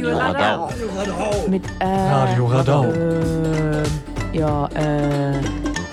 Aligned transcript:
Radio 0.00 0.16
Radau. 0.16 0.72
Mit 1.46 1.62
äh, 1.78 1.84
Radio 1.84 2.46
Radau. 2.46 2.84
Äh, 2.84 3.82
ja, 4.32 4.66
äh. 4.68 5.38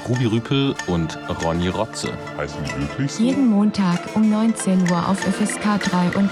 Ruby 0.08 0.28
Rüpel 0.28 0.74
und 0.88 1.20
Ronny 1.44 1.68
Rotze. 1.68 2.14
Heißen 2.38 2.58
die 2.64 2.80
wirklich 2.80 3.12
so? 3.12 3.24
Jeden 3.24 3.50
Montag 3.50 4.00
um 4.16 4.30
19 4.30 4.90
Uhr 4.90 5.10
auf 5.10 5.20
FSK 5.20 5.66
93.0. 5.66 6.24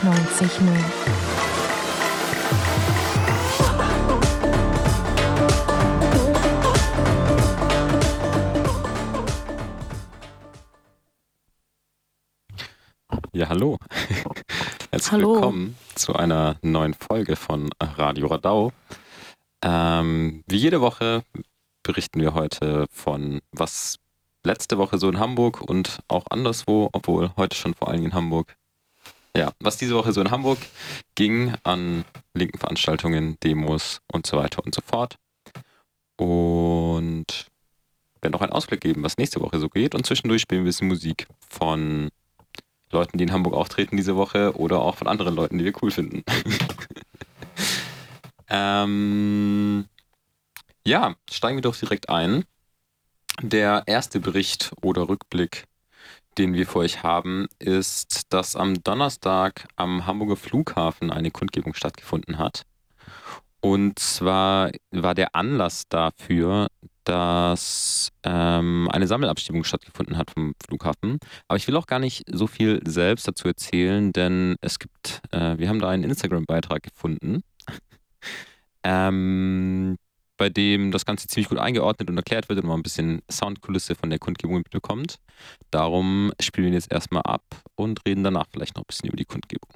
Ja, 13.34 13.50
hallo. 13.50 13.78
Herzlich 14.92 15.12
Hallo. 15.12 15.34
willkommen 15.34 15.76
zu 16.06 16.16
einer 16.16 16.58
neuen 16.62 16.94
Folge 16.94 17.36
von 17.36 17.72
Radio 17.82 18.28
Radau. 18.28 18.72
Ähm, 19.64 20.44
wie 20.46 20.58
jede 20.58 20.80
Woche 20.80 21.24
berichten 21.82 22.22
wir 22.22 22.36
heute 22.36 22.86
von 22.92 23.42
was 23.52 23.98
letzte 24.44 24.78
Woche 24.78 25.00
so 25.00 25.10
in 25.10 25.18
Hamburg 25.18 25.62
und 25.62 26.02
auch 26.08 26.26
anderswo, 26.30 26.90
obwohl 26.94 27.32
heute 27.38 27.56
schon 27.56 27.74
vor 27.74 27.88
allem 27.88 28.06
in 28.06 28.14
Hamburg. 28.14 28.56
Ja, 29.36 29.52
was 29.60 29.78
diese 29.78 29.96
Woche 29.96 30.14
so 30.14 30.22
in 30.22 30.30
Hamburg 30.30 30.60
ging 31.16 31.56
an 31.64 32.06
linken 32.36 32.60
Veranstaltungen, 32.60 33.40
Demos 33.40 34.00
und 34.14 34.28
so 34.28 34.38
weiter 34.38 34.64
und 34.64 34.76
so 34.76 34.82
fort. 34.86 35.16
Und 36.18 37.48
werden 38.22 38.36
auch 38.36 38.42
einen 38.42 38.54
Ausblick 38.54 38.82
geben, 38.82 39.02
was 39.02 39.18
nächste 39.18 39.42
Woche 39.42 39.58
so 39.58 39.70
geht. 39.70 39.96
Und 39.96 40.06
zwischendurch 40.06 40.44
spielen 40.44 40.62
wir 40.62 40.66
ein 40.66 40.70
bisschen 40.70 40.88
Musik 40.88 41.26
von 41.50 42.12
Leuten, 42.92 43.18
die 43.18 43.24
in 43.24 43.32
Hamburg 43.32 43.54
auftreten 43.54 43.98
diese 43.98 44.16
Woche 44.16 44.56
oder 44.58 44.82
auch 44.82 44.96
von 44.96 45.08
anderen 45.08 45.36
Leuten, 45.36 45.58
die 45.58 45.66
wir 45.66 45.74
cool 45.82 45.92
finden. 45.92 46.24
ähm, 48.50 49.86
ja, 50.86 51.16
steigen 51.30 51.58
wir 51.58 51.62
doch 51.62 51.76
direkt 51.76 52.10
ein. 52.10 52.46
Der 53.42 53.84
erste 53.88 54.20
Bericht 54.20 54.72
oder 54.82 55.10
Rückblick, 55.10 55.66
den 56.38 56.54
wir 56.54 56.68
für 56.68 56.80
euch 56.80 57.04
haben, 57.04 57.48
ist, 57.60 58.34
dass 58.34 58.56
am 58.56 58.82
Donnerstag 58.84 59.68
am 59.76 60.06
Hamburger 60.06 60.38
Flughafen 60.38 61.12
eine 61.12 61.32
Kundgebung 61.32 61.74
stattgefunden 61.74 62.38
hat. 62.38 62.66
Und 63.62 64.00
zwar 64.00 64.72
war 64.92 65.16
der 65.16 65.36
Anlass 65.36 65.84
dafür, 65.90 66.68
dass 67.06 68.12
ähm, 68.24 68.90
eine 68.92 69.08
Sammelabstimmung 69.08 69.64
stattgefunden 69.64 70.18
hat 70.18 70.32
vom 70.32 70.54
Flughafen. 70.66 71.20
Aber 71.48 71.58
ich 71.58 71.68
will 71.68 71.78
auch 71.78 71.88
gar 71.88 72.00
nicht 72.00 72.24
so 72.32 72.48
viel 72.48 72.82
selbst 72.86 73.28
dazu 73.28 73.48
erzählen, 73.48 74.12
denn 74.12 74.56
es 74.62 74.80
gibt, 74.80 75.22
äh, 75.32 75.58
wir 75.58 75.70
haben 75.70 75.80
da 75.80 75.90
einen 75.90 76.04
Instagram-Beitrag 76.04 76.84
gefunden, 76.84 77.44
ähm, 78.84 79.98
bei 80.38 80.50
dem 80.50 80.92
das 80.92 81.06
Ganze 81.06 81.28
ziemlich 81.28 81.50
gut 81.50 81.60
eingeordnet 81.60 82.10
und 82.10 82.18
erklärt 82.18 82.50
wird 82.50 82.60
und 82.60 82.68
man 82.68 82.80
ein 82.80 82.84
bisschen 82.84 83.22
Soundkulisse 83.32 83.96
von 83.96 84.10
der 84.10 84.20
Kundgebung 84.20 84.58
mitbekommt. 84.58 85.18
Darum 85.72 86.34
spielen 86.42 86.68
wir 86.68 86.74
jetzt 86.74 86.92
erstmal 86.92 87.22
ab 87.22 87.44
und 87.76 88.02
reden 88.06 88.24
danach 88.24 88.48
vielleicht 88.52 88.76
noch 88.76 88.84
ein 88.84 88.88
bisschen 88.88 89.10
über 89.10 89.18
die 89.18 89.26
Kundgebung. 89.26 89.75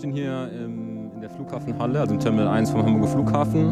Stehen 0.00 0.12
hier 0.14 0.48
ähm, 0.54 1.10
in 1.14 1.20
der 1.20 1.28
Flughafenhalle, 1.28 2.00
also 2.00 2.14
im 2.14 2.20
Terminal 2.20 2.48
1 2.48 2.70
vom 2.70 2.82
Hamburger 2.82 3.08
Flughafen. 3.08 3.70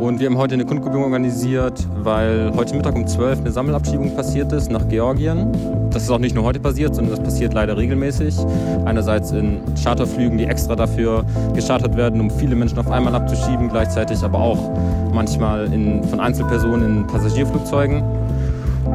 Und 0.00 0.20
wir 0.20 0.26
haben 0.26 0.38
heute 0.38 0.54
eine 0.54 0.64
Kundgebung 0.64 1.02
organisiert, 1.02 1.84
weil 1.96 2.52
heute 2.54 2.76
Mittag 2.76 2.94
um 2.94 3.04
12 3.04 3.40
eine 3.40 3.50
Sammelabschiebung 3.50 4.14
passiert 4.14 4.52
ist 4.52 4.70
nach 4.70 4.86
Georgien. 4.88 5.50
Das 5.90 6.04
ist 6.04 6.10
auch 6.10 6.20
nicht 6.20 6.36
nur 6.36 6.44
heute 6.44 6.60
passiert, 6.60 6.94
sondern 6.94 7.16
das 7.16 7.24
passiert 7.24 7.54
leider 7.54 7.76
regelmäßig. 7.76 8.36
Einerseits 8.84 9.32
in 9.32 9.60
Charterflügen, 9.82 10.38
die 10.38 10.44
extra 10.44 10.76
dafür 10.76 11.24
geschartert 11.56 11.96
werden, 11.96 12.20
um 12.20 12.30
viele 12.30 12.54
Menschen 12.54 12.78
auf 12.78 12.88
einmal 12.88 13.16
abzuschieben, 13.16 13.68
gleichzeitig 13.68 14.22
aber 14.22 14.38
auch 14.38 14.70
manchmal 15.12 15.72
in, 15.72 16.04
von 16.04 16.20
Einzelpersonen 16.20 16.98
in 16.98 17.06
Passagierflugzeugen. 17.08 18.04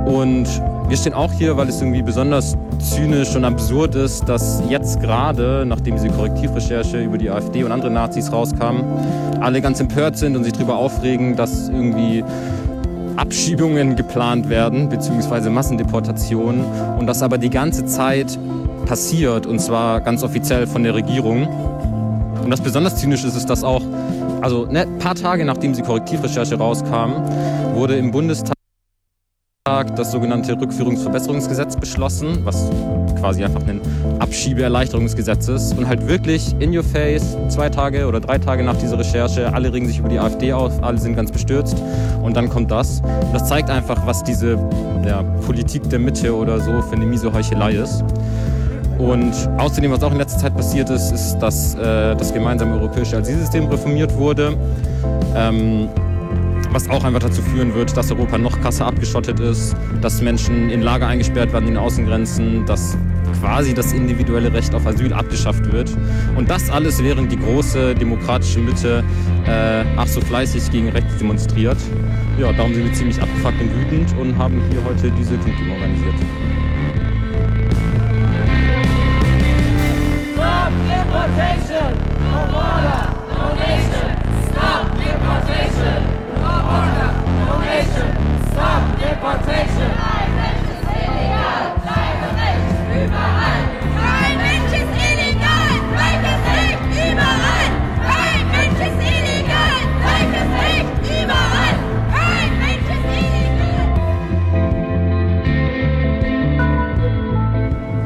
Und 0.05 0.47
wir 0.88 0.97
stehen 0.97 1.13
auch 1.13 1.31
hier, 1.31 1.57
weil 1.57 1.69
es 1.69 1.81
irgendwie 1.81 2.01
besonders 2.01 2.55
zynisch 2.79 3.35
und 3.35 3.45
absurd 3.45 3.95
ist, 3.95 4.27
dass 4.27 4.61
jetzt 4.69 4.99
gerade, 5.01 5.66
nachdem 5.66 5.95
diese 5.95 6.09
Korrektivrecherche 6.09 7.01
über 7.01 7.17
die 7.17 7.29
AfD 7.29 7.63
und 7.63 7.71
andere 7.71 7.91
Nazis 7.91 8.31
rauskam, 8.31 8.81
alle 9.39 9.61
ganz 9.61 9.79
empört 9.79 10.17
sind 10.17 10.35
und 10.35 10.44
sich 10.44 10.53
darüber 10.53 10.77
aufregen, 10.77 11.35
dass 11.35 11.69
irgendwie 11.69 12.23
Abschiebungen 13.16 13.95
geplant 13.95 14.49
werden, 14.49 14.89
beziehungsweise 14.89 15.49
Massendeportationen 15.49 16.63
und 17.00 17.07
das 17.07 17.21
aber 17.21 17.38
die 17.38 17.50
ganze 17.50 17.85
Zeit 17.85 18.38
passiert 18.85 19.45
und 19.45 19.59
zwar 19.59 20.01
ganz 20.01 20.23
offiziell 20.23 20.67
von 20.67 20.83
der 20.83 20.94
Regierung. 20.94 21.47
Und 22.44 22.51
was 22.51 22.61
besonders 22.61 22.97
zynisch 22.97 23.23
ist, 23.23 23.35
ist, 23.35 23.50
dass 23.50 23.63
auch, 23.63 23.81
also 24.41 24.65
ne, 24.65 24.81
ein 24.81 24.97
paar 25.00 25.15
Tage 25.15 25.45
nachdem 25.45 25.73
die 25.73 25.81
Korrektivrecherche 25.81 26.57
rauskam, 26.57 27.13
wurde 27.75 27.95
im 27.95 28.11
Bundestag 28.11 28.53
das 29.96 30.12
sogenannte 30.12 30.59
Rückführungsverbesserungsgesetz 30.59 31.78
beschlossen, 31.78 32.40
was 32.44 32.69
quasi 33.18 33.46
einfach 33.46 33.66
ein 33.66 33.79
Abschiebeerleichterungsgesetz 34.19 35.47
ist 35.47 35.78
und 35.78 35.88
halt 35.88 36.06
wirklich 36.06 36.53
in 36.59 36.75
your 36.75 36.84
face, 36.84 37.38
zwei 37.47 37.69
Tage 37.69 38.06
oder 38.06 38.19
drei 38.19 38.40
Tage 38.40 38.62
nach 38.62 38.75
dieser 38.75 39.00
Recherche, 39.00 39.53
alle 39.53 39.72
regen 39.72 39.88
sich 39.88 40.00
über 40.00 40.09
die 40.09 40.19
AfD 40.19 40.51
auf, 40.51 40.84
alle 40.84 40.97
sind 40.97 41.16
ganz 41.16 41.31
bestürzt 41.31 41.81
und 42.22 42.35
dann 42.35 42.50
kommt 42.50 42.72
das. 42.72 43.01
Das 43.31 43.46
zeigt 43.46 43.69
einfach, 43.69 44.06
was 44.06 44.22
diese 44.25 44.59
ja, 45.07 45.24
Politik 45.46 45.90
der 45.90 46.00
Mitte 46.00 46.35
oder 46.35 46.59
so 46.59 46.81
für 46.81 46.97
eine 46.97 47.06
miese 47.06 47.31
Heuchelei 47.31 47.75
ist. 47.75 48.03
Und 48.97 49.31
außerdem, 49.59 49.91
was 49.91 50.03
auch 50.03 50.12
in 50.12 50.18
letzter 50.18 50.40
Zeit 50.40 50.57
passiert 50.57 50.90
ist, 50.90 51.13
ist, 51.13 51.38
dass 51.38 51.75
äh, 51.75 52.16
das 52.18 52.34
gemeinsame 52.34 52.81
europäische 52.81 53.16
Asylsystem 53.16 53.68
reformiert 53.68 54.13
wurde. 54.18 54.57
Ähm, 55.38 55.88
was 56.73 56.89
auch 56.89 57.03
einfach 57.03 57.19
dazu 57.19 57.41
führen 57.41 57.73
wird, 57.75 57.95
dass 57.95 58.11
Europa 58.11 58.38
noch 58.38 58.59
krasser 58.59 58.88
abgeschottet 58.88 59.39
ist, 59.39 59.75
dass 60.01 60.22
Menschen 60.22 60.69
in 60.72 60.81
Lager 60.81 61.07
eingesperrt 61.07 61.53
werden 61.53 61.67
in 61.67 61.75
den 61.75 61.84
Außengrenzen, 61.84 62.66
dass 62.66 62.97
quasi 63.39 63.73
das 63.73 63.94
individuelle 63.94 64.51
Recht 64.51 64.73
auf 64.73 64.85
Asyl 64.88 65.13
abgeschafft 65.13 65.72
wird. 65.72 65.91
Und 66.35 66.50
das 66.50 66.72
alles, 66.72 67.03
während 67.03 67.31
die 67.31 67.38
große 67.38 67.94
demokratische 67.94 68.59
Mitte 68.59 69.03
äh, 69.45 69.83
ach 69.97 70.07
so 70.07 70.19
fleißig 70.22 70.72
gegen 70.72 70.89
rechts 70.89 71.17
demonstriert. 71.17 71.78
Ja, 72.39 72.51
darum 72.51 72.73
sind 72.73 72.85
wir 72.85 72.94
ziemlich 72.94 73.22
abgefuckt 73.22 73.62
und 73.62 73.69
wütend 73.75 74.17
und 74.17 74.38
haben 74.38 74.62
hier 74.72 74.83
heute 74.83 75.12
diese 75.12 75.38
Kundgebung 75.38 75.73
organisiert. 75.73 76.16
Stop 80.33 80.72
deportation! 80.89 81.94
No 82.31 82.51
border, 82.51 83.13
no 83.29 83.56
nation! 83.56 84.09
Stop 84.50 84.97
deportation! 84.97 86.12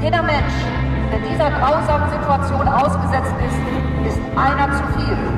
Jeder 0.07 0.23
Mensch, 0.23 0.53
der 1.11 1.19
dieser 1.19 1.51
grausamen 1.51 2.09
Situation 2.09 2.65
ausgesetzt 2.65 3.33
ist, 3.45 4.07
ist 4.07 4.21
einer 4.37 4.71
zu 4.71 4.83
viel. 4.97 5.36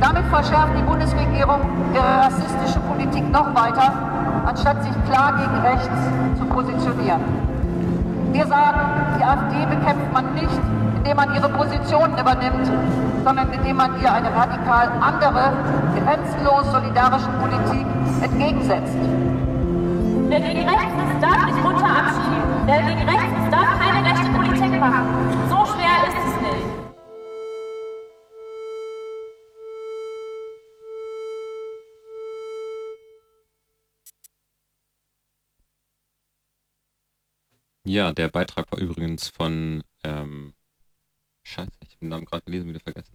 Damit 0.00 0.24
verschärft 0.30 0.72
die 0.78 0.82
Bundesregierung 0.82 1.60
ihre 1.92 2.24
rassistische 2.24 2.80
Politik 2.80 3.30
noch 3.30 3.54
weiter, 3.54 3.92
anstatt 4.46 4.82
sich 4.82 4.92
klar 5.04 5.34
gegen 5.36 5.60
rechts 5.60 6.38
zu 6.38 6.44
positionieren. 6.46 7.20
Wir 8.32 8.46
sagen, 8.46 8.80
die 9.18 9.24
AfD 9.24 9.66
bekämpft 9.66 10.12
man 10.12 10.34
nicht, 10.34 10.60
indem 10.96 11.16
man 11.16 11.34
ihre 11.34 11.48
Positionen 11.50 12.16
übernimmt, 12.16 12.70
sondern 13.24 13.52
indem 13.52 13.76
man 13.76 14.00
ihr 14.00 14.12
eine 14.12 14.34
radikal 14.34 14.88
andere, 15.00 15.52
grenzenlos 15.98 16.70
solidarische 16.72 17.28
Politik 17.40 17.86
entgegensetzt. 18.22 18.96
Wer 20.28 20.40
gegen 20.40 20.68
rechts 20.68 20.96
ist, 21.10 21.22
darf 21.22 21.44
nicht 21.44 21.64
runter 21.64 21.90
abschieben. 21.90 22.50
Wer 22.64 22.82
gegen 22.82 23.08
rechts 23.08 23.34
ist, 23.42 23.52
darf 23.52 23.68
keine 23.78 24.09
Ja, 37.90 38.12
der 38.12 38.28
Beitrag 38.28 38.70
war 38.70 38.78
übrigens 38.78 39.26
von, 39.26 39.82
ähm, 40.04 40.52
scheiße, 41.42 41.72
ich 41.82 41.88
habe 41.88 42.00
den 42.02 42.08
Namen 42.10 42.24
gerade 42.24 42.44
gelesen, 42.44 42.68
wieder 42.68 42.78
vergessen. 42.78 43.10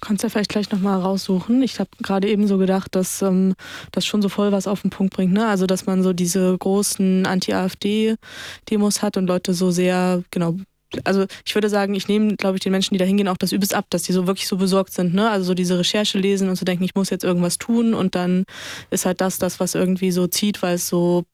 kannst 0.00 0.22
ja 0.22 0.30
vielleicht 0.30 0.48
gleich 0.48 0.70
nochmal 0.70 0.98
raussuchen. 1.02 1.62
Ich 1.62 1.78
habe 1.78 1.90
gerade 2.02 2.30
eben 2.30 2.46
so 2.46 2.56
gedacht, 2.56 2.94
dass 2.94 3.20
ähm, 3.20 3.54
das 3.92 4.06
schon 4.06 4.22
so 4.22 4.30
voll 4.30 4.52
was 4.52 4.66
auf 4.66 4.80
den 4.80 4.90
Punkt 4.90 5.12
bringt. 5.12 5.34
Ne? 5.34 5.46
Also, 5.46 5.66
dass 5.66 5.84
man 5.84 6.02
so 6.02 6.14
diese 6.14 6.56
großen 6.56 7.26
Anti-AfD-Demos 7.26 9.02
hat 9.02 9.18
und 9.18 9.26
Leute 9.26 9.52
so 9.52 9.70
sehr, 9.70 10.22
genau, 10.30 10.56
also 11.04 11.26
ich 11.44 11.54
würde 11.54 11.68
sagen, 11.68 11.94
ich 11.94 12.08
nehme, 12.08 12.36
glaube 12.36 12.56
ich, 12.56 12.62
den 12.62 12.72
Menschen, 12.72 12.94
die 12.94 12.98
da 12.98 13.04
hingehen, 13.04 13.28
auch 13.28 13.36
das 13.36 13.52
übelst 13.52 13.74
ab, 13.74 13.84
dass 13.90 14.04
die 14.04 14.12
so 14.12 14.26
wirklich 14.26 14.48
so 14.48 14.56
besorgt 14.56 14.94
sind. 14.94 15.12
Ne? 15.12 15.28
Also 15.28 15.48
so 15.48 15.54
diese 15.54 15.78
Recherche 15.78 16.18
lesen 16.18 16.48
und 16.48 16.56
so 16.56 16.64
denken, 16.64 16.84
ich 16.84 16.94
muss 16.94 17.10
jetzt 17.10 17.24
irgendwas 17.24 17.58
tun 17.58 17.92
und 17.92 18.14
dann 18.14 18.44
ist 18.88 19.04
halt 19.04 19.20
das 19.20 19.38
das, 19.38 19.60
was 19.60 19.74
irgendwie 19.74 20.10
so 20.10 20.26
zieht, 20.26 20.62
weil 20.62 20.76
es 20.76 20.88
so 20.88 21.26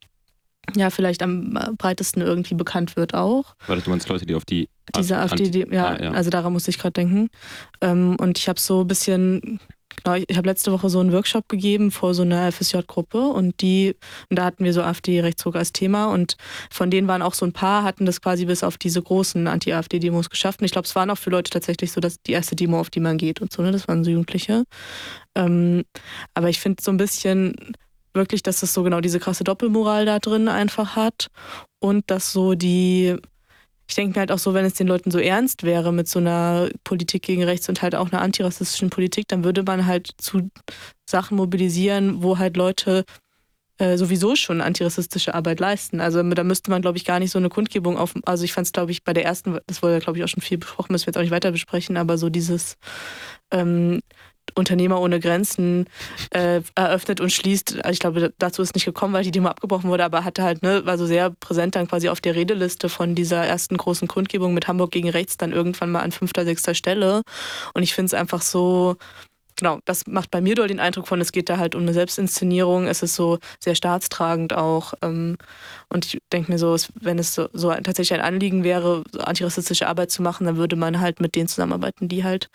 ja 0.76 0.90
vielleicht 0.90 1.22
am 1.22 1.58
breitesten 1.78 2.22
irgendwie 2.22 2.54
bekannt 2.54 2.96
wird 2.96 3.14
auch. 3.14 3.54
Weil 3.66 3.80
du 3.80 3.90
meinst 3.90 4.08
Leute, 4.08 4.26
die 4.26 4.34
auf 4.34 4.44
die 4.44 4.68
Diese 4.96 5.18
AfD, 5.18 5.50
die, 5.50 5.66
ja, 5.70 5.88
Ah, 5.88 6.02
ja. 6.02 6.10
also 6.12 6.30
daran 6.30 6.52
musste 6.52 6.70
ich 6.70 6.78
gerade 6.78 6.92
denken. 6.92 7.28
Ähm, 7.80 8.16
und 8.20 8.38
ich 8.38 8.48
habe 8.48 8.60
so 8.60 8.82
ein 8.82 8.86
bisschen, 8.86 9.58
genau, 10.04 10.16
ich, 10.16 10.24
ich 10.28 10.36
habe 10.36 10.48
letzte 10.48 10.70
Woche 10.72 10.88
so 10.88 11.00
einen 11.00 11.12
Workshop 11.12 11.48
gegeben 11.48 11.90
vor 11.90 12.14
so 12.14 12.22
einer 12.22 12.50
FSJ-Gruppe 12.52 13.20
und 13.26 13.60
die, 13.60 13.96
und 14.30 14.38
da 14.38 14.44
hatten 14.44 14.64
wir 14.64 14.72
so 14.72 14.82
AfD-Rechtsruck 14.82 15.56
als 15.56 15.72
Thema 15.72 16.06
und 16.06 16.36
von 16.70 16.90
denen 16.90 17.08
waren 17.08 17.22
auch 17.22 17.34
so 17.34 17.44
ein 17.44 17.52
paar, 17.52 17.82
hatten 17.82 18.06
das 18.06 18.20
quasi 18.20 18.44
bis 18.46 18.62
auf 18.62 18.78
diese 18.78 19.02
großen 19.02 19.46
Anti-AfD-Demos 19.48 20.30
geschafft. 20.30 20.60
Und 20.60 20.66
ich 20.66 20.72
glaube, 20.72 20.86
es 20.86 20.94
waren 20.94 21.10
auch 21.10 21.18
für 21.18 21.30
Leute 21.30 21.50
tatsächlich 21.50 21.90
so, 21.92 22.00
dass 22.00 22.22
die 22.22 22.32
erste 22.32 22.54
Demo, 22.54 22.78
auf 22.78 22.88
die 22.90 23.00
man 23.00 23.18
geht 23.18 23.40
und 23.42 23.52
so, 23.52 23.62
ne, 23.62 23.72
das 23.72 23.88
waren 23.88 24.04
so 24.04 24.10
Jugendliche. 24.12 24.62
Ähm, 25.34 25.82
aber 26.34 26.48
ich 26.50 26.60
finde 26.60 26.82
so 26.82 26.92
ein 26.92 26.96
bisschen 26.98 27.54
wirklich, 28.14 28.42
dass 28.42 28.62
es 28.62 28.74
so 28.74 28.82
genau 28.82 29.00
diese 29.00 29.20
krasse 29.20 29.44
Doppelmoral 29.44 30.06
da 30.06 30.18
drin 30.18 30.48
einfach 30.48 30.96
hat 30.96 31.28
und 31.80 32.10
dass 32.10 32.32
so 32.32 32.54
die 32.54 33.16
ich 33.88 33.96
denke 33.96 34.14
mir 34.14 34.20
halt 34.20 34.32
auch 34.32 34.38
so, 34.38 34.54
wenn 34.54 34.64
es 34.64 34.72
den 34.72 34.86
Leuten 34.86 35.10
so 35.10 35.18
ernst 35.18 35.64
wäre 35.64 35.92
mit 35.92 36.08
so 36.08 36.18
einer 36.18 36.70
Politik 36.82 37.22
gegen 37.24 37.42
rechts 37.44 37.68
und 37.68 37.82
halt 37.82 37.94
auch 37.94 38.10
einer 38.10 38.22
antirassistischen 38.22 38.88
Politik, 38.88 39.28
dann 39.28 39.44
würde 39.44 39.62
man 39.64 39.86
halt 39.86 40.12
zu 40.16 40.50
Sachen 41.04 41.36
mobilisieren, 41.36 42.22
wo 42.22 42.38
halt 42.38 42.56
Leute 42.56 43.04
äh, 43.78 43.98
sowieso 43.98 44.36
schon 44.36 44.60
antirassistische 44.60 45.34
Arbeit 45.34 45.60
leisten. 45.60 46.00
Also 46.00 46.22
da 46.22 46.44
müsste 46.44 46.70
man, 46.70 46.80
glaube 46.80 46.96
ich, 46.96 47.04
gar 47.04 47.18
nicht 47.18 47.32
so 47.32 47.38
eine 47.38 47.48
Kundgebung 47.48 47.98
auf. 47.98 48.14
Also 48.24 48.44
ich 48.44 48.52
fand 48.52 48.66
es, 48.66 48.72
glaube 48.72 48.92
ich, 48.92 49.04
bei 49.04 49.12
der 49.12 49.24
ersten, 49.24 49.58
das 49.66 49.82
wurde 49.82 49.94
ja, 49.94 49.98
glaube 49.98 50.18
ich, 50.18 50.24
auch 50.24 50.28
schon 50.28 50.42
viel 50.42 50.58
besprochen, 50.58 50.92
müssen 50.92 51.06
wir 51.06 51.10
jetzt 51.10 51.18
auch 51.18 51.22
nicht 51.22 51.30
weiter 51.30 51.52
besprechen, 51.52 51.96
aber 51.96 52.16
so 52.16 52.30
dieses 52.30 52.76
ähm, 53.50 54.00
Unternehmer 54.54 55.00
ohne 55.00 55.20
Grenzen 55.20 55.86
äh, 56.30 56.60
eröffnet 56.74 57.20
und 57.20 57.32
schließt. 57.32 57.84
Also 57.84 57.90
ich 57.90 57.98
glaube, 57.98 58.32
dazu 58.38 58.62
ist 58.62 58.74
nicht 58.74 58.84
gekommen, 58.84 59.14
weil 59.14 59.24
die 59.24 59.30
Demo 59.30 59.48
abgebrochen 59.48 59.90
wurde, 59.90 60.04
aber 60.04 60.24
hatte 60.24 60.42
halt, 60.42 60.62
ne, 60.62 60.84
war 60.84 60.98
so 60.98 61.06
sehr 61.06 61.30
präsent 61.30 61.76
dann 61.76 61.88
quasi 61.88 62.08
auf 62.08 62.20
der 62.20 62.34
Redeliste 62.34 62.88
von 62.88 63.14
dieser 63.14 63.44
ersten 63.44 63.76
großen 63.76 64.08
Kundgebung 64.08 64.54
mit 64.54 64.68
Hamburg 64.68 64.90
gegen 64.90 65.10
rechts 65.10 65.36
dann 65.36 65.52
irgendwann 65.52 65.90
mal 65.90 66.00
an 66.00 66.12
fünfter, 66.12 66.44
sechster 66.44 66.74
Stelle. 66.74 67.22
Und 67.74 67.82
ich 67.82 67.94
finde 67.94 68.06
es 68.06 68.14
einfach 68.14 68.42
so, 68.42 68.96
genau, 69.56 69.80
das 69.84 70.06
macht 70.06 70.30
bei 70.30 70.40
mir 70.40 70.54
doll 70.54 70.68
den 70.68 70.80
Eindruck 70.80 71.06
von, 71.06 71.20
es 71.20 71.32
geht 71.32 71.48
da 71.48 71.58
halt 71.58 71.74
um 71.74 71.82
eine 71.82 71.92
Selbstinszenierung, 71.92 72.86
es 72.86 73.02
ist 73.02 73.14
so 73.14 73.38
sehr 73.60 73.74
staatstragend 73.74 74.52
auch. 74.54 74.94
Ähm, 75.02 75.36
und 75.88 76.06
ich 76.06 76.18
denke 76.32 76.52
mir 76.52 76.58
so, 76.58 76.76
wenn 77.00 77.18
es 77.18 77.34
so, 77.34 77.48
so 77.52 77.70
tatsächlich 77.70 78.14
ein 78.14 78.24
Anliegen 78.24 78.64
wäre, 78.64 79.04
so 79.12 79.20
antirassistische 79.20 79.86
Arbeit 79.88 80.10
zu 80.10 80.22
machen, 80.22 80.46
dann 80.46 80.56
würde 80.56 80.76
man 80.76 81.00
halt 81.00 81.20
mit 81.20 81.34
denen 81.34 81.48
zusammenarbeiten, 81.48 82.08
die 82.08 82.24
halt 82.24 82.48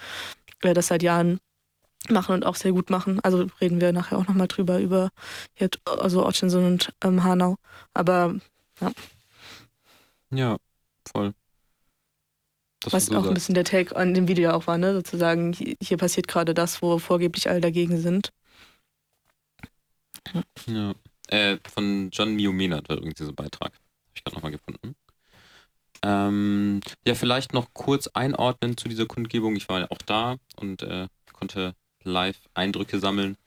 äh, 0.63 0.73
das 0.73 0.87
seit 0.87 1.03
Jahren 1.03 1.39
machen 2.11 2.33
und 2.35 2.45
auch 2.45 2.55
sehr 2.55 2.71
gut 2.71 2.89
machen. 2.89 3.19
Also 3.21 3.47
reden 3.61 3.81
wir 3.81 3.91
nachher 3.93 4.17
auch 4.17 4.27
nochmal 4.27 4.47
drüber, 4.47 4.79
über 4.79 5.09
hier, 5.53 5.69
also 5.85 6.25
Otschinson 6.25 6.65
und 6.65 6.93
ähm, 7.03 7.23
Hanau. 7.23 7.57
Aber 7.93 8.35
Ja, 10.31 10.57
voll. 11.11 11.33
Das 12.81 12.93
was 12.93 13.11
auch 13.11 13.25
ein 13.25 13.33
bisschen 13.33 13.55
der 13.55 13.63
Take 13.63 13.95
an 13.95 14.13
dem 14.13 14.27
Video 14.27 14.51
auch 14.51 14.67
war, 14.67 14.77
ne? 14.77 14.93
Sozusagen, 14.93 15.53
hier, 15.53 15.97
passiert 15.97 16.27
gerade 16.27 16.53
das, 16.53 16.81
wo 16.81 16.99
vorgeblich 16.99 17.49
alle 17.49 17.59
dagegen 17.59 17.99
sind. 17.99 18.31
Ja. 20.67 20.93
Äh, 21.29 21.57
von 21.67 22.09
John 22.11 22.35
Miomenat 22.35 22.87
war 22.87 22.97
übrigens 22.97 23.17
dieser 23.17 23.33
Beitrag. 23.33 23.73
Habe 23.73 24.13
ich 24.15 24.23
gerade 24.23 24.35
nochmal 24.35 24.51
gefunden. 24.51 24.95
Ähm, 26.03 26.81
ja, 27.05 27.15
vielleicht 27.15 27.53
noch 27.53 27.73
kurz 27.73 28.07
einordnen 28.07 28.77
zu 28.77 28.87
dieser 28.87 29.07
Kundgebung. 29.07 29.55
Ich 29.55 29.67
war 29.67 29.79
ja 29.79 29.87
auch 29.89 30.01
da 30.05 30.37
und 30.55 30.83
äh, 30.83 31.07
konnte 31.33 31.73
live 32.07 32.39
Eindrücke 32.53 32.99
sammeln. 32.99 33.37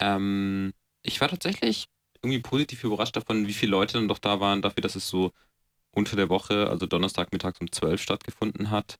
Ähm, 0.00 0.72
ich 1.02 1.20
war 1.20 1.28
tatsächlich 1.28 1.86
irgendwie 2.22 2.40
positiv 2.40 2.84
überrascht 2.84 3.16
davon, 3.16 3.46
wie 3.46 3.54
viele 3.54 3.72
Leute 3.72 3.94
dann 3.94 4.08
doch 4.08 4.18
da 4.18 4.40
waren, 4.40 4.62
dafür, 4.62 4.82
dass 4.82 4.96
es 4.96 5.08
so 5.08 5.32
unter 5.92 6.16
der 6.16 6.28
Woche, 6.30 6.68
also 6.70 6.86
Donnerstag 6.86 7.32
mittags 7.32 7.60
um 7.60 7.72
12 7.72 8.02
stattgefunden 8.02 8.70
hat. 8.70 8.98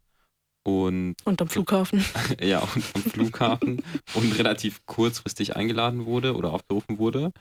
Und 0.64 1.16
Und 1.24 1.40
am 1.40 1.48
Flughafen. 1.48 2.04
ja, 2.40 2.60
und 2.60 2.84
am 2.94 3.02
Flughafen 3.04 3.82
und 4.14 4.38
relativ 4.38 4.84
kurzfristig 4.86 5.56
eingeladen 5.56 6.06
wurde 6.06 6.36
oder 6.36 6.52
aufgerufen 6.52 6.98
wurde. 6.98 7.32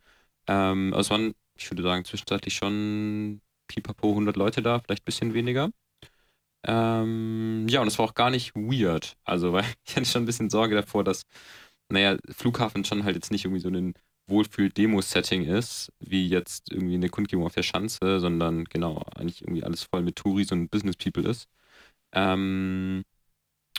Ähm, 0.48 0.94
also 0.94 1.02
es 1.08 1.10
waren, 1.12 1.34
ich 1.58 1.70
würde 1.72 1.84
sagen, 1.84 2.06
zwischenzeitlich 2.06 2.56
schon 2.56 3.42
pipapo 3.68 4.14
100 4.16 4.38
Leute 4.38 4.62
da, 4.62 4.80
vielleicht 4.80 5.04
ein 5.04 5.06
bisschen 5.06 5.34
weniger. 5.34 5.72
Ähm, 6.66 7.68
ja, 7.70 7.82
und 7.82 7.88
es 7.88 7.98
war 8.00 8.06
auch 8.06 8.16
gar 8.16 8.30
nicht 8.30 8.56
weird. 8.56 9.18
Also, 9.24 9.54
weil 9.54 9.64
ich 9.86 9.96
hatte 9.96 10.06
schon 10.06 10.24
ein 10.24 10.26
bisschen 10.26 10.50
Sorge 10.50 10.76
davor, 10.76 11.04
dass, 11.04 11.24
naja, 11.90 12.18
Flughafen 12.30 12.84
schon 12.86 13.04
halt 13.04 13.16
jetzt 13.16 13.32
nicht 13.32 13.46
irgendwie 13.46 13.62
so 13.62 13.70
ein 13.70 13.94
Wohlfühl-Demo-Setting 14.28 15.46
ist, 15.46 15.92
wie 16.00 16.28
jetzt 16.28 16.72
irgendwie 16.72 16.96
eine 16.96 17.10
Kundgebung 17.10 17.46
auf 17.46 17.54
der 17.56 17.64
Schanze, 17.64 18.20
sondern 18.20 18.66
genau, 18.66 19.04
eigentlich 19.16 19.42
irgendwie 19.42 19.64
alles 19.64 19.84
voll 19.84 20.02
mit 20.04 20.18
Touris 20.18 20.52
und 20.52 20.70
Business-People 20.70 21.30
ist. 21.30 21.48
Ähm, 22.14 23.04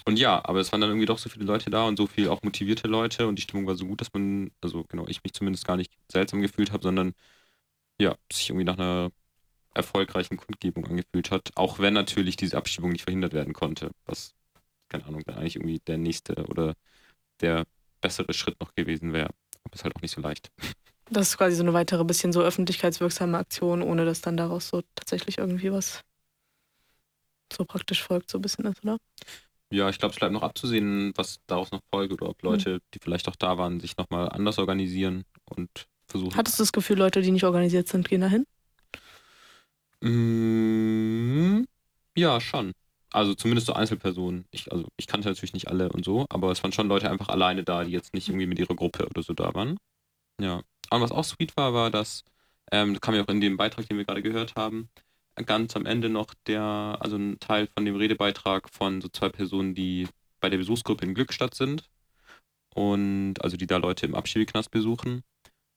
und 0.06 0.18
ja, 0.18 0.44
aber 0.44 0.60
es 0.60 0.72
waren 0.72 0.80
dann 0.80 0.90
irgendwie 0.90 1.06
doch 1.06 1.18
so 1.18 1.28
viele 1.30 1.44
Leute 1.44 1.70
da 1.70 1.86
und 1.86 1.96
so 1.98 2.06
viel 2.06 2.28
auch 2.28 2.42
motivierte 2.42 2.88
Leute 2.88 3.26
und 3.28 3.36
die 3.36 3.42
Stimmung 3.42 3.66
war 3.66 3.76
so 3.76 3.86
gut, 3.86 4.00
dass 4.00 4.12
man, 4.14 4.50
also 4.62 4.84
genau, 4.88 5.06
ich 5.08 5.22
mich 5.24 5.34
zumindest 5.34 5.66
gar 5.66 5.76
nicht 5.76 5.92
seltsam 6.10 6.42
gefühlt 6.42 6.72
habe, 6.72 6.82
sondern 6.82 7.14
ja, 8.00 8.16
sich 8.32 8.50
irgendwie 8.50 8.64
nach 8.64 8.78
einer 8.78 9.10
erfolgreichen 9.74 10.36
Kundgebung 10.38 10.86
angefühlt 10.86 11.30
hat, 11.30 11.50
auch 11.56 11.78
wenn 11.80 11.94
natürlich 11.94 12.36
diese 12.36 12.56
Abschiebung 12.58 12.92
nicht 12.92 13.04
verhindert 13.04 13.32
werden 13.34 13.54
konnte, 13.54 13.92
was, 14.06 14.34
keine 14.88 15.06
Ahnung, 15.06 15.22
dann 15.26 15.36
eigentlich 15.38 15.56
irgendwie 15.56 15.80
der 15.80 15.98
nächste 15.98 16.46
oder 16.48 16.74
der 17.40 17.66
bessere 18.00 18.32
Schritt 18.32 18.58
noch 18.60 18.74
gewesen 18.74 19.12
wäre. 19.12 19.30
Aber 19.64 19.74
ist 19.74 19.84
halt 19.84 19.96
auch 19.96 20.02
nicht 20.02 20.14
so 20.14 20.20
leicht. 20.20 20.50
Das 21.10 21.28
ist 21.28 21.38
quasi 21.38 21.56
so 21.56 21.62
eine 21.62 21.72
weitere 21.72 22.04
bisschen 22.04 22.34
so 22.34 22.42
öffentlichkeitswirksame 22.42 23.38
Aktion, 23.38 23.80
ohne 23.80 24.04
dass 24.04 24.20
dann 24.20 24.36
daraus 24.36 24.68
so 24.68 24.82
tatsächlich 24.94 25.38
irgendwie 25.38 25.72
was 25.72 26.02
so 27.50 27.64
praktisch 27.64 28.02
folgt, 28.02 28.30
so 28.30 28.36
ein 28.36 28.42
bisschen 28.42 28.66
ist, 28.66 28.84
oder? 28.84 28.98
Ja, 29.70 29.88
ich 29.90 29.98
glaube, 29.98 30.12
es 30.12 30.18
bleibt 30.18 30.32
noch 30.32 30.42
abzusehen, 30.42 31.12
was 31.16 31.40
daraus 31.46 31.72
noch 31.72 31.80
folgt 31.90 32.12
oder 32.12 32.28
ob 32.28 32.42
Leute, 32.42 32.80
die 32.94 32.98
vielleicht 33.02 33.28
auch 33.28 33.36
da 33.36 33.58
waren, 33.58 33.80
sich 33.80 33.96
nochmal 33.96 34.28
anders 34.30 34.58
organisieren 34.58 35.24
und 35.44 35.70
versuchen. 36.06 36.36
Hattest 36.36 36.58
du 36.58 36.62
das 36.62 36.72
Gefühl, 36.72 36.98
Leute, 36.98 37.20
die 37.20 37.30
nicht 37.30 37.44
organisiert 37.44 37.88
sind, 37.88 38.08
gehen 38.08 38.22
dahin? 38.22 38.46
Mm, 40.00 41.64
ja, 42.16 42.40
schon. 42.40 42.72
Also 43.10 43.34
zumindest 43.34 43.66
so 43.66 43.72
Einzelpersonen. 43.72 44.44
Ich, 44.50 44.70
also 44.70 44.86
ich 44.96 45.06
kannte 45.06 45.28
natürlich 45.28 45.54
nicht 45.54 45.68
alle 45.68 45.88
und 45.90 46.04
so, 46.04 46.26
aber 46.28 46.50
es 46.50 46.62
waren 46.62 46.72
schon 46.72 46.88
Leute 46.88 47.10
einfach 47.10 47.28
alleine 47.28 47.64
da, 47.64 47.84
die 47.84 47.92
jetzt 47.92 48.14
nicht 48.14 48.28
irgendwie 48.28 48.46
mit 48.46 48.58
ihrer 48.58 48.74
Gruppe 48.74 49.06
oder 49.06 49.22
so 49.22 49.32
da 49.32 49.54
waren. 49.54 49.78
Ja. 50.40 50.62
Und 50.90 51.00
was 51.00 51.12
auch 51.12 51.24
sweet 51.24 51.56
war, 51.56 51.74
war, 51.74 51.90
dass, 51.90 52.24
ähm, 52.70 52.94
das 52.94 53.00
kam 53.00 53.14
ja 53.14 53.22
auch 53.22 53.28
in 53.28 53.40
dem 53.40 53.56
Beitrag, 53.56 53.88
den 53.88 53.96
wir 53.98 54.04
gerade 54.04 54.22
gehört 54.22 54.56
haben, 54.56 54.88
ganz 55.46 55.76
am 55.76 55.86
Ende 55.86 56.08
noch 56.08 56.34
der, 56.46 56.98
also 57.00 57.16
ein 57.16 57.38
Teil 57.40 57.68
von 57.68 57.84
dem 57.84 57.96
Redebeitrag 57.96 58.68
von 58.70 59.00
so 59.00 59.08
zwei 59.08 59.28
Personen, 59.28 59.74
die 59.74 60.08
bei 60.40 60.50
der 60.50 60.58
Besuchsgruppe 60.58 61.04
in 61.04 61.14
Glückstadt 61.14 61.54
sind. 61.54 61.88
Und 62.74 63.42
also 63.42 63.56
die 63.56 63.66
da 63.66 63.78
Leute 63.78 64.06
im 64.06 64.14
Abschiebeknast 64.14 64.70
besuchen. 64.70 65.22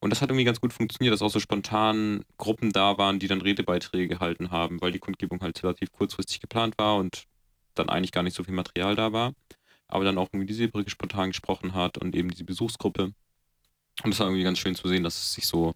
Und 0.02 0.10
das 0.10 0.22
hat 0.22 0.30
irgendwie 0.30 0.46
ganz 0.46 0.60
gut 0.60 0.74
funktioniert, 0.74 1.14
dass 1.14 1.22
auch 1.22 1.30
so 1.30 1.40
spontan 1.40 2.26
Gruppen 2.38 2.72
da 2.72 2.98
waren, 2.98 3.20
die 3.20 3.28
dann 3.28 3.42
Redebeiträge 3.42 4.08
gehalten 4.08 4.52
haben, 4.52 4.82
weil 4.82 4.92
die 4.92 5.00
Kundgebung 5.00 5.40
halt 5.42 5.64
relativ 5.64 5.92
kurzfristig 5.92 6.42
geplant 6.42 6.78
war 6.78 6.98
und 6.98 7.24
dann 7.76 7.88
eigentlich 7.88 8.12
gar 8.12 8.24
nicht 8.24 8.36
so 8.36 8.44
viel 8.44 8.54
Material 8.54 8.96
da 8.96 9.14
war. 9.14 9.34
Aber 9.88 10.04
dann 10.04 10.18
auch 10.18 10.28
irgendwie 10.34 10.48
die 10.48 10.54
Silbrige 10.54 10.90
spontan 10.90 11.30
gesprochen 11.30 11.74
hat 11.74 11.98
und 11.98 12.16
eben 12.16 12.30
diese 12.30 12.44
Besuchsgruppe. 12.44 13.14
Und 14.04 14.12
es 14.14 14.20
war 14.20 14.28
irgendwie 14.28 14.44
ganz 14.44 14.58
schön 14.58 14.76
zu 14.76 14.88
sehen, 14.88 15.04
dass 15.04 15.18
es 15.18 15.34
sich 15.34 15.46
so 15.48 15.74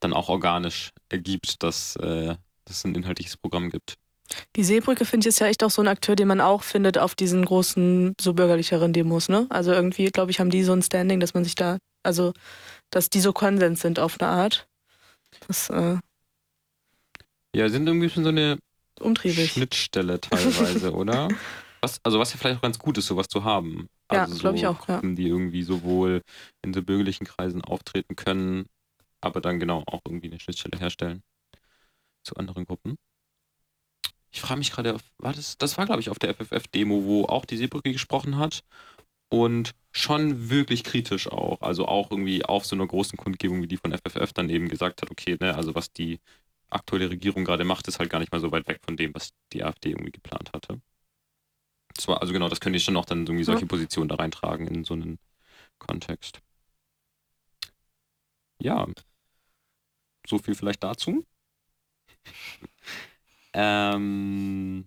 dann 0.00 0.12
auch 0.12 0.28
organisch 0.28 0.90
ergibt, 1.08 1.62
dass, 1.62 1.96
äh, 1.96 2.34
es 2.70 2.84
ein 2.84 2.94
inhaltliches 2.94 3.36
Programm 3.36 3.70
gibt. 3.70 3.96
Die 4.56 4.62
Seebrücke, 4.62 5.04
finde 5.04 5.24
ich, 5.24 5.28
ist 5.28 5.40
ja 5.40 5.48
echt 5.48 5.64
auch 5.64 5.70
so 5.70 5.82
ein 5.82 5.88
Akteur, 5.88 6.14
den 6.14 6.28
man 6.28 6.40
auch 6.40 6.62
findet 6.62 6.98
auf 6.98 7.14
diesen 7.16 7.44
großen, 7.44 8.14
so 8.20 8.32
bürgerlicheren 8.32 8.92
Demos, 8.92 9.28
ne? 9.28 9.46
Also 9.50 9.72
irgendwie, 9.72 10.06
glaube 10.06 10.30
ich, 10.30 10.38
haben 10.38 10.50
die 10.50 10.62
so 10.62 10.72
ein 10.72 10.82
Standing, 10.82 11.18
dass 11.18 11.34
man 11.34 11.42
sich 11.42 11.56
da, 11.56 11.78
also, 12.04 12.32
dass 12.90 13.10
die 13.10 13.20
so 13.20 13.32
Konsens 13.32 13.80
sind 13.80 13.98
auf 13.98 14.20
eine 14.20 14.30
Art. 14.30 14.68
Das 15.48 15.70
äh, 15.70 15.98
Ja, 17.54 17.68
sind 17.68 17.86
irgendwie 17.86 18.08
schon 18.10 18.22
so 18.24 18.30
eine 18.30 18.58
umtriebig. 19.00 19.52
Schnittstelle 19.52 20.20
teilweise, 20.20 20.92
oder? 20.92 21.28
Was, 21.82 22.00
also 22.04 22.18
was 22.18 22.32
ja 22.32 22.38
vielleicht 22.38 22.58
auch 22.58 22.62
ganz 22.62 22.78
gut 22.78 22.98
ist, 22.98 23.06
sowas 23.06 23.28
zu 23.28 23.44
haben. 23.44 23.88
Ja, 24.12 24.24
Also 24.24 24.38
glaub 24.38 24.54
ich 24.56 24.66
auch, 24.66 24.88
ja. 24.88 24.96
Gruppen, 24.96 25.16
die 25.16 25.28
irgendwie 25.28 25.62
sowohl 25.62 26.22
in 26.62 26.74
so 26.74 26.82
bürgerlichen 26.82 27.26
Kreisen 27.26 27.62
auftreten 27.64 28.16
können, 28.16 28.66
aber 29.20 29.40
dann 29.40 29.60
genau 29.60 29.84
auch 29.86 30.00
irgendwie 30.06 30.28
eine 30.30 30.40
Schnittstelle 30.40 30.78
herstellen 30.78 31.22
zu 32.22 32.34
anderen 32.36 32.64
Gruppen. 32.64 32.96
Ich 34.32 34.40
frage 34.40 34.58
mich 34.58 34.70
gerade, 34.72 34.96
war 35.18 35.32
das, 35.32 35.58
das 35.58 35.76
war 35.76 35.86
glaube 35.86 36.00
ich 36.00 36.10
auf 36.10 36.18
der 36.18 36.30
FFF-Demo, 36.30 37.04
wo 37.04 37.24
auch 37.24 37.44
die 37.44 37.56
Seebrücke 37.56 37.92
gesprochen 37.92 38.38
hat 38.38 38.62
und 39.30 39.74
schon 39.92 40.50
wirklich 40.50 40.84
kritisch 40.84 41.28
auch. 41.28 41.62
Also 41.62 41.86
auch 41.88 42.10
irgendwie 42.10 42.44
auf 42.44 42.66
so 42.66 42.76
einer 42.76 42.86
großen 42.86 43.18
Kundgebung 43.18 43.62
wie 43.62 43.68
die 43.68 43.78
von 43.78 43.92
FFF 43.92 44.32
dann 44.34 44.50
eben 44.50 44.68
gesagt 44.68 45.02
hat, 45.02 45.10
okay, 45.10 45.36
ne, 45.40 45.54
also 45.56 45.74
was 45.74 45.92
die 45.92 46.20
aktuelle 46.70 47.10
Regierung 47.10 47.44
gerade 47.44 47.64
macht, 47.64 47.88
ist 47.88 47.98
halt 48.00 48.10
gar 48.10 48.20
nicht 48.20 48.32
mal 48.32 48.40
so 48.40 48.52
weit 48.52 48.68
weg 48.68 48.80
von 48.84 48.96
dem, 48.96 49.14
was 49.14 49.30
die 49.52 49.64
AfD 49.64 49.90
irgendwie 49.90 50.12
geplant 50.12 50.52
hatte. 50.54 50.80
Das 51.94 52.08
war, 52.08 52.20
also 52.20 52.32
genau, 52.32 52.48
das 52.48 52.60
könnte 52.60 52.76
ich 52.78 52.84
schon 52.84 52.96
auch 52.96 53.04
dann 53.04 53.20
irgendwie 53.26 53.44
solche 53.44 53.66
Positionen 53.66 54.08
da 54.08 54.16
reintragen 54.16 54.66
in 54.68 54.84
so 54.84 54.94
einen 54.94 55.18
Kontext. 55.78 56.40
Ja. 58.60 58.86
So 60.26 60.38
viel 60.38 60.54
vielleicht 60.54 60.82
dazu. 60.84 61.26
ähm, 63.54 64.86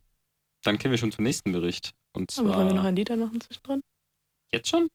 dann 0.64 0.78
kommen 0.80 0.92
wir 0.92 0.98
schon 0.98 1.12
zum 1.12 1.24
nächsten 1.26 1.52
Bericht. 1.52 1.94
Und 2.14 2.32
Aber 2.38 2.56
wollen 2.56 2.68
wir 2.70 2.74
noch 2.76 2.84
zwar. 2.84 2.90
ein 2.90 2.96
Lied 2.96 3.10
machen 3.10 3.42
zwischendrin? 3.42 3.84
Jetzt 4.54 4.70
schon? 4.70 4.88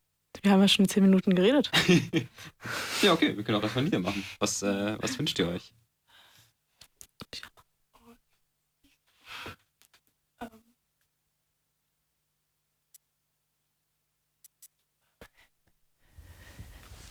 Wir 0.43 0.53
haben 0.53 0.61
ja 0.61 0.69
schon 0.69 0.89
zehn 0.89 1.03
Minuten 1.03 1.35
geredet. 1.35 1.69
ja, 3.03 3.13
okay, 3.13 3.37
wir 3.37 3.43
können 3.43 3.59
auch 3.59 3.63
das 3.63 3.73
von 3.73 3.91
dir 3.91 3.99
machen. 3.99 4.23
Was, 4.39 4.63
äh, 4.63 4.97
was 5.01 5.19
wünscht 5.19 5.37
ihr 5.41 5.49
euch? 5.49 5.75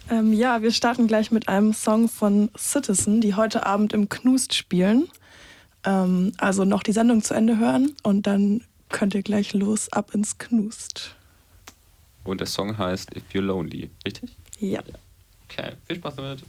Ähm, 0.09 0.31
ja, 0.31 0.61
wir 0.61 0.71
starten 0.71 1.07
gleich 1.07 1.31
mit 1.31 1.49
einem 1.49 1.73
Song 1.73 2.07
von 2.07 2.49
Citizen, 2.57 3.19
die 3.19 3.35
heute 3.35 3.65
Abend 3.65 3.91
im 3.91 4.07
Knust 4.07 4.53
spielen. 4.53 5.09
Ähm, 5.83 6.31
also 6.37 6.63
noch 6.63 6.81
die 6.81 6.93
Sendung 6.93 7.21
zu 7.21 7.33
Ende 7.33 7.57
hören 7.57 7.93
und 8.03 8.25
dann 8.25 8.63
könnt 8.87 9.15
ihr 9.15 9.21
gleich 9.21 9.53
los 9.53 9.91
ab 9.91 10.13
ins 10.13 10.37
Knust. 10.37 11.16
Und 12.27 12.41
der 12.41 12.47
Song 12.47 12.77
heißt 12.77 13.15
If 13.15 13.23
You're 13.33 13.41
Lonely, 13.41 13.89
richtig? 14.05 14.35
Ja. 14.59 14.81
Okay, 15.45 15.71
viel 15.87 15.95
Spaß 15.95 16.15
damit. 16.17 16.43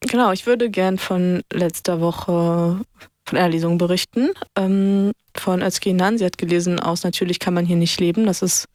Genau, 0.00 0.32
ich 0.32 0.46
würde 0.46 0.70
gern 0.70 0.98
von 0.98 1.42
letzter 1.52 2.00
Woche 2.00 2.80
von 3.24 3.38
einer 3.38 3.48
Lesung 3.48 3.78
berichten. 3.78 4.28
Ähm, 4.56 5.12
von 5.34 5.62
Özge 5.62 5.94
Nan. 5.94 6.18
Sie 6.18 6.24
hat 6.24 6.38
gelesen 6.38 6.80
aus 6.80 7.02
Natürlich 7.02 7.38
kann 7.38 7.54
man 7.54 7.66
hier 7.66 7.76
nicht 7.76 7.98
leben. 7.98 8.26
Das 8.26 8.42
ist 8.42 8.68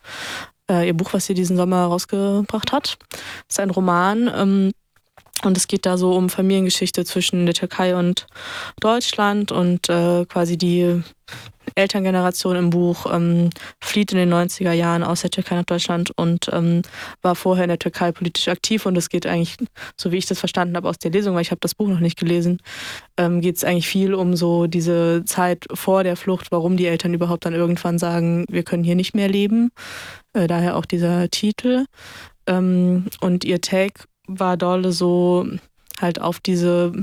äh, 0.69 0.87
ihr 0.87 0.93
Buch, 0.93 1.13
was 1.13 1.27
sie 1.27 1.33
diesen 1.35 1.57
Sommer 1.57 1.85
rausgebracht 1.85 2.71
hat. 2.71 2.97
Das 3.11 3.21
ist 3.49 3.59
ein 3.59 3.69
Roman. 3.69 4.29
Ähm, 4.35 4.71
und 5.43 5.57
es 5.57 5.67
geht 5.67 5.86
da 5.86 5.98
so 5.98 6.13
um 6.13 6.29
Familiengeschichte 6.29 7.05
zwischen 7.05 7.45
der 7.45 7.55
Türkei 7.55 7.95
und 7.95 8.27
Deutschland 8.79 9.51
und 9.51 9.89
äh, 9.89 10.25
quasi 10.25 10.57
die 10.57 11.01
Elterngeneration 11.75 12.55
im 12.55 12.69
Buch 12.69 13.05
ähm, 13.12 13.50
flieht 13.79 14.12
in 14.12 14.17
den 14.17 14.33
90er 14.33 14.74
Jahren 14.74 15.03
aus 15.03 15.21
der 15.21 15.31
Türkei 15.31 15.55
nach 15.55 15.63
Deutschland 15.63 16.12
und 16.12 16.50
ähm, 16.51 16.81
war 17.21 17.36
vorher 17.36 17.63
in 17.63 17.69
der 17.69 17.79
Türkei 17.79 18.12
politisch 18.12 18.48
aktiv 18.48 18.86
und 18.86 18.98
es 18.98 19.10
geht 19.10 19.25
eigentlich, 19.25 19.57
so 20.00 20.12
wie 20.12 20.17
ich 20.17 20.25
das 20.25 20.39
verstanden 20.39 20.75
habe 20.75 20.89
aus 20.89 20.98
der 20.98 21.12
Lesung, 21.12 21.36
weil 21.36 21.43
ich 21.43 21.51
habe 21.51 21.62
das 21.62 21.75
Buch 21.75 21.88
noch 21.88 22.00
nicht 22.00 22.19
gelesen, 22.19 22.60
ähm, 23.17 23.41
geht 23.41 23.57
es 23.57 23.63
eigentlich 23.63 23.88
viel 23.88 24.13
um 24.13 24.36
so 24.36 24.67
diese 24.67 25.24
Zeit 25.25 25.65
vor 25.74 26.03
der 26.03 26.17
Flucht, 26.17 26.51
warum 26.51 26.77
die 26.77 26.88
Eltern 26.88 27.13
überhaupt 27.13 27.45
dann 27.45 27.53
irgendwann 27.53 27.98
sagen, 27.98 28.45
wir 28.50 28.63
können 28.63 28.83
hier 28.83 28.95
nicht 28.95 29.15
mehr 29.15 29.29
leben. 29.29 29.71
Äh, 30.33 30.48
daher 30.48 30.75
auch 30.77 30.86
dieser 30.86 31.29
Titel. 31.29 31.86
Ähm, 32.48 33.05
und 33.21 33.43
ihr 33.43 33.62
Take 33.62 34.05
war 34.39 34.57
dolle 34.57 34.91
so 34.91 35.47
halt 36.00 36.19
auf 36.19 36.39
diese 36.39 36.93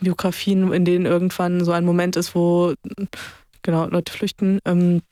Biografien, 0.00 0.72
in 0.72 0.84
denen 0.84 1.06
irgendwann 1.06 1.64
so 1.64 1.72
ein 1.72 1.84
Moment 1.84 2.16
ist, 2.16 2.34
wo 2.34 2.74
genau 3.62 3.86
Leute 3.86 4.12
flüchten, 4.12 4.60
ähm, 4.64 5.02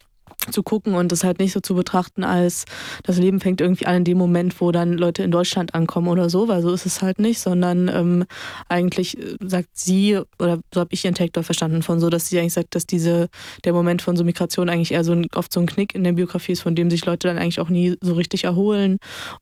zu 0.51 0.63
gucken 0.63 0.95
und 0.95 1.13
das 1.13 1.25
halt 1.25 1.39
nicht 1.39 1.53
so 1.53 1.61
zu 1.61 1.75
betrachten, 1.75 2.25
als 2.25 2.65
das 3.03 3.19
Leben 3.19 3.41
fängt 3.41 3.61
irgendwie 3.61 3.87
an 3.87 3.97
in 3.97 4.05
dem 4.05 4.19
Moment, 4.19 4.61
wo 4.61 4.71
dann 4.71 4.93
Leute 4.93 5.23
in 5.23 5.31
Deutschland 5.31 5.75
ankommen 5.75 6.09
oder 6.09 6.31
so, 6.31 6.49
weil 6.49 6.63
so 6.63 6.73
ist 6.73 6.87
es 6.87 7.03
halt 7.03 7.19
nicht, 7.19 7.41
sondern 7.41 7.89
ähm, 7.89 8.25
eigentlich 8.69 9.17
sagt 9.41 9.71
sie, 9.73 10.21
oder 10.39 10.61
so 10.73 10.81
habe 10.81 10.93
ich 10.93 11.05
ihren 11.05 11.15
Take 11.15 11.43
verstanden, 11.43 11.83
von 11.83 12.01
so, 12.01 12.11
dass 12.11 12.29
sie 12.29 12.39
eigentlich 12.39 12.53
sagt, 12.53 12.75
dass 12.75 12.87
diese, 12.87 13.29
der 13.65 13.73
Moment 13.73 14.03
von 14.03 14.17
so 14.17 14.25
Migration 14.25 14.69
eigentlich 14.69 14.93
eher 14.93 15.05
so 15.05 15.13
ein, 15.13 15.27
oft 15.35 15.53
so 15.53 15.61
ein 15.61 15.67
Knick 15.67 15.95
in 15.95 16.05
der 16.05 16.13
Biografie 16.13 16.53
ist, 16.53 16.63
von 16.63 16.75
dem 16.75 16.91
sich 16.91 17.05
Leute 17.05 17.29
dann 17.29 17.39
eigentlich 17.39 17.61
auch 17.61 17.69
nie 17.69 17.97
so 18.01 18.15
richtig 18.15 18.45
erholen 18.45 18.99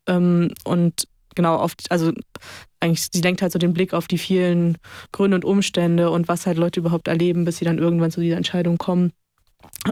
ähm, 0.06 0.52
und 0.64 1.06
genau 1.34 1.56
auf, 1.56 1.74
also 1.88 2.12
eigentlich, 2.80 3.08
sie 3.12 3.20
lenkt 3.20 3.42
halt 3.42 3.52
so 3.52 3.58
den 3.58 3.72
Blick 3.72 3.94
auf 3.94 4.08
die 4.08 4.18
vielen 4.18 4.78
Gründe 5.12 5.36
und 5.36 5.44
Umstände 5.44 6.10
und 6.10 6.28
was 6.28 6.46
halt 6.46 6.58
Leute 6.58 6.80
überhaupt 6.80 7.08
erleben, 7.08 7.44
bis 7.44 7.58
sie 7.58 7.64
dann 7.64 7.78
irgendwann 7.78 8.10
zu 8.10 8.20
dieser 8.20 8.36
Entscheidung 8.36 8.78
kommen. 8.78 9.12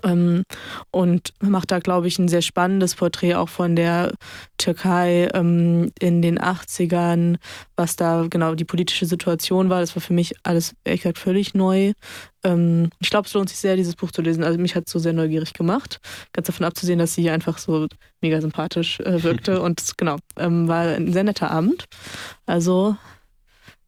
Ähm, 0.02 0.44
und 0.90 1.32
macht 1.40 1.70
da, 1.70 1.78
glaube 1.78 2.08
ich, 2.08 2.18
ein 2.18 2.28
sehr 2.28 2.42
spannendes 2.42 2.94
Porträt 2.94 3.34
auch 3.34 3.48
von 3.48 3.76
der 3.76 4.12
Türkei 4.58 5.28
ähm, 5.34 5.90
in 5.98 6.22
den 6.22 6.38
80ern, 6.38 7.36
was 7.76 7.96
da 7.96 8.26
genau 8.28 8.54
die 8.54 8.64
politische 8.64 9.06
Situation 9.06 9.70
war. 9.70 9.80
Das 9.80 9.94
war 9.94 10.00
für 10.02 10.14
mich 10.14 10.34
alles, 10.42 10.74
ehrlich 10.84 11.02
gesagt, 11.02 11.18
völlig 11.18 11.54
neu. 11.54 11.92
Ähm, 12.44 12.90
ich 12.98 13.10
glaube, 13.10 13.26
es 13.26 13.34
lohnt 13.34 13.48
sich 13.48 13.58
sehr, 13.58 13.76
dieses 13.76 13.96
Buch 13.96 14.10
zu 14.10 14.22
lesen. 14.22 14.44
Also 14.44 14.58
mich 14.58 14.74
hat 14.74 14.84
es 14.86 14.92
so 14.92 14.98
sehr 14.98 15.12
neugierig 15.12 15.52
gemacht. 15.52 16.00
Ganz 16.32 16.46
davon 16.46 16.66
abzusehen, 16.66 16.98
dass 16.98 17.14
sie 17.14 17.30
einfach 17.30 17.58
so 17.58 17.86
mega 18.20 18.40
sympathisch 18.40 19.00
äh, 19.00 19.22
wirkte. 19.22 19.60
und 19.62 19.96
genau, 19.96 20.16
ähm, 20.36 20.68
war 20.68 20.86
ein 20.86 21.12
sehr 21.12 21.24
netter 21.24 21.50
Abend. 21.50 21.84
Also, 22.46 22.96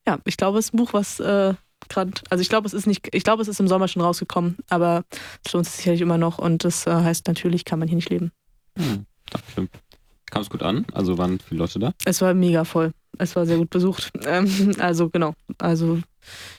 ja, 0.07 0.19
ich 0.25 0.37
glaube, 0.37 0.59
es 0.59 0.67
ist 0.67 0.75
ein 0.75 0.79
Buch, 0.79 0.93
was 0.93 1.21
äh, 1.21 1.55
gerade, 1.89 2.13
also 2.31 2.43
ich 2.43 2.49
glaube, 2.49 2.67
es 2.67 2.75
ist 2.75 2.87
nicht, 2.87 3.09
ich 3.15 3.25
glaube, 3.25 3.43
es 3.43 3.49
ist 3.49 3.61
im 3.61 3.69
Sommer 3.69 3.89
schon 3.89 4.03
rausgekommen, 4.03 4.57
aber 4.69 5.05
es 5.45 5.53
lohnt 5.53 5.67
sich 5.67 5.75
sicherlich 5.77 6.01
immer 6.01 6.19
noch 6.19 6.39
und 6.39 6.65
das 6.65 6.87
äh, 6.87 6.93
heißt, 6.93 7.27
natürlich 7.29 7.65
kann 7.65 7.79
man 7.79 7.89
hier 7.89 7.97
nicht 7.97 8.11
leben. 8.11 8.33
Hm, 8.79 9.07
danke. 9.31 9.71
Kam 10.31 10.43
es 10.43 10.51
gut 10.51 10.63
an? 10.63 10.85
Also 10.93 11.17
waren 11.19 11.39
viele 11.39 11.59
Leute 11.61 11.79
da? 11.79 11.93
Es 12.05 12.21
war 12.21 12.35
mega 12.35 12.65
voll. 12.65 12.93
Es 13.19 13.37
war 13.37 13.47
sehr 13.47 13.59
gut 13.59 13.71
besucht. 13.71 14.11
Ähm, 14.27 14.75
also 14.79 15.11
genau. 15.11 15.35
Also 15.59 16.01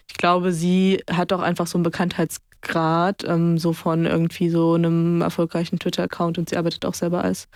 ich 0.07 0.15
glaube, 0.17 0.53
sie 0.53 1.03
hat 1.11 1.33
auch 1.33 1.41
einfach 1.41 1.67
so 1.67 1.77
einen 1.77 1.83
Bekanntheitsgrad, 1.83 3.23
ähm, 3.25 3.57
so 3.57 3.73
von 3.73 4.05
irgendwie 4.05 4.49
so 4.49 4.75
einem 4.75 5.21
erfolgreichen 5.21 5.79
Twitter-Account 5.79 6.37
und 6.37 6.49
sie 6.49 6.57
arbeitet 6.57 6.85
auch 6.85 6.93
selber 6.93 7.23
als 7.23 7.47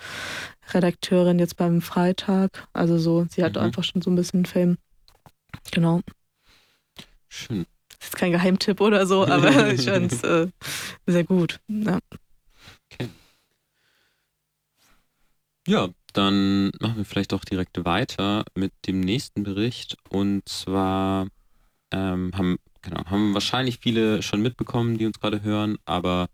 Redakteurin 0.74 1.38
jetzt 1.38 1.56
beim 1.56 1.80
Freitag. 1.80 2.66
Also 2.72 2.98
so, 2.98 3.26
sie 3.30 3.42
hat 3.44 3.54
Mhm. 3.54 3.62
einfach 3.62 3.84
schon 3.84 4.02
so 4.02 4.10
ein 4.10 4.16
bisschen 4.16 4.44
Fame. 4.44 4.76
Genau. 5.72 6.00
Schön. 7.50 7.66
Das 7.98 8.08
ist 8.08 8.16
kein 8.16 8.32
Geheimtipp 8.32 8.80
oder 8.80 9.06
so, 9.06 9.26
aber 9.26 9.68
ich 9.72 9.84
fand 9.84 10.12
es 10.12 10.22
äh, 10.22 10.48
sehr 11.06 11.24
gut. 11.24 11.60
Ja. 11.68 11.98
Ja, 15.66 15.88
dann 16.12 16.70
machen 16.80 16.96
wir 16.96 17.04
vielleicht 17.04 17.34
auch 17.34 17.44
direkt 17.44 17.84
weiter 17.84 18.44
mit 18.54 18.72
dem 18.86 19.00
nächsten 19.00 19.42
Bericht. 19.42 19.96
Und 20.08 20.48
zwar 20.48 21.28
ähm, 21.92 22.32
haben, 22.34 22.58
genau, 22.82 23.04
haben 23.06 23.34
wahrscheinlich 23.34 23.78
viele 23.78 24.22
schon 24.22 24.40
mitbekommen, 24.40 24.96
die 24.96 25.06
uns 25.06 25.20
gerade 25.20 25.42
hören, 25.42 25.76
aber 25.84 26.28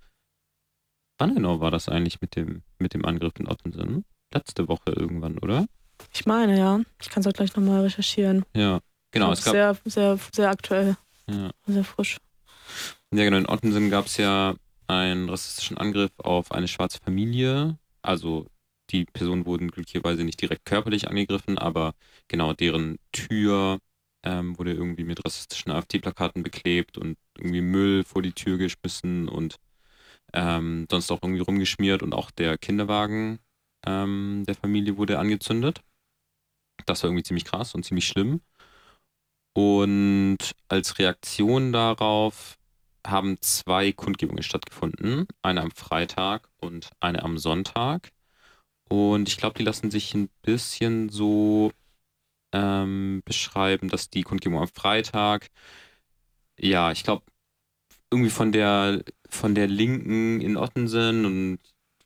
wann 1.19 1.35
genau 1.35 1.61
war 1.61 1.71
das 1.71 1.89
eigentlich 1.89 2.21
mit 2.21 2.37
dem, 2.37 2.63
mit 2.79 2.95
dem 2.95 3.05
Angriff 3.05 3.35
in 3.39 3.49
Ottensen? 3.49 4.05
Letzte 4.33 4.69
Woche 4.69 4.93
irgendwann, 4.93 5.39
oder? 5.39 5.67
Ich 6.13 6.27
meine, 6.27 6.59
ja. 6.59 6.81
Ich 7.01 7.11
kann 7.11 7.23
es 7.23 7.27
auch 7.27 7.33
gleich 7.33 7.55
nochmal 7.57 7.83
recherchieren. 7.83 8.45
Ja, 8.55 8.81
genau. 9.11 9.33
Es 9.33 9.45
gab, 9.45 9.53
sehr, 9.53 9.77
sehr, 9.85 10.19
sehr 10.33 10.51
aktuell, 10.51 10.97
ja. 11.29 11.51
sehr 11.67 11.85
frisch. 11.85 12.19
Ja, 13.13 13.25
genau. 13.25 13.39
In 13.39 13.49
Ottensen 13.49 13.91
gab 13.91 14.07
es 14.07 14.17
ja 14.17 14.55
einen 14.89 15.29
rassistischen 15.29 15.79
Angriff 15.79 16.13
auf 16.19 16.53
eine 16.53 16.69
schwarze 16.69 16.99
Familie. 16.99 17.79
Also 18.03 18.47
die 18.91 19.05
Personen 19.05 19.47
wurden 19.47 19.71
glücklicherweise 19.71 20.25
nicht 20.25 20.41
direkt 20.41 20.65
körperlich 20.65 21.09
angegriffen, 21.09 21.59
aber 21.59 21.95
genau 22.29 22.53
deren 22.53 22.99
Tür 23.13 23.79
ähm, 24.23 24.59
wurde 24.59 24.73
irgendwie 24.73 25.05
mit 25.05 25.25
rassistischen 25.25 25.73
AfD-Plakaten 25.73 26.43
beklebt 26.43 26.99
und 26.99 27.17
irgendwie 27.37 27.61
Müll 27.61 28.05
vor 28.05 28.23
die 28.23 28.33
Tür 28.33 28.59
geschmissen 28.59 29.29
und 29.29 29.57
ähm, 30.33 30.87
sonst 30.91 31.11
auch 31.11 31.23
irgendwie 31.23 31.43
rumgeschmiert 31.43 32.03
und 32.03 32.13
auch 32.13 32.31
der 32.31 32.59
Kinderwagen 32.59 33.39
ähm, 33.87 34.45
der 34.47 34.55
Familie 34.55 34.97
wurde 34.97 35.19
angezündet. 35.19 35.81
Das 36.87 37.03
war 37.03 37.09
irgendwie 37.09 37.23
ziemlich 37.25 37.45
krass 37.45 37.75
und 37.75 37.85
ziemlich 37.85 38.07
schlimm. 38.07 38.41
Und 39.57 40.37
als 40.69 40.99
Reaktion 40.99 41.73
darauf 41.73 42.59
haben 43.07 43.41
zwei 43.41 43.91
Kundgebungen 43.93 44.43
stattgefunden. 44.43 45.27
Eine 45.41 45.63
am 45.63 45.71
Freitag 45.71 46.51
und 46.59 46.91
eine 47.01 47.23
am 47.23 47.39
Sonntag. 47.39 48.11
Und 48.91 49.29
ich 49.29 49.39
glaube, 49.39 49.57
die 49.59 49.65
lassen 49.65 49.91
sich 49.91 50.15
ein 50.15 50.29
bisschen 50.43 51.09
so 51.09 51.73
ähm, 52.53 53.23
beschreiben, 53.25 53.89
dass 53.89 54.11
die 54.11 54.25
Kundgebung 54.25 54.61
am 54.61 54.69
Freitag, 54.69 55.49
ja, 56.59 56.93
ich 56.93 57.03
glaube, 57.05 57.25
irgendwie 58.11 58.31
von 58.31 58.53
der, 58.53 59.05
von 59.31 59.55
der 59.55 59.69
Linken 59.69 60.41
in 60.43 60.59
Ottensen 60.59 61.25
und 61.25 61.61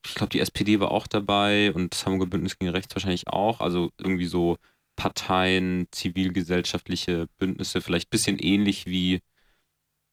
ich 0.07 0.15
glaube, 0.15 0.31
die 0.31 0.41
SPD 0.41 0.81
war 0.81 0.93
auch 0.93 1.07
dabei 1.09 1.73
und 1.75 1.95
das 1.95 2.07
Hamburger 2.07 2.31
Bündnis 2.31 2.59
gegen 2.59 2.71
Rechts 2.71 2.95
wahrscheinlich 2.95 3.29
auch. 3.29 3.61
Also 3.61 3.91
irgendwie 3.99 4.27
so 4.27 4.57
Parteien, 5.01 5.87
zivilgesellschaftliche 5.93 7.27
Bündnisse, 7.39 7.81
vielleicht 7.81 8.09
ein 8.09 8.11
bisschen 8.11 8.39
ähnlich 8.39 8.85
wie 8.85 9.21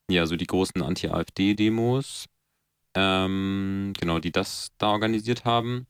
ja, 0.10 0.26
so 0.26 0.38
die 0.38 0.48
großen 0.48 0.82
Anti-AfD-Demos. 0.82 2.28
ähm, 2.96 3.94
genau, 4.00 4.20
die 4.20 4.32
das 4.32 4.70
da 4.78 4.90
organisiert 4.92 5.46
haben. 5.46 5.88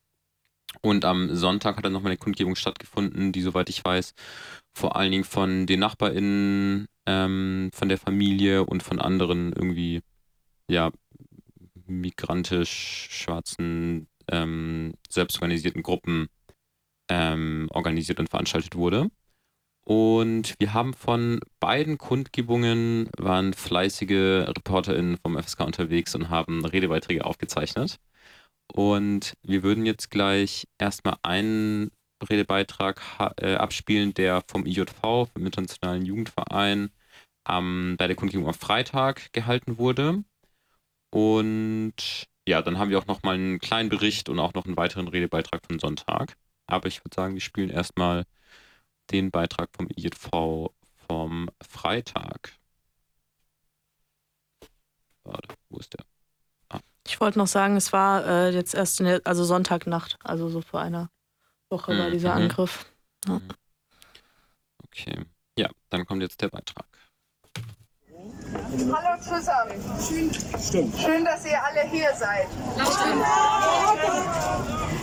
Und 0.82 1.06
am 1.06 1.36
Sonntag 1.36 1.78
hat 1.78 1.86
dann 1.86 1.94
nochmal 1.94 2.12
eine 2.12 2.18
Kundgebung 2.18 2.56
stattgefunden, 2.56 3.32
die, 3.32 3.42
soweit 3.42 3.70
ich 3.70 3.84
weiß, 3.86 4.14
vor 4.74 4.96
allen 4.96 5.12
Dingen 5.12 5.24
von 5.26 5.68
den 5.68 5.80
NachbarInnen, 5.82 6.88
ähm, 7.06 7.72
von 7.74 7.90
der 7.90 7.98
Familie 8.00 8.66
und 8.66 8.84
von 8.84 9.00
anderen 9.00 9.54
irgendwie, 9.54 10.02
ja, 10.70 10.92
migrantisch 11.88 13.08
schwarzen, 13.12 14.08
ähm, 14.30 14.94
selbstorganisierten 15.10 15.84
Gruppen 15.84 16.28
ähm, 17.10 17.68
organisiert 17.72 18.20
und 18.20 18.30
veranstaltet 18.30 18.76
wurde. 18.76 19.10
Und 19.84 20.56
wir 20.60 20.74
haben 20.74 20.94
von 20.94 21.40
beiden 21.62 21.98
Kundgebungen 21.98 23.10
waren 23.18 23.54
fleißige 23.54 24.46
ReporterInnen 24.48 25.18
vom 25.18 25.42
FSK 25.42 25.62
unterwegs 25.62 26.14
und 26.14 26.30
haben 26.30 26.66
Redebeiträge 26.66 27.24
aufgezeichnet. 27.26 27.98
Und 28.74 29.34
wir 29.44 29.64
würden 29.64 29.86
jetzt 29.86 30.12
gleich 30.12 30.68
erstmal 30.78 31.16
einen 31.24 31.92
Redebeitrag 32.30 33.02
äh, 33.38 33.56
abspielen, 33.56 34.14
der 34.14 34.44
vom 34.50 34.66
IJV, 34.66 35.00
vom 35.02 35.46
Internationalen 35.46 36.06
Jugendverein, 36.06 36.90
ähm, 37.50 37.96
bei 37.98 38.08
der 38.08 38.16
Kundgebung 38.18 38.48
am 38.48 38.54
Freitag 38.54 39.32
gehalten 39.34 39.78
wurde. 39.78 40.24
Und 41.12 42.28
ja, 42.48 42.62
dann 42.62 42.78
haben 42.78 42.90
wir 42.90 43.00
auch 43.00 43.08
nochmal 43.08 43.36
einen 43.36 43.60
kleinen 43.60 43.90
Bericht 43.90 44.30
und 44.30 44.40
auch 44.40 44.54
noch 44.54 44.66
einen 44.66 44.78
weiteren 44.78 45.08
Redebeitrag 45.08 45.66
von 45.66 45.80
Sonntag. 45.80 46.36
Aber 46.68 46.88
ich 46.88 47.04
würde 47.04 47.16
sagen, 47.16 47.34
wir 47.34 47.42
spielen 47.42 47.70
erstmal 47.70 48.26
den 49.12 49.32
Beitrag 49.32 49.70
vom 49.76 49.88
IJV 49.90 50.72
vom 51.08 51.50
Freitag. 51.62 52.54
Warte, 55.24 55.56
wo 55.70 55.78
ist 55.78 55.94
der? 55.94 56.06
Ah. 56.70 56.80
Ich 57.06 57.20
wollte 57.20 57.38
noch 57.38 57.48
sagen, 57.48 57.76
es 57.78 57.94
war 57.94 58.26
äh, 58.26 58.50
jetzt 58.52 58.76
erst 58.76 59.00
der, 59.00 59.22
also 59.24 59.44
Sonntagnacht, 59.44 60.18
also 60.24 60.50
so 60.50 60.62
vor 60.62 60.82
einer 60.82 61.10
Woche 61.70 61.94
mhm. 61.94 62.00
war 62.00 62.12
dieser 62.12 62.36
mhm. 62.36 62.44
Angriff. 62.44 62.86
Ja. 63.28 63.36
Mhm. 63.36 63.50
Okay. 64.86 65.26
Ja, 65.58 65.70
dann 65.90 66.06
kommt 66.06 66.22
jetzt 66.22 66.42
der 66.42 66.50
Beitrag. 66.50 66.88
Hallo 68.92 69.22
zusammen. 69.22 69.74
Stimmt. 70.60 70.98
Schön, 70.98 71.26
dass 71.26 71.46
ihr 71.46 71.64
alle 71.64 71.82
hier 71.90 72.10
seid. 72.16 72.48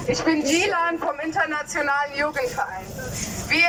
Ich 0.06 0.23
bin 0.23 0.42
Gilan 0.42 0.99
vom 0.99 1.18
Internationalen 1.21 2.16
Jugendverein. 2.16 2.85
Wir 3.49 3.68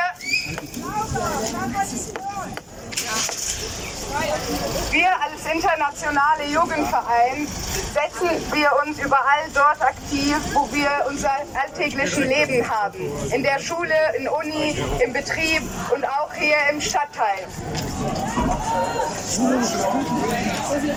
wir 4.92 5.10
als 5.22 5.46
internationale 5.52 6.46
Jugendverein 6.52 7.48
setzen 7.94 8.30
wir 8.54 8.70
uns 8.86 9.00
überall 9.00 9.50
dort 9.54 9.82
aktiv, 9.82 10.38
wo 10.54 10.72
wir 10.72 10.90
unser 11.08 11.32
alltäglichen 11.60 12.28
Leben 12.28 12.70
haben. 12.70 13.12
In 13.32 13.42
der 13.42 13.60
Schule, 13.60 13.96
in 14.18 14.28
Uni, 14.28 14.78
im 15.04 15.14
Betrieb 15.14 15.64
und 15.94 16.06
auch 16.06 16.34
hier 16.34 16.58
im 16.72 16.80
Stadtteil. 16.80 17.48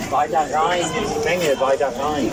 Weiter 0.09 0.45
rein, 0.53 0.85
Menge, 1.23 1.59
weiter 1.59 1.91
rein. 1.99 2.31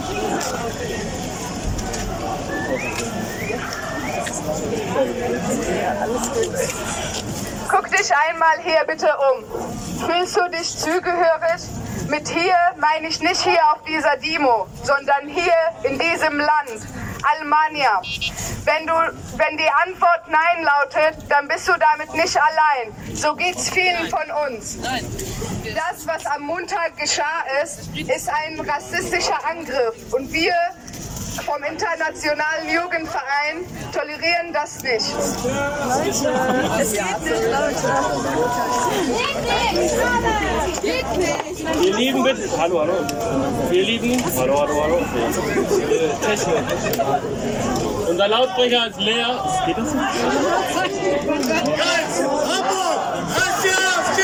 Guck 7.69 7.91
dich 7.91 8.11
einmal 8.37 8.63
hier 8.63 8.85
bitte 8.87 9.09
um. 9.33 9.45
Fühlst 10.07 10.37
du 10.37 10.49
dich 10.51 10.77
zugehörig? 10.77 11.63
Mit 12.09 12.29
hier 12.29 12.55
meine 12.79 13.09
ich 13.09 13.21
nicht 13.21 13.41
hier 13.41 13.61
auf 13.73 13.83
dieser 13.89 14.17
Demo, 14.19 14.67
sondern 14.83 15.27
hier 15.27 15.55
in 15.85 15.99
diesem 15.99 16.39
Land, 16.39 16.87
Almania. 17.23 18.01
Wenn, 18.65 18.87
du, 18.87 18.93
wenn 19.37 19.57
die 19.57 19.71
Antwort 19.85 20.29
Nein 20.29 20.65
lautet, 20.65 21.31
dann 21.31 21.49
bist 21.49 21.67
du 21.67 21.73
damit 21.73 22.13
nicht 22.15 22.37
allein. 22.37 23.15
So 23.15 23.35
geht's 23.35 23.71
vielen 23.71 24.09
von 24.09 24.31
uns. 24.49 24.79
Das, 24.83 26.07
was 26.07 26.27
am 26.27 26.43
Montag 26.43 26.97
geschah 26.97 27.43
ist, 27.63 27.89
ist 27.97 28.29
ein 28.29 28.61
rassistischer 28.61 29.39
Angriff. 29.49 30.13
Und 30.13 30.33
wir 30.33 30.55
vom 31.43 31.63
Internationalen 31.63 32.69
Jugendverein 32.69 33.65
tolerieren 33.93 34.53
das 34.53 34.83
nicht. 34.83 35.07
Es 36.81 36.93
geht 36.93 37.23
nicht, 37.23 37.43
Leute. 37.45 37.89
Wir 41.81 41.95
lieben 41.97 42.23
bitte. 42.25 42.49
Hallo, 42.59 42.81
hallo. 42.81 42.95
Wir 43.71 43.83
lieben. 43.83 44.23
Hallo, 44.37 44.61
hallo, 44.61 44.83
hallo. 44.83 44.99
Technik. 46.23 46.65
Unser 48.09 48.29
Lautsprecher 48.29 48.87
ist 48.89 49.01
leer. 49.01 49.45
Geht 49.67 49.79
das 49.79 49.95
nicht? 49.95 50.07
Ganz 51.77 52.23
Hamburg, 52.49 53.27
AfD! 54.07 54.23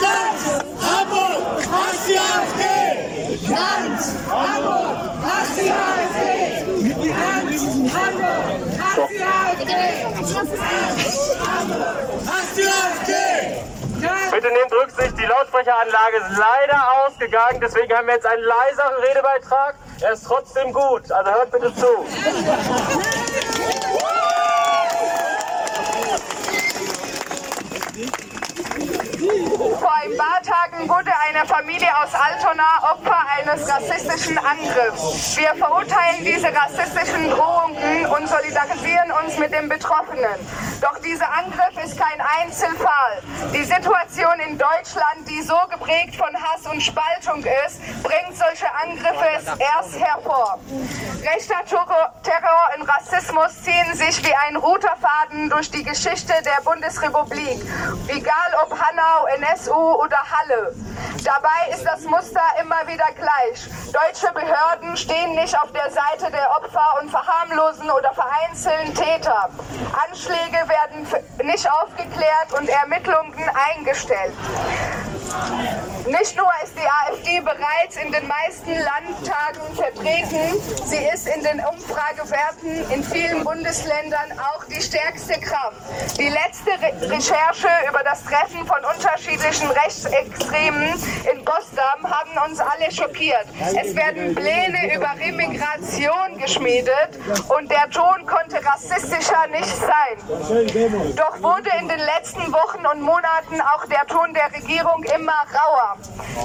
Ganz 0.00 0.42
Hamburg, 0.80 1.42
AfD! 1.72 2.64
Ganz 3.48 4.14
Hamburg, 4.30 4.98
AfD! 5.24 5.72
Ganz 10.34 10.50
Hamburg, 11.46 12.04
AfD! 12.26 12.62
Bitte 14.30 14.48
nehmt 14.48 14.72
Rücksicht, 14.72 15.14
die 15.18 15.24
Lautsprecheranlage 15.24 16.16
ist 16.16 16.38
leider 16.38 17.06
ausgegangen, 17.06 17.60
deswegen 17.60 17.94
haben 17.94 18.06
wir 18.06 18.14
jetzt 18.14 18.26
einen 18.26 18.42
leiseren 18.42 18.94
Redebeitrag. 19.08 19.76
Er 20.00 20.12
ist 20.12 20.26
trotzdem 20.26 20.72
gut, 20.72 21.10
also 21.10 21.30
hört 21.30 21.50
bitte 21.52 21.74
zu. 21.74 21.86
Vor 29.24 29.92
ein 30.02 30.16
paar 30.18 30.42
Tagen 30.42 30.88
wurde 30.88 31.10
eine 31.28 31.46
Familie 31.46 31.88
aus 32.02 32.10
Altona 32.14 32.92
Opfer 32.92 33.18
eines 33.38 33.68
rassistischen 33.68 34.36
Angriffs. 34.36 35.36
Wir 35.36 35.54
verurteilen 35.54 36.24
diese 36.24 36.48
rassistischen 36.48 37.30
Drohungen 37.30 38.06
und 38.06 38.28
solidarisieren 38.28 39.12
uns 39.24 39.38
mit 39.38 39.52
den 39.52 39.68
Betroffenen. 39.68 40.36
Doch 40.80 40.98
dieser 40.98 41.32
Angriff 41.32 41.82
ist 41.82 41.98
kein 41.98 42.20
Einzelfall. 42.40 43.22
Die 43.54 43.64
Situation 43.64 44.38
in 44.46 44.58
Deutschland, 44.58 45.26
die 45.28 45.40
so 45.40 45.56
geprägt 45.70 46.16
von 46.16 46.34
Hass 46.34 46.66
und 46.66 46.82
Spaltung 46.82 47.42
ist, 47.66 47.80
bringt 48.02 48.36
solche 48.36 48.66
Angriffe 48.82 49.56
erst 49.58 49.98
hervor. 49.98 50.58
Rechter 51.22 51.64
Terror 52.22 52.70
und 52.76 52.88
Rassismus 52.88 53.62
ziehen 53.62 53.94
sich 53.94 54.22
wie 54.24 54.34
ein 54.46 54.56
roter 54.56 54.94
Faden 55.00 55.48
durch 55.48 55.70
die 55.70 55.82
Geschichte 55.82 56.34
der 56.44 56.62
Bundesrepublik. 56.62 57.62
Egal 58.08 58.50
ob 58.62 58.78
Hanau, 59.14 59.26
NSU 59.26 59.74
oder 59.74 60.16
Halle. 60.16 60.74
Dabei 61.24 61.72
ist 61.72 61.84
das 61.84 62.02
Muster 62.02 62.40
immer 62.60 62.86
wieder 62.86 63.06
gleich. 63.16 63.66
Deutsche 63.92 64.32
Behörden 64.32 64.96
stehen 64.96 65.34
nicht 65.34 65.56
auf 65.58 65.70
der 65.72 65.90
Seite 65.90 66.30
der 66.30 66.50
Opfer 66.50 67.00
und 67.00 67.10
verharmlosen 67.10 67.90
oder 67.90 68.12
vereinzeln 68.12 68.94
Täter. 68.94 69.48
Anschläge 70.08 70.68
werden 70.68 71.06
nicht 71.44 71.70
aufgeklärt 71.70 72.52
und 72.58 72.68
Ermittlungen 72.68 73.50
eingestellt. 73.74 74.34
Nicht 76.06 76.36
nur 76.36 76.50
ist 76.62 76.74
die 76.76 76.86
AfD 76.86 77.40
bereits 77.40 77.96
in 77.96 78.12
den 78.12 78.28
meisten 78.28 78.72
Landtagen 78.72 79.74
vertreten, 79.74 80.60
sie 80.84 81.02
ist 81.14 81.26
in 81.26 81.42
den 81.42 81.60
Umfragewerten 81.64 82.90
in 82.90 83.02
vielen 83.02 83.42
Bundesländern 83.42 84.38
auch 84.38 84.64
die 84.64 84.82
stärkste 84.82 85.40
Kraft. 85.40 85.78
Die 86.18 86.28
letzte 86.28 86.72
Re 86.72 87.10
Recherche 87.10 87.68
über 87.88 88.02
das 88.04 88.22
Treffen 88.24 88.66
von 88.66 88.84
unterschiedlichen 88.84 89.70
Rechtsextremen 89.70 90.92
in 91.32 91.44
Potsdam 91.44 92.04
haben 92.04 92.50
uns 92.50 92.60
alle 92.60 92.92
schockiert. 92.92 93.46
Es 93.74 93.96
werden 93.96 94.34
Pläne 94.34 94.94
über 94.94 95.14
Remigration 95.18 96.38
geschmiedet 96.38 97.18
und 97.48 97.70
der 97.70 97.88
Ton 97.88 98.26
konnte 98.26 98.62
rassistischer 98.64 99.46
nicht 99.50 99.74
sein. 99.76 101.14
Doch 101.16 101.40
wurde 101.40 101.70
in 101.80 101.88
den 101.88 102.00
letzten 102.00 102.52
Wochen 102.52 102.84
und 102.86 103.00
Monaten 103.00 103.60
auch 103.60 103.86
der 103.86 104.06
Ton 104.06 104.34
der 104.34 104.52
Regierung 104.52 105.02
immer 105.04 105.46
rauer. 105.54 105.93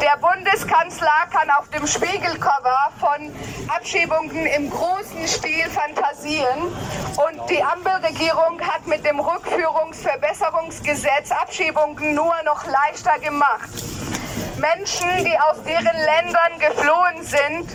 Der 0.01 0.17
Bundeskanzler 0.17 1.27
kann 1.31 1.49
auf 1.51 1.69
dem 1.69 1.87
Spiegelcover 1.87 2.91
von 2.99 3.33
Abschiebungen 3.67 4.45
im 4.45 4.69
großen 4.69 5.25
Stil 5.27 5.69
fantasieren 5.69 6.63
und 6.63 7.49
die 7.49 7.63
Ampelregierung 7.63 8.59
hat 8.61 8.85
mit 8.87 9.05
dem 9.05 9.19
Rückführungsverbesserungsgesetz 9.19 11.31
Abschiebungen 11.31 12.15
nur 12.15 12.35
noch 12.45 12.65
leichter 12.65 13.19
gemacht. 13.19 13.69
Menschen, 14.59 15.23
die 15.23 15.37
aus 15.39 15.63
deren 15.63 15.85
Ländern 15.85 16.59
geflohen 16.59 17.23
sind, 17.23 17.69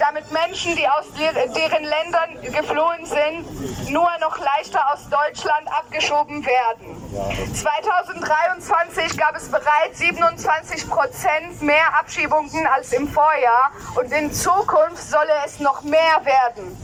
damit 0.00 0.30
Menschen, 0.32 0.74
die 0.76 0.88
aus 0.88 1.06
der, 1.18 1.32
deren 1.32 1.84
Ländern 1.84 2.42
geflohen 2.42 3.06
sind, 3.06 3.90
nur 3.90 4.10
noch 4.20 4.38
leichter 4.38 4.80
aus 4.92 5.08
Deutschland 5.08 5.68
abgeschoben 5.68 6.44
werden. 6.44 7.54
2023 7.54 9.16
gab 9.16 9.36
es 9.36 9.48
bereits 9.48 9.98
27 9.98 10.88
Prozent 10.88 11.62
mehr 11.62 11.98
Abschiebungen 11.98 12.66
als 12.66 12.92
im 12.92 13.06
Vorjahr 13.08 13.70
und 13.94 14.10
in 14.12 14.32
Zukunft 14.32 15.02
solle 15.02 15.32
es 15.46 15.60
noch 15.60 15.82
mehr 15.82 16.20
werden. 16.24 16.76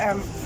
Ähm, 0.00 0.41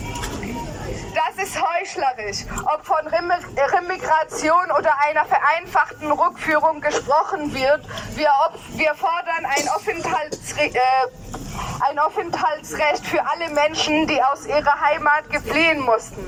das 1.16 1.44
ist 1.46 1.56
heuchlerisch. 1.56 2.44
Ob 2.74 2.84
von 2.84 3.06
Remigration 3.06 4.70
oder 4.78 4.92
einer 5.08 5.24
vereinfachten 5.24 6.12
Rückführung 6.12 6.80
gesprochen 6.80 7.54
wird, 7.54 7.80
wir, 8.14 8.30
wir 8.74 8.94
fordern 8.94 9.44
ein, 9.44 9.68
Aufenthaltsre 9.68 10.66
äh, 10.66 10.80
ein 11.88 11.98
Aufenthaltsrecht 11.98 13.06
für 13.06 13.20
alle 13.26 13.48
Menschen, 13.50 14.06
die 14.06 14.22
aus 14.22 14.46
ihrer 14.46 14.80
Heimat 14.80 15.30
gefliehen 15.30 15.80
mussten. 15.80 16.22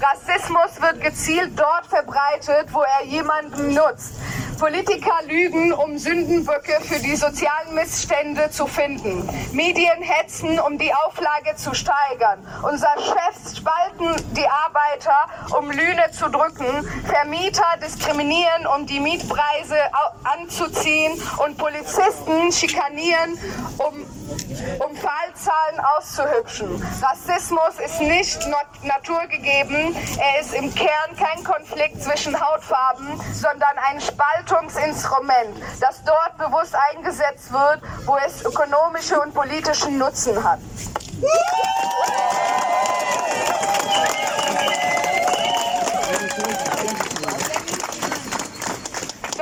Rassismus 0.00 0.80
wird 0.80 1.02
gezielt 1.02 1.58
dort 1.58 1.86
verbreitet, 1.86 2.72
wo 2.72 2.82
er 2.82 3.04
jemanden 3.04 3.74
nutzt. 3.74 4.14
Politiker 4.58 5.18
lügen, 5.26 5.72
um 5.72 5.98
Sündenböcke 5.98 6.80
für 6.82 6.98
die 7.00 7.16
sozialen 7.16 7.74
Missstände 7.74 8.50
zu 8.50 8.66
finden. 8.66 9.28
Medien 9.52 10.02
hetzen, 10.02 10.58
um 10.60 10.78
die 10.78 10.92
Auflage 10.94 11.56
zu 11.56 11.74
steigern. 11.74 12.38
Unser 12.62 12.94
Chefs 12.96 13.56
spalten 13.58 14.14
die 14.34 14.46
Arbeiter, 14.46 15.58
um 15.58 15.70
Lüne 15.70 16.10
zu 16.12 16.28
drücken. 16.28 16.88
Vermieter 17.06 17.66
diskriminieren, 17.82 18.66
um 18.76 18.86
die 18.86 19.00
Mietpreise 19.00 19.76
anzuziehen. 20.24 21.20
Und 21.44 21.58
Polizisten 21.58 22.52
schikanieren, 22.52 23.38
um 23.78 24.06
um 24.78 24.96
Fallzahlen 24.96 25.80
auszuhübschen. 25.96 26.82
Rassismus 27.02 27.78
ist 27.84 28.00
nicht 28.00 28.48
naturgegeben. 28.82 29.96
Er 30.18 30.40
ist 30.40 30.54
im 30.54 30.74
Kern 30.74 31.16
kein 31.16 31.42
Konflikt 31.44 32.02
zwischen 32.02 32.38
Hautfarben, 32.38 33.20
sondern 33.32 33.76
ein 33.90 34.00
Spaltungsinstrument, 34.00 35.56
das 35.80 36.02
dort 36.04 36.38
bewusst 36.38 36.74
eingesetzt 36.92 37.52
wird, 37.52 37.80
wo 38.06 38.16
es 38.26 38.44
ökonomische 38.44 39.20
und 39.20 39.34
politischen 39.34 39.98
Nutzen 39.98 40.42
hat. 40.42 40.58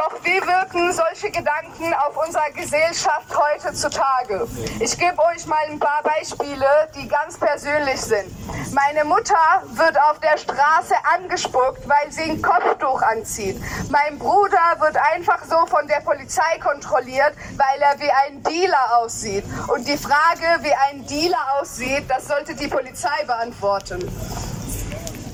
Doch 0.01 0.25
wie 0.25 0.41
wirken 0.41 0.91
solche 0.95 1.31
Gedanken 1.31 1.93
auf 1.93 2.17
unsere 2.17 2.51
Gesellschaft 2.53 3.27
heutzutage? 3.37 4.49
Ich 4.79 4.97
gebe 4.97 5.19
euch 5.19 5.45
mal 5.45 5.59
ein 5.69 5.79
paar 5.79 6.03
Beispiele, 6.03 6.89
die 6.95 7.07
ganz 7.07 7.37
persönlich 7.39 8.01
sind. 8.01 8.33
Meine 8.73 9.05
Mutter 9.05 9.35
wird 9.75 10.01
auf 10.01 10.19
der 10.21 10.39
Straße 10.39 10.95
angespuckt, 11.19 11.87
weil 11.87 12.11
sie 12.11 12.31
ein 12.31 12.41
Kopftuch 12.41 13.03
anzieht. 13.03 13.61
Mein 13.91 14.19
Bruder 14.19 14.77
wird 14.79 14.97
einfach 14.97 15.45
so 15.45 15.67
von 15.67 15.87
der 15.87 16.01
Polizei 16.01 16.59
kontrolliert, 16.63 17.35
weil 17.59 17.83
er 17.83 18.01
wie 18.01 18.11
ein 18.11 18.43
Dealer 18.43 18.97
aussieht. 18.97 19.45
Und 19.69 19.87
die 19.87 19.99
Frage, 19.99 20.63
wie 20.63 20.73
ein 20.73 21.07
Dealer 21.07 21.61
aussieht, 21.61 22.05
das 22.09 22.27
sollte 22.27 22.55
die 22.55 22.69
Polizei 22.69 23.23
beantworten. 23.27 24.01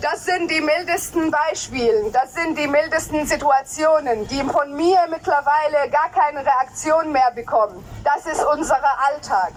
Das 0.08 0.24
sind 0.24 0.48
die 0.48 0.60
mildesten 0.60 1.32
Beispiele, 1.32 2.12
das 2.12 2.32
sind 2.32 2.56
die 2.56 2.68
mildesten 2.68 3.26
Situationen, 3.26 4.24
die 4.28 4.40
von 4.44 4.72
mir 4.72 5.00
mittlerweile 5.10 5.90
gar 5.90 6.08
keine 6.10 6.46
Reaktion 6.46 7.10
mehr 7.10 7.32
bekommen. 7.34 7.84
Das 8.04 8.24
ist 8.24 8.44
unser 8.44 8.78
Alltag. 9.08 9.50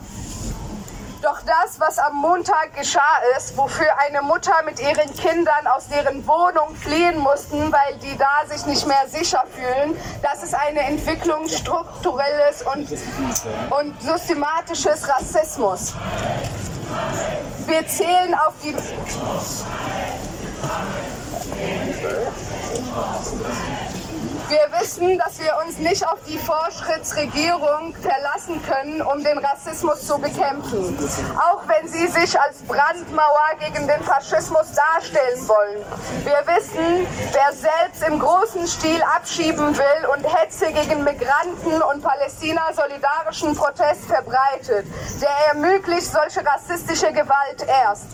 Doch 1.22 1.40
das, 1.42 1.80
was 1.80 2.00
am 2.00 2.16
Montag 2.16 2.76
geschah 2.76 3.20
ist, 3.38 3.56
wofür 3.58 3.96
eine 4.08 4.24
Mutter 4.24 4.56
mit 4.66 4.80
ihren 4.80 5.14
Kindern 5.18 5.68
aus 5.68 5.88
deren 5.88 6.26
Wohnung 6.26 6.76
fliehen 6.76 7.20
mussten, 7.20 7.72
weil 7.72 8.00
die 8.02 8.18
da 8.18 8.48
sich 8.52 8.66
nicht 8.66 8.88
mehr 8.88 9.08
sicher 9.08 9.44
fühlen, 9.54 9.96
das 10.24 10.42
ist 10.42 10.56
eine 10.56 10.80
Entwicklung 10.80 11.48
strukturelles 11.48 12.64
und, 12.64 12.90
und 13.70 14.02
systematisches 14.02 15.08
Rassismus. 15.08 15.94
Wir 17.68 17.86
zählen 17.86 18.34
auf 18.34 18.54
die 18.64 18.74
wir 24.50 24.82
wissen, 24.82 25.18
dass 25.20 25.40
wir 25.40 25.56
uns 25.66 25.78
nicht 25.78 26.06
auf 26.08 26.18
die 26.28 26.38
Fortschrittsregierung 26.38 27.94
verlassen 27.96 28.62
können, 28.64 29.02
um 29.02 29.24
den 29.24 29.38
Rassismus 29.38 30.06
zu 30.06 30.18
bekämpfen. 30.18 30.98
Auch 31.38 31.62
wenn 31.68 31.88
sie 31.88 32.08
sich 32.08 32.40
als 32.40 32.58
Brandmauer 32.68 33.52
gegen 33.60 33.88
den 33.88 34.02
Faschismus 34.04 34.74
darstellen 34.74 35.48
wollen. 35.48 35.86
Wir 36.24 36.56
wissen, 36.56 37.08
wer 37.32 37.54
selbst 37.54 38.04
im 38.08 38.20
großen 38.20 38.68
Stil 38.68 39.02
abschieben 39.16 39.78
will 39.78 40.08
und 40.16 40.24
Hetze 40.24 40.72
gegen 40.74 41.04
Migranten 41.04 41.82
und 41.94 42.02
Palästina 42.02 42.74
solidarischen 42.74 43.56
Protest 43.56 44.06
verbreitet, 44.06 44.88
der 45.22 45.54
ermöglicht 45.54 46.12
solche 46.12 46.44
rassistische 46.46 47.12
Gewalt 47.12 47.66
erst. 47.68 48.08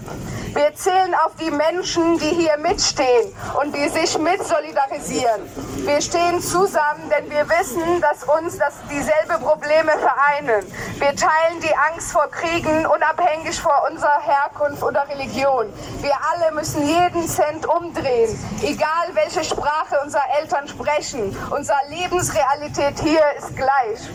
Wir 0.55 0.73
zählen 0.73 1.13
auf 1.25 1.35
die 1.35 1.51
Menschen, 1.51 2.17
die 2.17 2.29
hier 2.29 2.55
mitstehen 2.57 3.35
und 3.61 3.75
die 3.75 3.89
sich 3.89 4.17
mit 4.17 4.41
solidarisieren. 4.41 5.41
Wir 5.85 5.99
stehen 5.99 6.41
zusammen, 6.41 7.09
denn 7.09 7.29
wir 7.29 7.45
wissen, 7.49 7.99
dass 7.99 8.23
uns 8.23 8.57
das 8.57 8.75
dieselbe 8.89 9.43
Probleme 9.43 9.91
vereinen. 9.91 10.65
Wir 10.97 11.13
teilen 11.13 11.59
die 11.61 11.75
Angst 11.91 12.13
vor 12.13 12.27
Kriegen, 12.31 12.85
unabhängig 12.85 13.59
von 13.59 13.73
unserer 13.91 14.21
Herkunft 14.21 14.81
oder 14.81 15.05
Religion. 15.09 15.73
Wir 15.99 16.15
alle 16.31 16.53
müssen 16.53 16.87
jeden 16.87 17.27
Cent 17.27 17.65
umdrehen, 17.67 18.39
egal 18.63 19.09
welche 19.11 19.43
Sprache 19.43 19.99
unsere 20.05 20.23
Eltern 20.39 20.69
sprechen. 20.69 21.35
Unsere 21.49 21.79
Lebensrealität 21.89 22.97
hier 23.01 23.23
ist 23.37 23.57
gleich. 23.57 24.09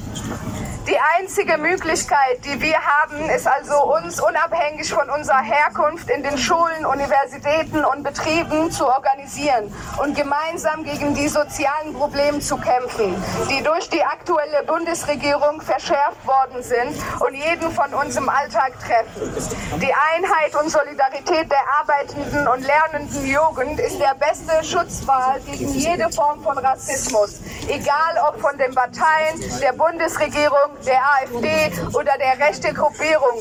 Die 0.86 0.98
einzige 1.18 1.58
Möglichkeit, 1.58 2.42
die 2.44 2.58
wir 2.60 2.78
haben, 2.80 3.28
ist 3.28 3.46
also 3.46 3.94
uns 3.94 4.18
unabhängig 4.18 4.92
von 4.92 5.08
unserer 5.10 5.42
Herkunft 5.42 6.08
in 6.08 6.22
den 6.22 6.38
Schulen, 6.38 6.86
Universitäten 6.86 7.84
und 7.84 8.02
Betrieben 8.02 8.70
zu 8.70 8.86
organisieren 8.86 9.72
und 10.02 10.16
gemeinsam 10.16 10.82
gegen 10.82 11.14
die 11.14 11.28
sozialen 11.28 11.92
Probleme 11.92 12.40
zu 12.40 12.56
kämpfen, 12.56 13.14
die 13.50 13.62
durch 13.62 13.90
die 13.90 14.02
aktuelle 14.02 14.62
Bundesregierung 14.64 15.60
verschärft 15.60 16.26
worden 16.26 16.62
sind 16.62 16.96
und 17.20 17.34
jeden 17.34 17.70
von 17.72 17.92
uns 17.92 18.16
im 18.16 18.28
Alltag 18.28 18.72
treffen. 18.80 19.34
Die 19.80 19.92
Einheit 19.92 20.56
und 20.60 20.70
Solidarität 20.70 21.50
der 21.50 21.60
arbeitenden 21.78 22.48
und 22.48 22.66
lernenden 22.66 23.26
Jugend 23.26 23.78
ist 23.80 24.00
der 24.00 24.14
beste 24.14 24.64
Schutzwall 24.64 25.40
gegen 25.46 25.74
jede 25.74 26.10
Form 26.10 26.42
von 26.42 26.56
Rassismus, 26.56 27.40
egal 27.68 28.16
ob 28.28 28.40
von 28.40 28.56
den 28.56 28.74
Parteien, 28.74 29.60
der 29.60 29.72
Bundesregierung, 29.74 30.69
der 30.84 31.00
AfD 31.00 31.72
oder 31.92 32.12
der 32.18 32.46
rechte 32.46 32.72
Gruppierung. 32.72 33.38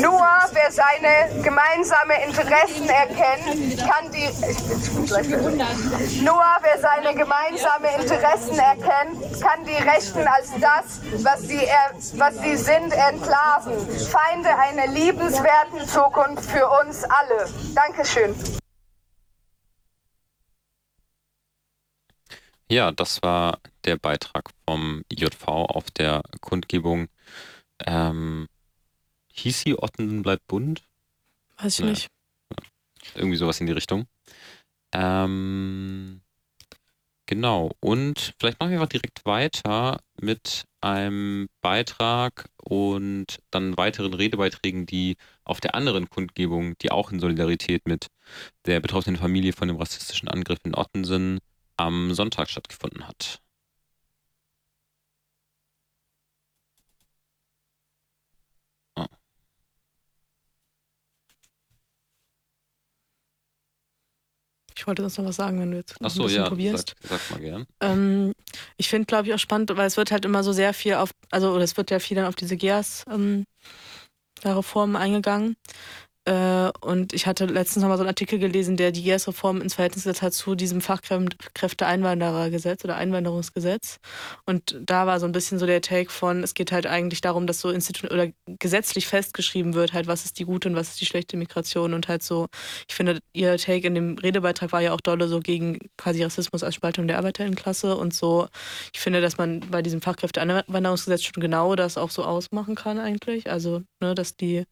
Nur 0.00 0.22
wer 0.52 0.70
seine 0.70 1.42
gemeinsamen 1.42 2.16
Interessen 2.26 2.88
erkennt, 2.88 3.78
kann 3.78 4.10
die 4.10 4.28
nur 6.22 6.42
wer 6.62 6.78
seine 6.80 7.14
gemeinsamen 7.14 8.00
Interessen 8.00 8.58
erkennt, 8.58 9.40
kann 9.42 9.64
die 9.64 9.82
Rechten 9.82 10.26
als 10.26 10.50
das, 10.60 11.00
was 11.22 11.40
sie, 11.42 11.64
er, 11.64 11.92
was 12.14 12.38
sie 12.38 12.56
sind, 12.56 12.92
entlarven. 12.92 13.74
Feinde 14.10 14.50
einer 14.56 14.86
liebenswerten 14.86 15.86
Zukunft 15.86 16.50
für 16.50 16.68
uns 16.80 17.04
alle. 17.04 17.48
Dankeschön. 17.74 18.61
Ja, 22.70 22.92
das 22.92 23.22
war 23.22 23.58
der 23.84 23.96
Beitrag 23.96 24.50
vom 24.66 25.04
IJV 25.12 25.46
auf 25.46 25.90
der 25.90 26.22
Kundgebung. 26.40 27.08
Ähm, 27.84 28.48
hieß 29.32 29.60
sie 29.60 29.78
Ottensen 29.78 30.22
bleibt 30.22 30.46
bunt? 30.46 30.82
Weiß 31.58 31.78
ich 31.78 31.84
ja. 31.84 31.90
nicht. 31.90 32.08
Irgendwie 33.14 33.36
sowas 33.36 33.60
in 33.60 33.66
die 33.66 33.72
Richtung. 33.72 34.06
Ähm, 34.92 36.22
genau. 37.26 37.72
Und 37.80 38.34
vielleicht 38.38 38.60
machen 38.60 38.70
wir 38.70 38.78
einfach 38.78 38.88
direkt 38.88 39.24
weiter 39.24 40.00
mit 40.20 40.64
einem 40.80 41.48
Beitrag 41.60 42.48
und 42.62 43.40
dann 43.50 43.76
weiteren 43.76 44.14
Redebeiträgen, 44.14 44.86
die 44.86 45.16
auf 45.44 45.60
der 45.60 45.74
anderen 45.74 46.08
Kundgebung, 46.10 46.76
die 46.78 46.90
auch 46.90 47.10
in 47.12 47.20
Solidarität 47.20 47.86
mit 47.86 48.08
der 48.66 48.80
betroffenen 48.80 49.18
Familie 49.18 49.52
von 49.52 49.68
dem 49.68 49.76
rassistischen 49.76 50.28
Angriff 50.28 50.58
in 50.64 50.74
Ottensen 50.74 51.40
am 51.76 52.14
Sonntag 52.14 52.50
stattgefunden 52.50 53.06
hat. 53.06 53.40
Oh. 58.96 59.06
Ich 64.76 64.86
wollte 64.86 65.02
sonst 65.02 65.18
noch 65.18 65.26
was 65.26 65.36
sagen, 65.36 65.60
wenn 65.60 65.70
du 65.70 65.76
jetzt 65.76 66.00
noch 66.00 66.10
Ach 66.10 66.14
so, 66.14 66.22
ein 66.22 66.26
bisschen 66.26 66.42
ja, 66.42 66.48
probierst. 66.48 66.94
sag, 67.02 67.20
sag 67.20 67.30
mal 67.30 67.40
gern. 67.40 67.66
Ähm, 67.80 68.32
ich 68.76 68.88
finde, 68.88 69.06
glaube 69.06 69.28
ich, 69.28 69.34
auch 69.34 69.38
spannend, 69.38 69.70
weil 69.76 69.86
es 69.86 69.96
wird 69.96 70.10
halt 70.10 70.24
immer 70.24 70.42
so 70.42 70.52
sehr 70.52 70.74
viel 70.74 70.94
auf, 70.94 71.10
also 71.30 71.52
oder 71.52 71.64
es 71.64 71.76
wird 71.76 71.90
ja 71.90 71.98
viel 71.98 72.16
dann 72.16 72.26
auf 72.26 72.34
diese 72.34 72.56
GEAS 72.56 73.04
ähm, 73.10 73.44
da 74.42 74.56
Reformen 74.56 74.96
eingegangen. 74.96 75.56
Äh, 76.24 76.70
und 76.80 77.12
ich 77.14 77.26
hatte 77.26 77.46
letztens 77.46 77.82
noch 77.82 77.88
mal 77.88 77.96
so 77.96 78.02
einen 78.02 78.10
Artikel 78.10 78.38
gelesen, 78.38 78.76
der 78.76 78.92
die 78.92 79.02
GEAS-Reform 79.02 79.60
ins 79.60 79.74
Verhältnis 79.74 80.04
gesetzt 80.04 80.22
hat 80.22 80.32
zu 80.32 80.54
diesem 80.54 80.80
Fachkräfte-Einwanderergesetz 80.80 82.84
oder 82.84 82.94
Einwanderungsgesetz. 82.94 83.98
Und 84.46 84.78
da 84.86 85.08
war 85.08 85.18
so 85.18 85.26
ein 85.26 85.32
bisschen 85.32 85.58
so 85.58 85.66
der 85.66 85.80
Take 85.80 86.10
von, 86.10 86.44
es 86.44 86.54
geht 86.54 86.70
halt 86.70 86.86
eigentlich 86.86 87.22
darum, 87.22 87.48
dass 87.48 87.60
so 87.60 87.70
Institu 87.70 88.06
oder 88.06 88.28
gesetzlich 88.46 89.08
festgeschrieben 89.08 89.74
wird, 89.74 89.94
halt, 89.94 90.06
was 90.06 90.24
ist 90.24 90.38
die 90.38 90.44
gute 90.44 90.68
und 90.68 90.76
was 90.76 90.90
ist 90.90 91.00
die 91.00 91.06
schlechte 91.06 91.36
Migration. 91.36 91.92
Und 91.92 92.06
halt 92.06 92.22
so, 92.22 92.46
ich 92.88 92.94
finde, 92.94 93.18
ihr 93.32 93.58
Take 93.58 93.88
in 93.88 93.96
dem 93.96 94.16
Redebeitrag 94.16 94.70
war 94.70 94.80
ja 94.80 94.92
auch 94.92 95.00
dolle 95.00 95.26
so 95.26 95.40
gegen 95.40 95.80
quasi 95.98 96.22
Rassismus 96.22 96.62
als 96.62 96.76
Spaltung 96.76 97.08
der 97.08 97.18
Arbeiterinnenklasse 97.18 97.96
und 97.96 98.14
so. 98.14 98.46
Ich 98.94 99.00
finde, 99.00 99.20
dass 99.20 99.38
man 99.38 99.58
bei 99.70 99.82
diesem 99.82 100.00
Fachkräfte-Einwanderungsgesetz 100.00 101.24
schon 101.24 101.40
genau 101.40 101.74
das 101.74 101.98
auch 101.98 102.10
so 102.10 102.24
ausmachen 102.24 102.76
kann 102.76 103.00
eigentlich. 103.00 103.50
Also, 103.50 103.82
ne, 104.00 104.14
dass 104.14 104.36
die 104.36 104.66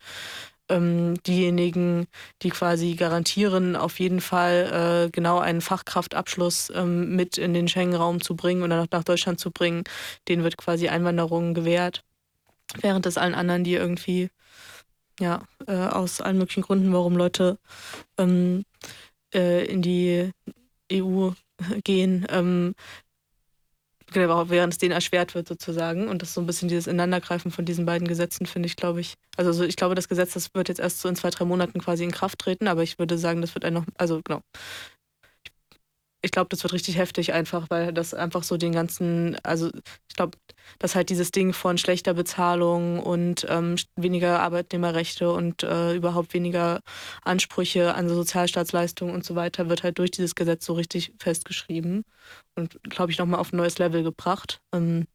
ähm, 0.70 1.22
diejenigen, 1.24 2.06
die 2.42 2.50
quasi 2.50 2.94
garantieren, 2.94 3.76
auf 3.76 4.00
jeden 4.00 4.20
Fall 4.20 5.06
äh, 5.06 5.10
genau 5.10 5.38
einen 5.38 5.60
Fachkraftabschluss 5.60 6.72
ähm, 6.74 7.14
mit 7.16 7.36
in 7.38 7.52
den 7.52 7.68
Schengen-Raum 7.68 8.20
zu 8.20 8.36
bringen 8.36 8.68
dann 8.70 8.88
nach 8.90 9.04
Deutschland 9.04 9.40
zu 9.40 9.50
bringen, 9.50 9.84
denen 10.28 10.44
wird 10.44 10.56
quasi 10.56 10.88
Einwanderung 10.88 11.54
gewährt. 11.54 12.04
Während 12.80 13.04
es 13.06 13.18
allen 13.18 13.34
anderen, 13.34 13.64
die 13.64 13.74
irgendwie, 13.74 14.30
ja, 15.18 15.42
äh, 15.66 15.74
aus 15.74 16.20
allen 16.20 16.38
möglichen 16.38 16.62
Gründen, 16.62 16.92
warum 16.92 17.16
Leute 17.16 17.58
ähm, 18.16 18.64
äh, 19.34 19.64
in 19.66 19.82
die 19.82 20.30
EU 20.92 21.30
gehen, 21.84 22.26
ähm, 22.30 22.74
genau, 24.12 24.48
während 24.50 24.72
es 24.72 24.78
denen 24.78 24.92
erschwert 24.92 25.34
wird 25.34 25.48
sozusagen. 25.48 26.08
Und 26.08 26.22
das 26.22 26.30
ist 26.30 26.34
so 26.34 26.40
ein 26.40 26.46
bisschen 26.46 26.68
dieses 26.68 26.86
Ineinandergreifen 26.86 27.50
von 27.50 27.64
diesen 27.64 27.86
beiden 27.86 28.08
Gesetzen, 28.08 28.46
finde 28.46 28.66
ich, 28.66 28.76
glaube 28.76 29.00
ich. 29.00 29.14
Also 29.36 29.52
so, 29.52 29.64
ich 29.64 29.76
glaube, 29.76 29.94
das 29.94 30.08
Gesetz, 30.08 30.34
das 30.34 30.54
wird 30.54 30.68
jetzt 30.68 30.80
erst 30.80 31.00
so 31.00 31.08
in 31.08 31.16
zwei, 31.16 31.30
drei 31.30 31.44
Monaten 31.44 31.80
quasi 31.80 32.04
in 32.04 32.10
Kraft 32.10 32.38
treten, 32.38 32.68
aber 32.68 32.82
ich 32.82 32.98
würde 32.98 33.18
sagen, 33.18 33.40
das 33.40 33.54
wird 33.54 33.64
ein 33.64 33.74
noch, 33.74 33.84
also 33.98 34.20
genau. 34.24 34.40
Ich 36.22 36.32
glaube, 36.32 36.48
das 36.50 36.62
wird 36.62 36.74
richtig 36.74 36.98
heftig 36.98 37.32
einfach, 37.32 37.70
weil 37.70 37.94
das 37.94 38.12
einfach 38.12 38.42
so 38.42 38.58
den 38.58 38.72
ganzen, 38.72 39.38
also 39.42 39.70
ich 40.08 40.16
glaube, 40.16 40.36
dass 40.78 40.94
halt 40.94 41.08
dieses 41.08 41.30
Ding 41.30 41.54
von 41.54 41.78
schlechter 41.78 42.12
Bezahlung 42.12 43.00
und 43.00 43.46
ähm, 43.48 43.76
weniger 43.96 44.40
Arbeitnehmerrechte 44.40 45.32
und 45.32 45.62
äh, 45.62 45.94
überhaupt 45.94 46.34
weniger 46.34 46.80
Ansprüche 47.22 47.94
an 47.94 48.08
Sozialstaatsleistungen 48.08 49.14
und 49.14 49.24
so 49.24 49.34
weiter 49.34 49.70
wird 49.70 49.82
halt 49.82 49.98
durch 49.98 50.10
dieses 50.10 50.34
Gesetz 50.34 50.66
so 50.66 50.74
richtig 50.74 51.14
festgeschrieben 51.18 52.04
und, 52.54 52.78
glaube 52.84 53.12
ich, 53.12 53.18
nochmal 53.18 53.40
auf 53.40 53.52
ein 53.52 53.56
neues 53.56 53.78
Level 53.78 54.02
gebracht. 54.02 54.60
Ähm, 54.74 55.06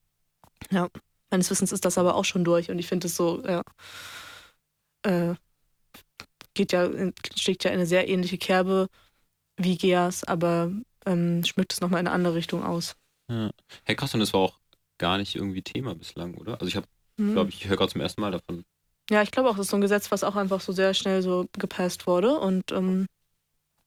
ja, 0.71 0.89
meines 1.31 1.51
Wissens 1.51 1.71
ist 1.71 1.85
das 1.85 1.97
aber 1.97 2.15
auch 2.15 2.25
schon 2.25 2.43
durch 2.43 2.71
und 2.71 2.79
ich 2.79 2.87
finde 2.87 3.07
es 3.07 3.15
so, 3.15 3.43
ja, 3.45 3.61
äh, 5.03 5.35
geht 6.53 6.71
ja, 6.71 6.89
schlägt 7.35 7.63
ja 7.63 7.71
eine 7.71 7.85
sehr 7.85 8.07
ähnliche 8.09 8.37
Kerbe 8.37 8.87
wie 9.57 9.77
GEAS, 9.77 10.23
aber 10.25 10.71
ähm, 11.05 11.43
schmückt 11.43 11.73
es 11.73 11.81
nochmal 11.81 11.99
in 12.01 12.07
eine 12.07 12.15
andere 12.15 12.35
Richtung 12.35 12.63
aus. 12.63 12.95
Ja. 13.29 13.51
Hey, 13.83 13.95
krass, 13.95 14.13
und 14.13 14.19
das 14.19 14.33
war 14.33 14.41
auch 14.41 14.59
gar 14.97 15.17
nicht 15.17 15.35
irgendwie 15.35 15.61
Thema 15.61 15.95
bislang, 15.95 16.35
oder? 16.35 16.53
Also 16.53 16.67
ich 16.67 16.75
habe, 16.75 16.87
Mhm. 17.17 17.33
glaube 17.33 17.49
ich, 17.49 17.67
höre 17.67 17.77
gerade 17.77 17.91
zum 17.91 18.01
ersten 18.01 18.21
Mal 18.21 18.31
davon. 18.31 18.65
Ja, 19.09 19.21
ich 19.21 19.31
glaube 19.31 19.49
auch, 19.49 19.55
das 19.55 19.67
ist 19.67 19.71
so 19.71 19.77
ein 19.77 19.81
Gesetz, 19.81 20.11
was 20.11 20.23
auch 20.23 20.35
einfach 20.35 20.61
so 20.61 20.71
sehr 20.73 20.93
schnell 20.93 21.21
so 21.21 21.45
gepasst 21.53 22.07
wurde 22.07 22.39
und 22.39 22.71
ähm, 22.71 23.05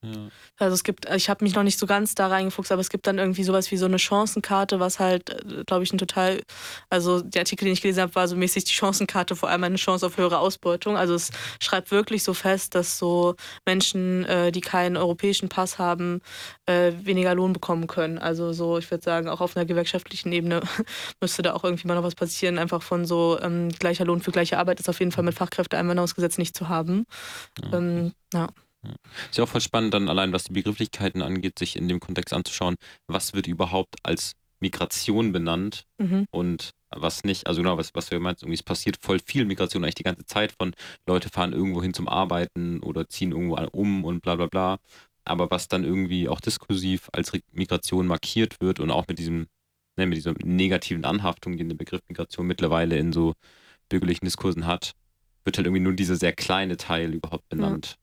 Ja. 0.03 0.29
Also 0.59 0.75
es 0.75 0.85
gibt, 0.85 1.11
ich 1.13 1.29
habe 1.29 1.45
mich 1.45 1.57
noch 1.57 1.65
nicht 1.65 1.79
so 1.79 1.87
ganz 1.87 2.15
da 2.15 2.29
reingefuchst, 2.29 2.71
aber 2.71 2.81
es 2.81 2.89
gibt 2.89 3.07
dann 3.09 3.19
irgendwie 3.19 3.43
sowas 3.43 3.71
wie 3.73 3.77
so 3.77 3.87
eine 3.87 3.99
Chancenkarte, 3.99 4.79
was 4.79 5.01
halt, 5.01 5.35
glaube 5.67 5.83
ich, 5.83 5.93
ein 5.93 5.99
total, 5.99 6.41
also 6.89 7.21
der 7.21 7.43
Artikel, 7.43 7.65
den 7.65 7.73
ich 7.73 7.83
gelesen 7.83 8.03
habe, 8.03 8.15
war 8.15 8.29
so 8.29 8.37
mäßig 8.37 8.65
die 8.65 8.73
Chancenkarte, 8.73 9.35
vor 9.35 9.49
allem 9.49 9.65
eine 9.65 9.77
Chance 9.77 10.07
auf 10.07 10.17
höhere 10.17 10.39
Ausbeutung. 10.39 10.97
Also 10.97 11.15
es 11.15 11.31
schreibt 11.61 11.91
wirklich 11.91 12.23
so 12.23 12.33
fest, 12.33 12.77
dass 12.77 12.97
so 12.99 13.35
Menschen, 13.67 14.25
äh, 14.27 14.53
die 14.53 14.61
keinen 14.61 14.97
europäischen 14.97 15.49
Pass 15.49 15.79
haben, 15.79 16.21
äh, 16.67 16.93
weniger 17.03 17.35
Lohn 17.35 17.53
bekommen 17.53 17.89
können. 17.89 18.19
Also 18.19 18.53
so, 18.53 18.79
ich 18.79 18.89
würde 18.91 19.03
sagen, 19.03 19.29
auch 19.29 19.41
auf 19.41 19.57
einer 19.57 19.67
gewerkschaftlichen 19.67 20.31
Ebene 20.33 20.61
müsste 21.21 21.43
da 21.43 21.55
auch 21.55 21.65
irgendwie 21.65 21.89
mal 21.89 21.95
noch 21.95 22.05
was 22.05 22.15
passieren, 22.15 22.59
einfach 22.59 22.83
von 22.83 23.05
so 23.05 23.39
ähm, 23.43 23.71
gleicher 23.71 24.05
Lohn 24.05 24.21
für 24.21 24.31
gleiche 24.31 24.59
Arbeit 24.59 24.79
ist 24.79 24.89
auf 24.89 25.01
jeden 25.01 25.11
Fall 25.11 25.25
mit 25.25 25.35
Fachkräfteeinwanderungsgesetz 25.35 26.39
nicht 26.39 26.57
zu 26.57 26.69
haben. 26.69 27.05
Ähm, 27.73 28.13
ja. 28.33 28.49
Ist 29.29 29.38
ja 29.38 29.45
auch 29.45 29.49
voll 29.49 29.61
spannend, 29.61 29.93
dann 29.95 30.09
allein 30.09 30.33
was 30.33 30.45
die 30.45 30.53
Begrifflichkeiten 30.53 31.23
angeht, 31.23 31.59
sich 31.59 31.77
in 31.77 31.88
dem 31.88 32.01
Kontext 32.01 32.33
anzuschauen, 32.33 32.77
was 33.07 33.35
wird 33.35 33.47
überhaupt 33.47 33.97
als 34.03 34.33
Migration 34.61 35.33
benannt 35.33 35.85
Mhm. 35.99 36.27
und 36.31 36.71
was 36.91 37.23
nicht. 37.25 37.47
Also 37.47 37.61
genau, 37.61 37.77
was, 37.77 37.95
was 37.95 38.11
wir 38.11 38.19
meinten, 38.19 38.45
irgendwie 38.45 38.55
es 38.55 38.62
passiert 38.62 38.97
voll 39.01 39.19
viel 39.25 39.45
Migration 39.45 39.85
eigentlich 39.85 39.97
die 39.97 40.05
ganze 40.05 40.25
Zeit 40.25 40.53
von 40.53 40.75
Leute 41.07 41.29
fahren 41.29 41.53
irgendwo 41.53 41.83
hin 41.83 41.93
zum 41.95 42.09
Arbeiten 42.09 42.81
oder 42.81 43.09
ziehen 43.09 43.33
irgendwo 43.33 43.57
um 43.73 44.05
und 44.05 44.23
bla 44.23 44.37
bla 44.37 44.47
bla. 44.47 44.79
Aber 45.25 45.51
was 45.51 45.69
dann 45.69 45.85
irgendwie 45.85 46.29
auch 46.29 46.41
diskursiv 46.41 47.09
als 47.12 47.33
Migration 47.53 48.07
markiert 48.07 48.61
wird 48.61 48.81
und 48.81 48.91
auch 48.91 49.07
mit 49.07 49.19
diesem, 49.19 49.49
ne, 49.97 50.07
mit 50.07 50.17
dieser 50.17 50.35
negativen 50.43 51.05
Anhaftung, 51.05 51.57
die 51.59 51.69
der 51.69 51.75
Begriff 51.77 52.01
Migration 52.09 52.47
mittlerweile 52.47 52.97
in 52.97 53.12
so 53.12 53.35
bürgerlichen 53.91 54.25
Diskursen 54.25 54.67
hat, 54.67 54.93
wird 55.45 55.59
halt 55.59 55.67
irgendwie 55.67 55.83
nur 55.83 55.93
dieser 55.93 56.17
sehr 56.17 56.33
kleine 56.33 56.77
Teil 56.79 57.12
überhaupt 57.12 57.49
benannt. 57.51 57.97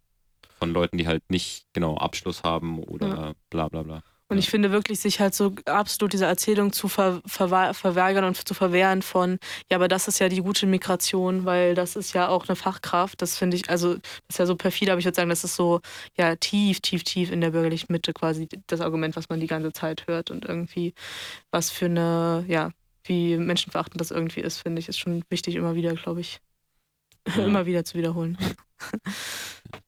Von 0.57 0.71
Leuten, 0.71 0.97
die 0.97 1.07
halt 1.07 1.23
nicht 1.29 1.65
genau 1.73 1.97
Abschluss 1.97 2.43
haben 2.43 2.81
oder 2.83 3.07
Ja. 3.07 3.33
bla 3.49 3.67
bla 3.69 3.83
bla. 3.83 4.03
Und 4.27 4.39
ich 4.39 4.49
finde 4.49 4.71
wirklich, 4.71 4.99
sich 4.99 5.19
halt 5.19 5.35
so 5.35 5.53
absolut 5.65 6.11
dieser 6.11 6.25
Erzählung 6.25 6.73
zu 6.73 6.87
ver 6.87 7.21
verwa- 7.27 7.73
verweigern 7.75 8.23
und 8.23 8.35
zu 8.35 8.55
verwehren 8.55 9.03
von, 9.03 9.37
ja, 9.69 9.77
aber 9.77 9.87
das 9.87 10.07
ist 10.07 10.17
ja 10.19 10.29
die 10.29 10.41
gute 10.41 10.65
Migration, 10.65 11.45
weil 11.45 11.75
das 11.75 11.95
ist 11.95 12.13
ja 12.13 12.27
auch 12.29 12.47
eine 12.47 12.55
Fachkraft. 12.55 13.21
Das 13.21 13.37
finde 13.37 13.55
ich, 13.55 13.69
also, 13.69 13.93
das 13.93 14.03
ist 14.29 14.39
ja 14.39 14.45
so 14.47 14.55
perfide, 14.55 14.91
aber 14.93 14.99
ich 14.99 15.05
würde 15.05 15.15
sagen, 15.15 15.29
das 15.29 15.43
ist 15.43 15.55
so, 15.55 15.79
ja, 16.17 16.35
tief, 16.37 16.79
tief, 16.81 17.03
tief 17.03 17.31
in 17.31 17.39
der 17.39 17.51
bürgerlichen 17.51 17.91
Mitte 17.91 18.13
quasi 18.13 18.49
das 18.65 18.81
Argument, 18.81 19.15
was 19.15 19.29
man 19.29 19.39
die 19.39 19.45
ganze 19.47 19.71
Zeit 19.73 20.07
hört 20.07 20.31
und 20.31 20.43
irgendwie, 20.45 20.95
was 21.51 21.69
für 21.69 21.85
eine, 21.85 22.45
ja, 22.47 22.71
wie 23.03 23.37
menschenverachtend 23.37 24.01
das 24.01 24.09
irgendwie 24.09 24.41
ist, 24.41 24.57
finde 24.63 24.79
ich, 24.79 24.89
ist 24.89 24.97
schon 24.97 25.23
wichtig, 25.29 25.53
immer 25.53 25.75
wieder, 25.75 25.93
glaube 25.93 26.21
ich, 26.21 26.39
Ja. 27.37 27.45
immer 27.45 27.67
wieder 27.67 27.85
zu 27.85 27.95
wiederholen. 27.95 28.39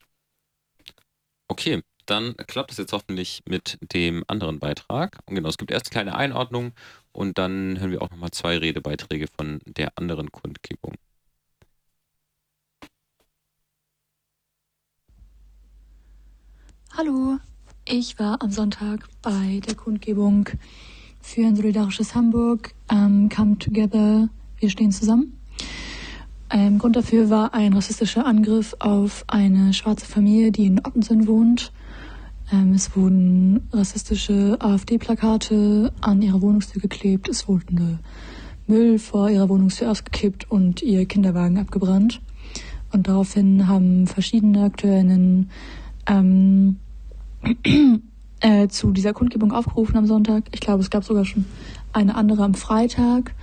Okay, 1.50 1.82
dann 2.06 2.36
klappt 2.36 2.72
es 2.72 2.78
jetzt 2.78 2.94
hoffentlich 2.94 3.42
mit 3.48 3.78
dem 3.94 4.24
anderen 4.28 4.60
Beitrag. 4.60 5.20
Und 5.26 5.36
genau, 5.36 5.50
es 5.50 5.58
gibt 5.58 5.72
erst 5.72 5.88
eine 5.88 5.92
kleine 5.92 6.16
Einordnung 6.16 6.74
und 7.12 7.38
dann 7.38 7.80
hören 7.80 7.92
wir 7.92 8.02
auch 8.02 8.10
nochmal 8.10 8.32
zwei 8.32 8.58
Redebeiträge 8.58 9.28
von 9.36 9.60
der 9.66 9.92
anderen 9.98 10.32
Kundgebung. 10.32 10.96
Hallo, 16.98 17.38
ich 17.86 18.18
war 18.20 18.42
am 18.42 18.52
Sonntag 18.52 19.08
bei 19.22 19.62
der 19.66 19.76
Kundgebung 19.76 20.50
für 21.22 21.46
ein 21.46 21.56
solidarisches 21.56 22.16
Hamburg. 22.16 22.74
Ähm, 22.90 23.30
come 23.30 23.58
together, 23.60 24.30
wir 24.60 24.70
stehen 24.70 24.92
zusammen. 24.92 25.37
Ähm, 26.50 26.78
Grund 26.78 26.96
dafür 26.96 27.30
war 27.30 27.54
ein 27.54 27.74
rassistischer 27.74 28.26
Angriff 28.26 28.76
auf 28.80 29.26
eine 29.28 29.74
schwarze 29.74 30.06
Familie, 30.06 30.52
die 30.52 30.66
in 30.66 30.80
Ottensen 30.80 31.28
wohnt. 31.28 31.72
Ähm, 32.52 32.74
es 32.74 32.96
wurden 32.96 33.68
rassistische 33.74 34.58
AfD-Plakate 34.60 35.92
an 36.00 36.22
ihre 36.22 36.42
Wohnungstür 36.42 36.82
geklebt. 36.82 37.28
Es 37.28 37.48
wurde 37.48 38.00
Müll 38.68 39.00
vor 39.00 39.30
ihrer 39.30 39.50
Wohnungstür 39.50 39.92
ausgekippt 39.92 40.50
und 40.50 40.82
ihr 40.82 41.06
Kinderwagen 41.06 41.58
abgebrannt. 41.58 42.22
Und 42.94 43.08
daraufhin 43.08 43.68
haben 43.68 44.08
verschiedene 44.08 44.64
AkteurInnen 44.64 45.50
ähm, 46.08 46.78
äh, 48.40 48.68
zu 48.70 48.92
dieser 48.92 49.14
Kundgebung 49.14 49.52
aufgerufen 49.52 49.98
am 49.98 50.06
Sonntag. 50.06 50.46
Ich 50.54 50.62
glaube, 50.62 50.82
es 50.82 50.90
gab 50.90 51.04
sogar 51.04 51.26
schon 51.26 51.46
eine 51.92 52.16
andere 52.16 52.44
am 52.44 52.54
Freitag. 52.54 53.34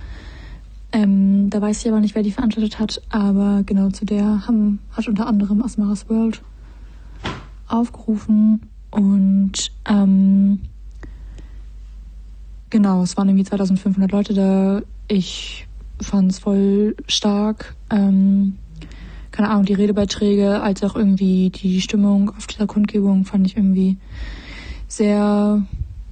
Ähm, 0.95 1.49
da 1.49 1.61
weiß 1.61 1.81
ich 1.81 1.91
aber 1.91 1.99
nicht, 1.99 2.15
wer 2.15 2.23
die 2.23 2.31
veranstaltet 2.31 2.79
hat, 2.79 3.01
aber 3.09 3.63
genau 3.65 3.89
zu 3.89 4.05
der 4.05 4.47
haben, 4.47 4.79
hat 4.93 5.09
unter 5.09 5.27
anderem 5.27 5.61
Asmaras 5.61 6.07
World 6.07 6.41
aufgerufen 7.67 8.61
und 8.91 9.73
ähm, 9.89 10.61
genau, 12.69 13.03
es 13.03 13.17
waren 13.17 13.27
irgendwie 13.27 13.43
2500 13.43 14.09
Leute 14.09 14.33
da. 14.33 14.83
Ich 15.09 15.67
fand 15.99 16.31
es 16.31 16.39
voll 16.39 16.95
stark. 17.09 17.75
Ähm, 17.89 18.55
keine 19.31 19.49
Ahnung, 19.49 19.65
die 19.65 19.73
Redebeiträge, 19.73 20.61
als 20.61 20.81
auch 20.81 20.95
irgendwie 20.95 21.49
die 21.49 21.81
Stimmung 21.81 22.29
auf 22.29 22.47
dieser 22.47 22.67
Kundgebung 22.67 23.25
fand 23.25 23.45
ich 23.47 23.57
irgendwie 23.57 23.97
sehr 24.87 25.61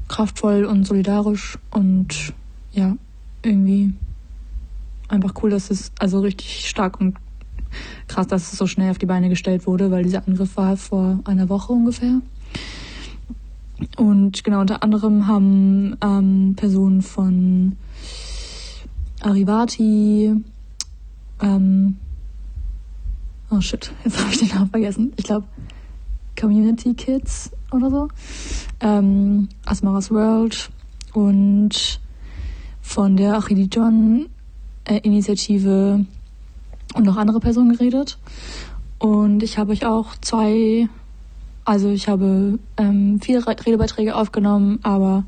kraftvoll 0.09 0.65
und 0.65 0.85
solidarisch 0.85 1.57
und 1.71 2.33
ja, 2.73 2.97
irgendwie 3.43 3.93
einfach 5.13 5.33
cool, 5.41 5.51
dass 5.51 5.69
es 5.69 5.91
also 5.99 6.19
richtig 6.19 6.67
stark 6.67 6.99
und 6.99 7.15
krass, 8.07 8.27
dass 8.27 8.51
es 8.51 8.57
so 8.57 8.67
schnell 8.67 8.91
auf 8.91 8.97
die 8.97 9.05
Beine 9.05 9.29
gestellt 9.29 9.65
wurde, 9.67 9.91
weil 9.91 10.03
dieser 10.03 10.27
Angriff 10.27 10.57
war 10.57 10.75
vor 10.75 11.19
einer 11.25 11.49
Woche 11.49 11.71
ungefähr. 11.71 12.21
Und 13.97 14.43
genau, 14.43 14.61
unter 14.61 14.83
anderem 14.83 15.27
haben 15.27 15.97
ähm, 16.01 16.53
Personen 16.55 17.01
von 17.01 17.75
Arivati, 19.21 20.33
ähm, 21.41 21.97
oh 23.49 23.61
shit, 23.61 23.91
jetzt 24.03 24.19
habe 24.19 24.31
ich 24.31 24.39
den 24.39 24.49
Namen 24.49 24.69
vergessen. 24.69 25.13
Ich 25.17 25.25
glaube 25.25 25.45
Community 26.39 26.93
Kids 26.93 27.51
oder 27.71 27.89
so, 27.89 28.07
ähm, 28.79 29.49
Asmaras 29.65 30.11
World 30.11 30.69
und 31.13 31.99
von 32.81 33.17
der 33.17 33.35
Achidi 33.35 33.69
John 33.71 34.27
äh, 34.85 34.99
Initiative 35.03 36.05
und 36.93 37.03
noch 37.03 37.17
andere 37.17 37.39
Personen 37.39 37.71
geredet. 37.73 38.17
Und 38.99 39.43
ich 39.43 39.57
habe 39.57 39.71
euch 39.71 39.85
auch 39.85 40.15
zwei, 40.21 40.87
also 41.65 41.89
ich 41.89 42.07
habe 42.07 42.59
ähm, 42.77 43.19
vier 43.21 43.45
Redebeiträge 43.45 44.15
aufgenommen, 44.15 44.79
aber 44.83 45.23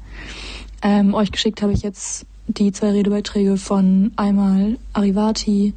ähm, 0.82 1.14
euch 1.14 1.32
geschickt 1.32 1.62
habe 1.62 1.74
ich 1.74 1.82
jetzt 1.82 2.26
die 2.48 2.72
zwei 2.72 2.92
Redebeiträge 2.92 3.58
von 3.58 4.12
einmal 4.16 4.78
Arivati 4.94 5.74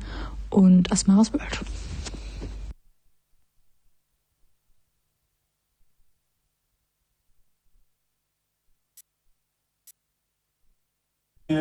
und 0.50 0.92
Asmaras 0.92 1.32
World. 1.32 1.60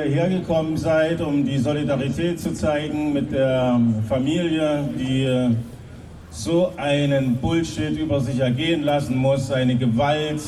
Hierher 0.03 0.29
gekommen 0.29 0.77
seid, 0.77 1.21
um 1.21 1.45
die 1.45 1.57
Solidarität 1.57 2.39
zu 2.39 2.53
zeigen 2.53 3.13
mit 3.13 3.31
der 3.31 3.79
Familie, 4.07 4.87
die 4.97 5.55
so 6.29 6.73
einen 6.77 7.35
Bullshit 7.37 7.97
über 7.97 8.19
sich 8.19 8.39
ergehen 8.39 8.83
lassen 8.83 9.17
muss, 9.17 9.51
eine 9.51 9.75
Gewalt, 9.75 10.41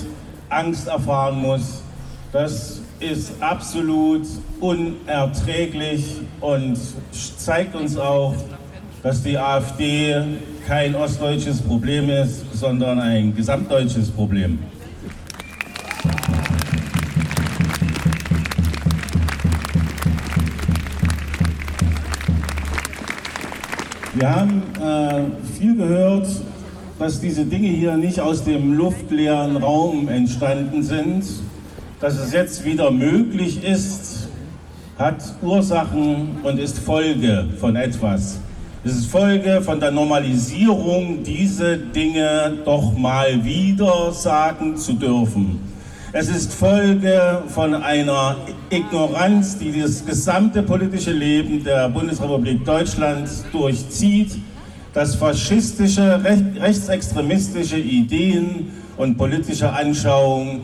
Angst 0.49 0.88
erfahren 0.88 1.41
muss. 1.41 1.83
Das 2.31 2.81
ist 2.99 3.33
absolut 3.39 4.27
unerträglich 4.59 6.17
und 6.41 6.77
zeigt 7.38 7.75
uns 7.75 7.97
auch, 7.97 8.35
dass 9.01 9.23
die 9.23 9.38
AfD 9.38 10.15
kein 10.67 10.93
ostdeutsches 10.95 11.62
Problem 11.62 12.09
ist, 12.09 12.45
sondern 12.53 12.99
ein 12.99 13.35
gesamtdeutsches 13.35 14.12
Problem. 14.12 14.59
Wir 24.19 24.36
haben 24.36 24.62
äh, 24.84 25.53
viel 25.58 25.77
gehört, 25.77 26.27
dass 26.99 27.21
diese 27.21 27.45
Dinge 27.45 27.69
hier 27.69 27.95
nicht 27.95 28.19
aus 28.19 28.43
dem 28.43 28.73
luftleeren 28.73 29.55
Raum 29.55 30.10
entstanden 30.10 30.84
sind. 30.84 31.23
Dass 32.01 32.19
es 32.19 32.34
jetzt 32.34 32.65
wieder 32.65 32.91
möglich 32.91 33.63
ist, 33.63 34.27
hat 34.97 35.23
Ursachen 35.41 36.39
und 36.43 36.60
ist 36.60 36.79
Folge 36.79 37.47
von 37.62 37.77
etwas. 37.77 38.41
Es 38.84 38.91
ist 38.91 39.05
Folge 39.05 39.62
von 39.62 39.79
der 39.79 39.91
Normalisierung, 39.91 41.23
diese 41.23 41.77
Dinge 41.77 42.58
doch 42.65 42.97
mal 42.97 43.45
wieder 43.45 44.12
sagen 44.12 44.75
zu 44.75 44.95
dürfen. 44.95 45.62
Es 46.11 46.27
ist 46.27 46.51
Folge 46.55 47.43
von 47.49 47.75
einer 47.75 48.35
Ignoranz, 48.71 49.59
die 49.59 49.79
das 49.79 50.03
gesamte 50.03 50.63
politische 50.63 51.11
Leben 51.11 51.63
der 51.63 51.87
Bundesrepublik 51.89 52.65
Deutschland 52.65 53.29
durchzieht, 53.51 54.39
dass 54.91 55.13
faschistische, 55.13 56.19
rechtsextremistische 56.23 57.77
Ideen 57.77 58.71
und 58.97 59.19
politische 59.19 59.71
Anschauungen 59.71 60.61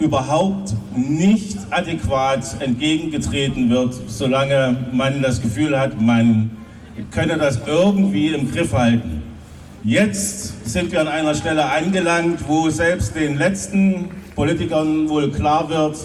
überhaupt 0.00 0.74
nicht 0.96 1.58
adäquat 1.70 2.56
entgegengetreten 2.58 3.70
wird, 3.70 3.94
solange 4.08 4.76
man 4.90 5.22
das 5.22 5.40
Gefühl 5.40 5.78
hat, 5.78 6.00
man 6.00 6.50
könne 7.12 7.38
das 7.38 7.60
irgendwie 7.66 8.34
im 8.34 8.50
Griff 8.50 8.72
halten. 8.72 9.22
Jetzt 9.84 10.68
sind 10.68 10.90
wir 10.90 11.00
an 11.00 11.08
einer 11.08 11.34
Stelle 11.34 11.70
angelangt, 11.70 12.40
wo 12.48 12.68
selbst 12.68 13.14
den 13.14 13.38
letzten 13.38 14.10
Politikern 14.38 15.08
wohl 15.08 15.32
klar 15.32 15.68
wird, 15.68 15.96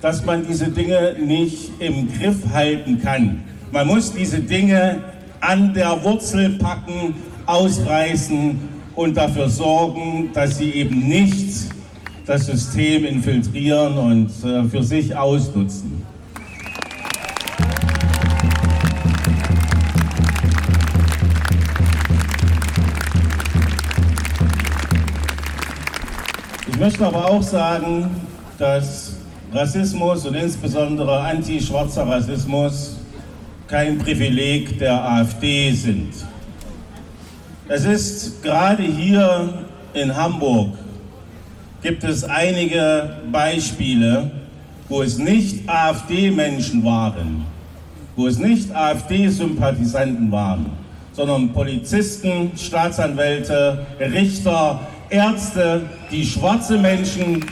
dass 0.00 0.24
man 0.24 0.46
diese 0.48 0.68
Dinge 0.68 1.16
nicht 1.22 1.70
im 1.80 2.08
Griff 2.10 2.36
halten 2.50 2.98
kann. 2.98 3.42
Man 3.70 3.88
muss 3.88 4.10
diese 4.10 4.38
Dinge 4.38 5.02
an 5.40 5.74
der 5.74 6.02
Wurzel 6.02 6.56
packen, 6.58 7.14
ausreißen 7.44 8.58
und 8.94 9.18
dafür 9.18 9.50
sorgen, 9.50 10.30
dass 10.32 10.56
sie 10.56 10.70
eben 10.70 11.08
nicht 11.08 11.66
das 12.24 12.46
System 12.46 13.04
infiltrieren 13.04 13.98
und 13.98 14.30
äh, 14.44 14.64
für 14.64 14.82
sich 14.82 15.14
ausnutzen. 15.14 16.06
Möchte 26.88 27.06
aber 27.06 27.30
auch 27.30 27.42
sagen, 27.42 28.08
dass 28.56 29.16
Rassismus 29.52 30.24
und 30.24 30.34
insbesondere 30.34 31.20
antischwarzer 31.20 32.06
Rassismus 32.06 32.96
kein 33.66 33.98
Privileg 33.98 34.78
der 34.78 34.94
AfD 34.94 35.70
sind. 35.72 36.14
Es 37.68 37.84
ist 37.84 38.42
gerade 38.42 38.84
hier 38.84 39.66
in 39.92 40.16
Hamburg 40.16 40.78
gibt 41.82 42.04
es 42.04 42.24
einige 42.24 43.18
Beispiele, 43.30 44.30
wo 44.88 45.02
es 45.02 45.18
nicht 45.18 45.68
AfD-Menschen 45.68 46.82
waren, 46.84 47.44
wo 48.16 48.26
es 48.28 48.38
nicht 48.38 48.74
AfD-Sympathisanten 48.74 50.32
waren, 50.32 50.64
sondern 51.12 51.52
Polizisten, 51.52 52.52
Staatsanwälte, 52.56 53.84
Richter, 54.00 54.80
Ärzte, 55.10 55.82
die 56.10 56.24
schwarze 56.24 56.76
Menschen 56.76 57.44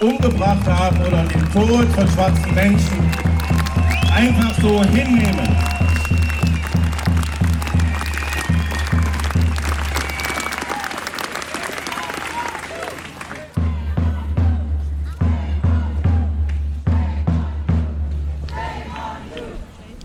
umgebracht 0.00 0.66
haben 0.66 0.96
oder 1.00 1.24
den 1.24 1.52
Tod 1.52 1.86
von 1.88 2.08
schwarzen 2.08 2.54
Menschen 2.54 3.10
einfach 4.14 4.54
so 4.60 4.82
hinnehmen. 4.84 5.48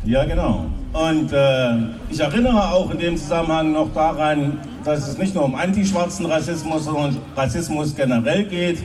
Ja, 0.05 0.25
genau. 0.25 0.65
Und 0.91 1.31
äh, 1.31 1.75
ich 2.09 2.19
erinnere 2.19 2.71
auch 2.71 2.89
in 2.89 2.97
dem 2.97 3.15
Zusammenhang 3.15 3.73
noch 3.73 3.93
daran, 3.93 4.57
dass 4.83 5.07
es 5.07 5.17
nicht 5.17 5.35
nur 5.35 5.45
um 5.45 5.55
antischwarzen 5.55 6.25
Rassismus, 6.25 6.85
sondern 6.85 7.17
Rassismus 7.35 7.95
generell 7.95 8.45
geht. 8.45 8.79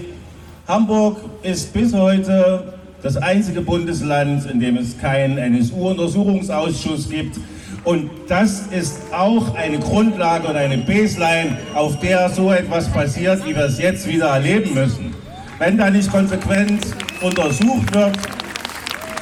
Hamburg 0.67 1.19
ist 1.43 1.73
bis 1.73 1.93
heute 1.93 2.75
das 3.03 3.17
einzige 3.17 3.61
Bundesland, 3.61 4.51
in 4.51 4.61
dem 4.61 4.79
es 4.79 4.99
keinen 4.99 5.37
NSU-Untersuchungsausschuss 5.37 7.09
gibt. 7.09 7.39
Und 7.85 8.11
das 8.29 8.69
ist 8.69 8.97
auch 9.13 9.55
eine 9.55 9.79
Grundlage 9.79 10.49
und 10.49 10.57
eine 10.57 10.79
Baseline, 10.79 11.59
auf 11.75 11.99
der 12.01 12.31
so 12.31 12.51
etwas 12.51 12.89
passiert, 12.89 13.47
wie 13.47 13.55
wir 13.55 13.67
es 13.67 13.79
jetzt 13.79 14.09
wieder 14.09 14.29
erleben 14.29 14.73
müssen. 14.73 15.15
Wenn 15.59 15.77
da 15.77 15.91
nicht 15.91 16.11
konsequent 16.11 16.81
untersucht 17.21 17.95
wird, 17.95 18.17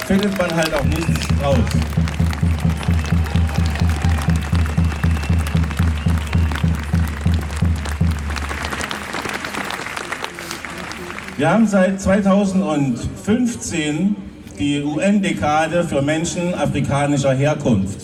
findet 0.07 0.37
man 0.37 0.55
halt 0.55 0.73
auch 0.73 0.85
nichts 0.85 1.27
raus. 1.43 2.02
Wir 11.35 11.49
haben 11.49 11.65
seit 11.65 11.99
2015 11.99 14.15
die 14.59 14.83
UN-Dekade 14.83 15.83
für 15.83 16.03
Menschen 16.03 16.53
afrikanischer 16.53 17.33
Herkunft. 17.33 18.01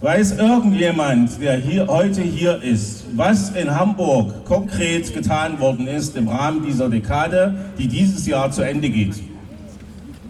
Weiß 0.00 0.38
irgendjemand, 0.38 1.42
der 1.42 1.56
hier, 1.56 1.88
heute 1.88 2.22
hier 2.22 2.62
ist, 2.62 3.06
was 3.16 3.50
in 3.50 3.74
Hamburg 3.74 4.44
konkret 4.44 5.12
getan 5.12 5.58
worden 5.58 5.88
ist 5.88 6.16
im 6.16 6.28
Rahmen 6.28 6.64
dieser 6.64 6.88
Dekade, 6.88 7.56
die 7.76 7.88
dieses 7.88 8.24
Jahr 8.24 8.52
zu 8.52 8.62
Ende 8.62 8.88
geht? 8.88 9.16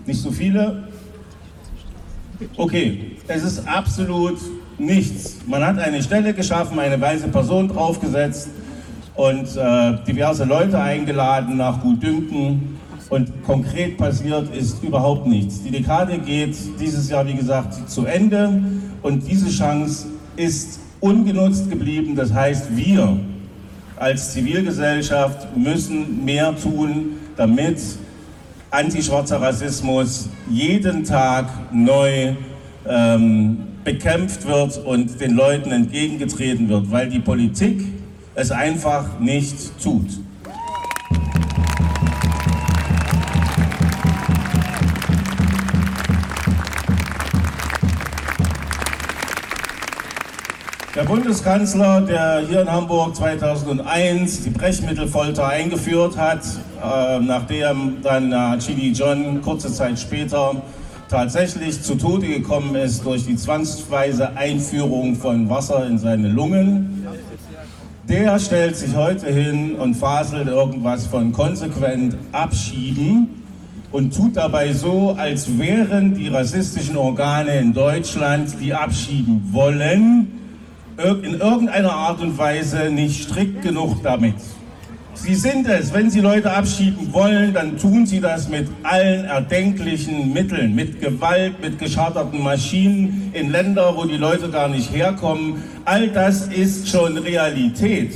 Nicht 0.06 0.22
so 0.22 0.30
viele? 0.30 0.84
Okay, 2.56 3.18
es 3.28 3.42
ist 3.42 3.68
absolut 3.68 4.38
nichts. 4.78 5.40
Man 5.46 5.62
hat 5.62 5.78
eine 5.78 6.02
Stelle 6.02 6.32
geschaffen, 6.32 6.78
eine 6.78 6.98
weiße 6.98 7.28
Person 7.28 7.68
draufgesetzt, 7.68 8.48
und 9.14 9.56
äh, 9.56 9.94
diverse 10.06 10.44
Leute 10.44 10.78
eingeladen 10.78 11.56
nach 11.56 11.80
Gutdünken. 11.80 12.78
Und 13.10 13.44
konkret 13.44 13.96
passiert 13.96 14.54
ist 14.54 14.82
überhaupt 14.82 15.26
nichts. 15.26 15.62
Die 15.62 15.70
Dekade 15.70 16.18
geht 16.18 16.56
dieses 16.80 17.10
Jahr, 17.10 17.26
wie 17.26 17.34
gesagt, 17.34 17.88
zu 17.88 18.06
Ende 18.06 18.62
und 19.02 19.28
diese 19.28 19.50
Chance 19.50 20.06
ist 20.36 20.80
ungenutzt 21.00 21.70
geblieben. 21.70 22.16
Das 22.16 22.32
heißt, 22.32 22.74
wir 22.76 23.18
als 23.96 24.32
Zivilgesellschaft 24.32 25.56
müssen 25.56 26.24
mehr 26.24 26.56
tun, 26.56 27.16
damit 27.36 27.78
antischwarzer 28.70 29.40
Rassismus 29.40 30.28
jeden 30.50 31.04
Tag 31.04 31.46
neu 31.72 32.34
ähm, 32.88 33.58
bekämpft 33.84 34.46
wird 34.48 34.78
und 34.84 35.20
den 35.20 35.34
Leuten 35.34 35.70
entgegengetreten 35.70 36.68
wird, 36.68 36.90
weil 36.90 37.08
die 37.08 37.20
Politik 37.20 37.82
es 38.34 38.50
einfach 38.50 39.18
nicht 39.20 39.80
tut. 39.82 40.06
Der 50.96 51.02
Bundeskanzler, 51.02 52.02
der 52.02 52.46
hier 52.48 52.62
in 52.62 52.70
Hamburg 52.70 53.16
2001 53.16 54.44
die 54.44 54.50
Brechmittelfolter 54.50 55.48
eingeführt 55.48 56.16
hat, 56.16 56.40
äh, 56.82 57.18
nachdem 57.18 57.96
dann 58.02 58.32
äh, 58.32 58.58
Chili 58.58 58.92
John 58.92 59.42
kurze 59.42 59.72
Zeit 59.72 59.98
später 59.98 60.62
tatsächlich 61.08 61.82
zu 61.82 61.96
Tode 61.96 62.28
gekommen 62.28 62.76
ist 62.76 63.04
durch 63.04 63.26
die 63.26 63.36
zwangsweise 63.36 64.36
Einführung 64.36 65.16
von 65.16 65.50
Wasser 65.50 65.84
in 65.86 65.98
seine 65.98 66.28
Lungen, 66.28 67.06
der 68.08 68.38
stellt 68.38 68.76
sich 68.76 68.94
heute 68.94 69.26
hin 69.26 69.76
und 69.76 69.94
faselt 69.94 70.48
irgendwas 70.48 71.06
von 71.06 71.32
konsequent 71.32 72.16
abschieben 72.32 73.28
und 73.92 74.14
tut 74.14 74.36
dabei 74.36 74.72
so, 74.72 75.14
als 75.16 75.58
wären 75.58 76.14
die 76.14 76.28
rassistischen 76.28 76.96
Organe 76.96 77.58
in 77.58 77.72
Deutschland, 77.72 78.56
die 78.60 78.74
abschieben 78.74 79.48
wollen, 79.52 80.40
in 81.22 81.34
irgendeiner 81.34 81.92
Art 81.92 82.20
und 82.20 82.36
Weise 82.38 82.90
nicht 82.90 83.24
strikt 83.24 83.62
genug 83.62 84.02
damit. 84.02 84.34
Sie 85.14 85.34
sind 85.34 85.66
es, 85.68 85.92
wenn 85.92 86.10
Sie 86.10 86.20
Leute 86.20 86.52
abschieben 86.52 87.12
wollen, 87.12 87.54
dann 87.54 87.78
tun 87.78 88.04
Sie 88.04 88.20
das 88.20 88.48
mit 88.48 88.68
allen 88.82 89.24
erdenklichen 89.24 90.32
Mitteln, 90.32 90.74
mit 90.74 91.00
Gewalt, 91.00 91.60
mit 91.62 91.78
gescharterten 91.78 92.42
Maschinen 92.42 93.30
in 93.32 93.50
Länder, 93.50 93.96
wo 93.96 94.04
die 94.04 94.16
Leute 94.16 94.50
gar 94.50 94.68
nicht 94.68 94.92
herkommen. 94.92 95.62
All 95.84 96.08
das 96.08 96.48
ist 96.48 96.88
schon 96.88 97.16
Realität. 97.16 98.12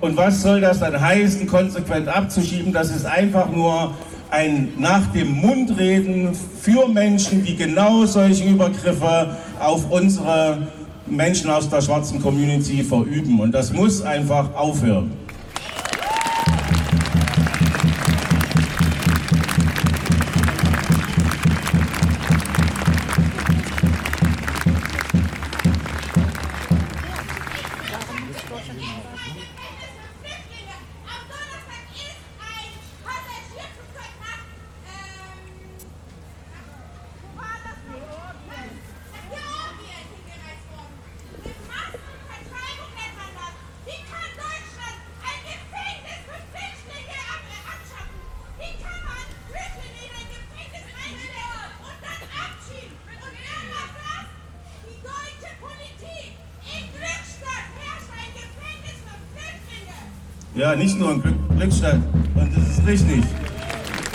Und 0.00 0.16
was 0.16 0.42
soll 0.42 0.60
das 0.60 0.80
dann 0.80 1.00
heißen, 1.00 1.46
konsequent 1.46 2.08
abzuschieben? 2.08 2.72
Das 2.72 2.94
ist 2.94 3.06
einfach 3.06 3.50
nur 3.50 3.94
ein 4.30 4.72
nach 4.76 5.06
dem 5.12 5.40
Mund 5.40 5.78
reden 5.78 6.30
für 6.60 6.88
Menschen, 6.88 7.44
die 7.44 7.56
genau 7.56 8.04
solche 8.04 8.44
Übergriffe 8.44 9.36
auf 9.60 9.90
unsere 9.90 10.58
Menschen 11.06 11.48
aus 11.48 11.70
der 11.70 11.80
schwarzen 11.80 12.20
Community 12.20 12.82
verüben. 12.82 13.40
Und 13.40 13.52
das 13.52 13.72
muss 13.72 14.02
einfach 14.02 14.54
aufhören. 14.54 15.23
Ja, 60.64 60.74
nicht 60.74 60.98
nur 60.98 61.20
Glück, 61.20 61.34
Glückstadt. 61.58 61.98
Und 62.34 62.50
das 62.56 62.78
ist 62.78 62.86
richtig. 62.86 63.22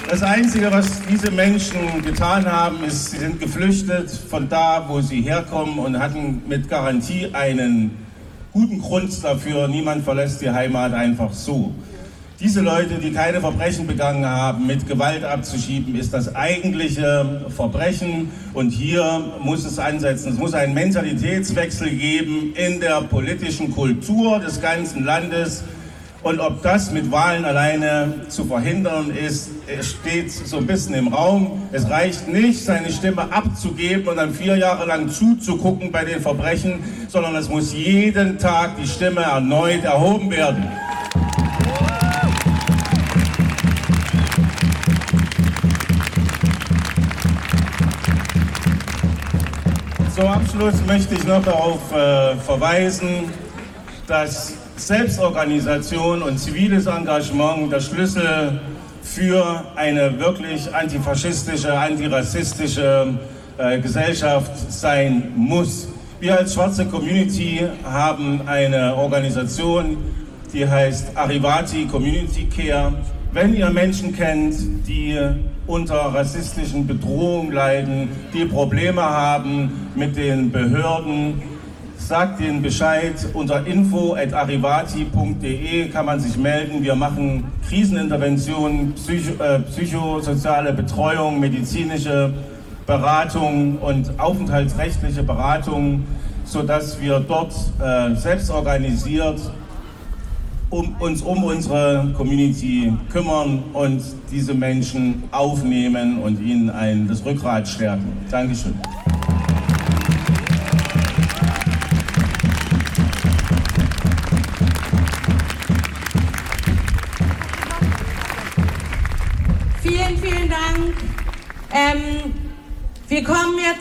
Das 0.10 0.24
Einzige, 0.24 0.72
was 0.72 1.00
diese 1.08 1.30
Menschen 1.30 2.02
getan 2.04 2.44
haben, 2.44 2.84
ist, 2.84 3.12
sie 3.12 3.18
sind 3.18 3.40
geflüchtet 3.40 4.10
von 4.10 4.50
da, 4.50 4.84
wo 4.88 5.00
sie 5.00 5.22
herkommen 5.22 5.78
und 5.78 6.00
hatten 6.00 6.42
mit 6.48 6.68
Garantie 6.68 7.28
einen 7.34 7.92
guten 8.52 8.82
Grund 8.82 9.24
dafür. 9.24 9.68
Niemand 9.68 10.04
verlässt 10.04 10.42
die 10.42 10.50
Heimat 10.50 10.92
einfach 10.92 11.34
so. 11.34 11.72
Diese 12.40 12.62
Leute, 12.62 12.96
die 12.96 13.12
keine 13.12 13.42
Verbrechen 13.42 13.86
begangen 13.86 14.26
haben, 14.26 14.66
mit 14.66 14.88
Gewalt 14.88 15.24
abzuschieben, 15.24 15.94
ist 15.94 16.16
das 16.16 16.36
eigentliche 16.36 17.46
Verbrechen. 17.56 18.32
Und 18.56 18.72
hier 18.72 19.24
muss 19.40 19.66
es 19.66 19.78
ansetzen. 19.78 20.34
Es 20.34 20.40
muss 20.40 20.56
einen 20.56 20.74
Mentalitätswechsel 20.74 21.92
geben 21.92 22.54
in 22.56 22.80
der 22.80 23.02
politischen 23.02 23.70
Kultur 23.70 24.40
des 24.40 24.60
ganzen 24.60 25.06
Landes. 25.06 25.64
Und 26.22 26.42
ob 26.42 26.62
das 26.62 26.92
mit 26.92 27.10
Wahlen 27.12 27.46
alleine 27.46 28.26
zu 28.28 28.44
verhindern 28.44 29.12
ist, 29.12 29.52
steht 29.82 30.30
so 30.32 30.58
ein 30.58 30.68
bisschen 30.68 30.94
im 30.96 31.08
Raum. 31.08 31.70
Es 31.72 31.90
reicht 31.90 32.28
nicht, 32.28 32.64
seine 32.64 32.92
Stimme 32.92 33.32
abzugeben 33.32 34.10
und 34.10 34.18
dann 34.18 34.34
vier 34.34 34.58
Jahre 34.58 34.86
lang 34.86 35.08
zuzugucken 35.08 35.94
bei 35.94 36.04
den 36.04 36.20
Verbrechen, 36.20 36.84
sondern 37.08 37.36
es 37.36 37.48
muss 37.48 37.74
jeden 37.74 38.38
Tag 38.38 38.76
die 38.76 38.88
Stimme 38.88 39.22
erneut 39.22 39.86
erhoben 39.86 40.30
werden. 40.30 40.66
Zum 50.14 50.28
Abschluss 50.28 50.76
möchte 50.86 51.16
ich 51.16 51.24
noch 51.24 51.42
darauf 51.46 51.80
äh, 51.94 52.36
verweisen, 52.36 53.32
dass 54.06 54.59
Selbstorganisation 54.80 56.22
und 56.22 56.38
ziviles 56.38 56.86
Engagement 56.86 57.72
der 57.72 57.80
Schlüssel 57.80 58.60
für 59.04 59.64
eine 59.76 60.20
wirklich 60.20 60.74
antifaschistische, 60.74 61.78
antirassistische 61.78 63.14
äh, 63.58 63.80
Gesellschaft 63.80 64.72
sein 64.72 65.32
muss. 65.36 65.90
Wir 66.20 66.38
als 66.38 66.54
schwarze 66.54 66.86
Community 66.86 67.62
haben 67.84 68.42
eine 68.48 68.96
Organisation, 68.96 69.98
die 70.54 70.68
heißt 70.68 71.16
Arrivati 71.16 71.86
Community 71.86 72.48
Care. 72.48 72.94
Wenn 73.32 73.54
ihr 73.54 73.70
Menschen 73.70 74.16
kennt, 74.16 74.56
die 74.88 75.18
unter 75.68 75.96
rassistischen 75.96 76.88
Bedrohungen 76.88 77.52
leiden, 77.52 78.10
die 78.34 78.46
Probleme 78.46 79.02
haben 79.02 79.90
mit 79.96 80.16
den 80.18 80.52
Behörden, 80.52 81.42
sagt 82.10 82.42
ihnen 82.42 82.62
Bescheid. 82.64 83.14
Unter 83.34 83.68
info.arrivati.de 83.68 85.90
kann 85.90 86.08
man 86.08 86.20
sich 86.20 86.36
melden. 86.38 86.82
Wir 86.82 86.96
machen 86.96 87.44
Kriseninterventionen, 87.68 88.96
Psycho, 88.96 89.44
äh, 89.44 89.60
psychosoziale 89.60 90.74
Betreuung, 90.74 91.40
medizinische 91.40 92.34
Beratung 92.88 93.78
und 93.78 94.20
aufenthaltsrechtliche 94.20 95.22
Beratung, 95.22 96.04
sodass 96.46 97.00
wir 97.00 97.20
dort 97.20 97.54
äh, 97.80 98.16
selbst 98.16 98.50
organisiert 98.50 99.40
um, 100.72 100.96
uns 100.98 101.22
um 101.22 101.44
unsere 101.44 102.12
Community 102.18 102.92
kümmern 103.12 103.66
und 103.74 104.02
diese 104.32 104.56
Menschen 104.56 105.26
aufnehmen 105.30 106.24
und 106.24 106.42
ihnen 106.42 106.72
ein, 106.72 107.08
das 107.08 107.24
Rückgrat 107.24 107.68
stärken. 107.68 108.18
Dankeschön. 108.32 108.74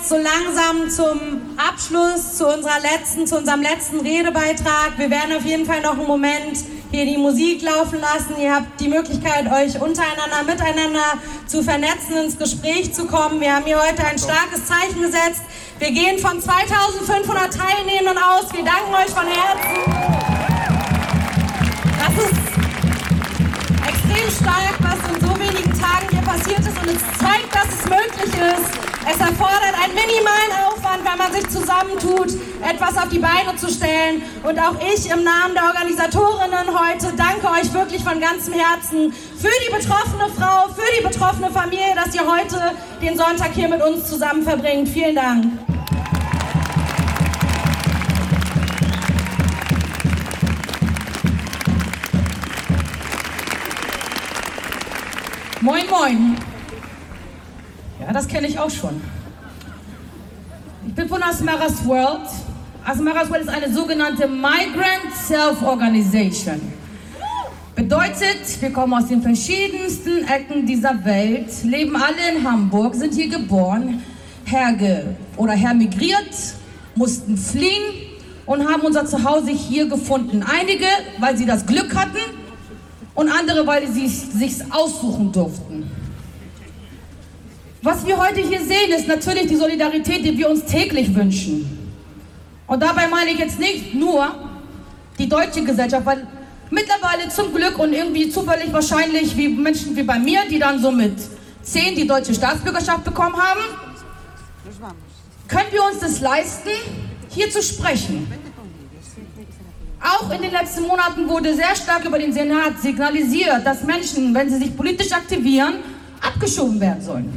Jetzt 0.09 0.11
so 0.11 0.17
langsam 0.17 0.91
zum 0.91 1.41
Abschluss, 1.57 2.37
zu, 2.37 2.47
unserer 2.47 2.81
letzten, 2.81 3.27
zu 3.27 3.37
unserem 3.37 3.63
letzten 3.63 4.01
Redebeitrag. 4.01 4.93
Wir 4.97 5.11
werden 5.11 5.37
auf 5.37 5.45
jeden 5.45 5.67
Fall 5.67 5.81
noch 5.83 5.99
einen 5.99 6.07
Moment 6.07 6.59
hier 6.91 7.05
die 7.05 7.19
Musik 7.19 7.63
laufen 7.63 8.01
lassen. 8.01 8.41
Ihr 8.41 8.55
habt 8.55 8.81
die 8.81 8.89
Möglichkeit, 8.89 9.47
euch 9.51 9.81
untereinander, 9.81 10.43
miteinander 10.47 11.19
zu 11.47 11.63
vernetzen, 11.63 12.17
ins 12.25 12.39
Gespräch 12.39 12.95
zu 12.95 13.07
kommen. 13.07 13.41
Wir 13.41 13.55
haben 13.55 13.67
hier 13.67 13.79
heute 13.79 14.05
ein 14.05 14.19
starkes 14.19 14.67
Zeichen 14.67 15.03
gesetzt. 15.03 15.43
Wir 15.79 15.91
gehen 15.91 16.19
von 16.19 16.41
2500 16.41 17.53
Teilnehmenden 17.53 18.19
aus. 18.19 18.53
Wir 18.53 18.65
danken 18.65 18.95
euch 18.95 19.11
von 19.11 19.27
Herzen. 19.27 19.79
Das 21.99 22.25
ist 22.25 22.39
extrem 23.87 24.47
stark, 24.47 24.75
was 24.81 25.15
in 25.15 25.21
so 25.21 25.39
wenigen 25.39 25.79
Tagen 25.79 26.09
hier 26.11 26.18
passiert 26.39 26.61
ist 26.61 26.79
und 26.79 26.89
es 26.89 27.19
zeigt, 27.19 27.55
dass 27.55 27.67
es 27.67 27.85
möglich 27.85 28.35
ist. 28.35 28.79
Es 29.11 29.19
erfordert 29.19 29.75
einen 29.83 29.95
minimalen 29.95 30.53
Aufwand, 30.67 31.05
weil 31.05 31.17
man 31.17 31.33
sich 31.33 31.49
zusammentut, 31.49 32.29
etwas 32.63 32.97
auf 32.97 33.09
die 33.09 33.19
Beine 33.19 33.57
zu 33.57 33.69
stellen. 33.69 34.23
Und 34.43 34.59
auch 34.59 34.75
ich 34.81 35.11
im 35.11 35.25
Namen 35.25 35.55
der 35.55 35.65
Organisatorinnen 35.65 36.69
heute 36.69 37.13
danke 37.17 37.47
euch 37.49 37.73
wirklich 37.73 38.05
von 38.05 38.21
ganzem 38.21 38.55
Herzen 38.55 39.13
für 39.13 39.51
die 39.67 39.73
betroffene 39.73 40.29
Frau, 40.37 40.69
für 40.69 40.93
die 40.99 41.05
betroffene 41.05 41.51
Familie, 41.51 41.95
dass 41.95 42.15
ihr 42.15 42.27
heute 42.27 42.77
den 43.01 43.17
Sonntag 43.17 43.53
hier 43.55 43.69
mit 43.69 43.83
uns 43.83 44.09
zusammen 44.09 44.43
verbringt. 44.43 44.89
Vielen 44.89 45.15
Dank. 45.15 45.68
Moin, 55.69 55.85
moin. 55.91 56.35
Ja, 58.01 58.11
das 58.11 58.27
kenne 58.27 58.47
ich 58.47 58.59
auch 58.59 58.71
schon. 58.71 59.03
Ich 60.87 60.95
bin 60.95 61.07
von 61.07 61.23
Asmaras 61.23 61.85
World. 61.85 62.27
Asmaras 62.87 63.29
World 63.29 63.43
ist 63.43 63.51
eine 63.51 63.71
sogenannte 63.71 64.27
Migrant 64.27 65.15
Self-Organization. 65.27 66.73
Bedeutet, 67.77 68.63
wir 68.63 68.73
kommen 68.73 68.95
aus 68.95 69.09
den 69.09 69.21
verschiedensten 69.21 70.27
Ecken 70.27 70.65
dieser 70.65 71.05
Welt, 71.05 71.51
leben 71.65 71.97
alle 71.97 72.39
in 72.39 72.51
Hamburg, 72.51 72.95
sind 72.95 73.13
hier 73.13 73.29
geboren, 73.29 74.03
herge 74.47 75.17
oder 75.37 75.53
hermigriert, 75.53 76.35
mussten 76.95 77.37
fliehen 77.37 77.93
und 78.47 78.67
haben 78.67 78.81
unser 78.81 79.05
Zuhause 79.05 79.51
hier 79.51 79.87
gefunden. 79.87 80.43
Einige, 80.43 80.87
weil 81.19 81.37
sie 81.37 81.45
das 81.45 81.67
Glück 81.67 81.95
hatten, 81.95 82.38
und 83.19 83.29
andere, 83.29 83.67
weil 83.67 83.85
sie 83.89 84.05
es 84.05 84.33
sich 84.33 84.55
aussuchen 84.71 85.33
durften. 85.33 85.91
Was 87.83 88.07
wir 88.07 88.17
heute 88.17 88.41
hier 88.41 88.61
sehen, 88.61 88.93
ist 88.97 89.09
natürlich 89.09 89.49
die 89.49 89.57
Solidarität, 89.57 90.25
die 90.25 90.39
wir 90.39 90.49
uns 90.49 90.65
täglich 90.65 91.13
wünschen. 91.13 91.67
Und 92.69 92.81
dabei 92.81 93.09
meine 93.09 93.31
ich 93.33 93.41
jetzt 93.41 93.59
nicht 93.59 93.93
nur 93.93 94.33
die 95.19 95.29
deutsche 95.29 95.65
Gesellschaft, 95.65 96.07
weil 96.07 96.29
mittlerweile 96.71 97.29
zum 97.29 97.53
Glück 97.53 97.77
und 97.81 97.93
irgendwie 97.93 98.31
zufällig 98.31 98.73
wahrscheinlich 98.73 99.37
wie 99.37 99.49
Menschen 99.49 99.97
wie 99.97 100.05
bei 100.05 100.21
mir, 100.21 100.43
die 100.49 100.61
dann 100.61 100.81
so 100.81 100.93
mit 100.93 101.17
zehn 101.63 101.97
die 101.97 102.07
deutsche 102.07 102.33
Staatsbürgerschaft 102.33 103.03
bekommen 103.03 103.37
haben, 103.37 103.63
können 105.49 105.73
wir 105.73 105.83
uns 105.83 105.99
das 105.99 106.21
leisten, 106.21 106.71
hier 107.31 107.51
zu 107.51 107.65
sprechen. 107.65 108.48
Auch 110.01 110.31
in 110.31 110.43
den 110.43 110.53
letzten 110.53 110.83
Monaten 110.83 111.29
wurde 111.29 111.55
sehr 111.55 111.75
stark 111.75 112.05
über 112.05 112.19
den 112.19 112.33
Senat 112.33 112.81
signalisiert, 112.81 113.67
dass 113.67 113.83
Menschen, 113.83 114.33
wenn 114.35 114.49
sie 114.49 114.59
sich 114.59 114.77
politisch 114.77 115.13
aktivieren, 115.13 115.75
abgeschoben 116.21 116.81
werden 116.81 117.03
sollen. 117.03 117.33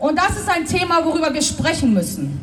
Und 0.00 0.18
das 0.18 0.36
ist 0.36 0.48
ein 0.48 0.66
Thema, 0.66 1.04
worüber 1.04 1.32
wir 1.32 1.42
sprechen 1.42 1.94
müssen. 1.94 2.40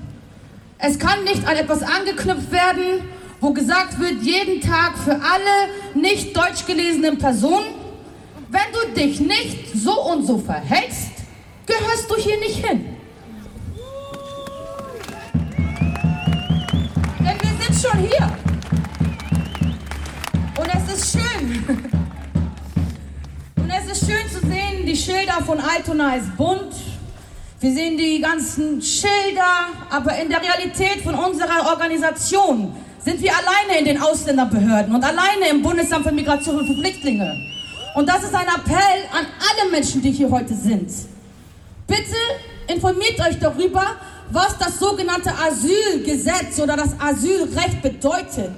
Es 0.78 0.98
kann 0.98 1.26
nicht 1.26 1.46
an 1.46 1.58
etwas 1.58 1.84
angeknüpft 1.84 2.52
werden, 2.52 3.02
wo 3.42 3.52
gesagt 3.52 4.00
wird, 4.00 4.22
jeden 4.22 4.62
Tag 4.62 4.98
für 4.98 5.12
alle 5.12 5.70
nicht 5.94 6.36
deutsch 6.36 6.66
gelesenen 6.66 7.18
Personen, 7.18 7.66
wenn 8.50 8.62
du 8.74 9.02
dich 9.02 9.20
nicht 9.20 9.76
so 9.76 10.02
und 10.12 10.26
so 10.26 10.38
verhältst, 10.40 11.12
gehörst 11.66 12.10
du 12.10 12.16
hier 12.16 12.40
nicht 12.40 12.66
hin. 12.66 12.96
Schon 17.82 17.98
hier. 18.00 18.30
Und 20.60 20.68
es 20.68 20.94
ist 20.94 21.14
schön. 21.14 21.64
Und 23.56 23.70
es 23.70 23.92
ist 23.92 24.06
schön 24.06 24.30
zu 24.30 24.46
sehen, 24.46 24.86
die 24.86 24.98
Schilder 24.98 25.42
von 25.46 25.62
Altona 25.62 26.16
ist 26.16 26.36
bunt. 26.36 26.74
Wir 27.62 27.74
sehen 27.74 27.98
die 27.98 28.20
ganzen 28.20 28.82
Schilder, 28.82 29.68
aber 29.90 30.18
in 30.18 30.28
der 30.28 30.42
Realität 30.42 31.04
von 31.04 31.16
unserer 31.16 31.70
Organisation 31.72 32.76
sind 33.00 33.22
wir 33.22 33.32
alleine 33.32 33.80
in 33.80 33.86
den 33.86 34.02
Ausländerbehörden 34.02 34.94
und 34.94 35.04
alleine 35.04 35.48
im 35.50 35.62
Bundesamt 35.62 36.06
für 36.06 36.12
Migration 36.12 36.58
und 36.58 36.82
Flüchtlinge. 36.82 37.34
Und 37.96 38.10
das 38.10 38.24
ist 38.24 38.36
ein 38.36 38.48
Appell 38.48 39.06
an 39.14 39.26
alle 39.40 39.72
Menschen, 39.72 40.02
die 40.02 40.12
hier 40.12 40.30
heute 40.30 40.54
sind. 40.54 40.92
Bitte 41.88 42.18
informiert 42.68 43.20
euch 43.22 43.40
darüber, 43.40 43.96
was 44.32 44.58
das 44.58 44.80
sogenannte 44.80 45.32
Asylgesetz 45.34 46.60
oder 46.60 46.76
das 46.76 46.92
Asylrecht 47.00 47.82
bedeutet. 47.82 48.54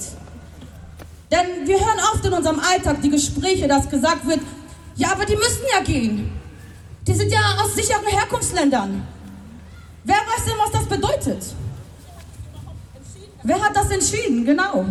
Denn 1.31 1.65
wir 1.65 1.79
hören 1.79 1.99
oft 2.13 2.25
in 2.25 2.33
unserem 2.33 2.59
Alltag 2.59 3.01
die 3.01 3.09
Gespräche, 3.09 3.67
dass 3.67 3.89
gesagt 3.89 4.27
wird, 4.27 4.41
ja, 4.95 5.13
aber 5.13 5.25
die 5.25 5.35
müssen 5.35 5.63
ja 5.73 5.81
gehen. 5.81 6.29
Die 7.07 7.13
sind 7.13 7.31
ja 7.31 7.39
aus 7.61 7.73
sicheren 7.73 8.05
Herkunftsländern. 8.05 9.01
Wer 10.03 10.15
weiß 10.15 10.45
denn, 10.45 10.53
was 10.57 10.71
das 10.71 10.85
bedeutet? 10.85 11.43
Wer 13.43 13.61
hat 13.61 13.75
das 13.75 13.89
entschieden? 13.89 14.45
Genau. 14.45 14.85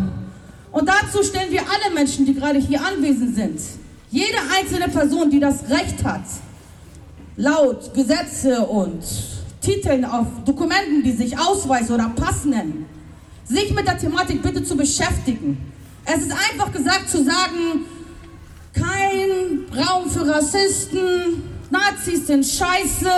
Und 0.71 0.89
dazu 0.89 1.23
stellen 1.23 1.51
wir 1.51 1.61
alle 1.61 1.93
Menschen, 1.93 2.25
die 2.25 2.33
gerade 2.33 2.59
hier 2.59 2.81
anwesend 2.83 3.35
sind, 3.35 3.59
jede 4.09 4.37
einzelne 4.57 4.89
Person, 4.89 5.29
die 5.29 5.39
das 5.39 5.69
Recht 5.69 6.03
hat, 6.03 6.23
laut 7.35 7.93
Gesetze 7.93 8.61
und 8.61 9.03
Titeln 9.61 10.03
auf 10.03 10.25
Dokumenten, 10.43 11.03
die 11.03 11.11
sich 11.11 11.37
Ausweis 11.37 11.89
oder 11.91 12.11
Pass 12.15 12.45
nennen, 12.45 12.85
sich 13.45 13.73
mit 13.73 13.87
der 13.87 13.97
Thematik 13.97 14.41
bitte 14.41 14.63
zu 14.63 14.75
beschäftigen. 14.75 15.71
Es 16.03 16.23
ist 16.23 16.31
einfach 16.31 16.71
gesagt 16.71 17.09
zu 17.09 17.23
sagen, 17.23 17.85
kein 18.73 19.65
Raum 19.77 20.09
für 20.09 20.27
Rassisten, 20.27 21.43
Nazis 21.69 22.27
sind 22.27 22.45
scheiße. 22.45 23.09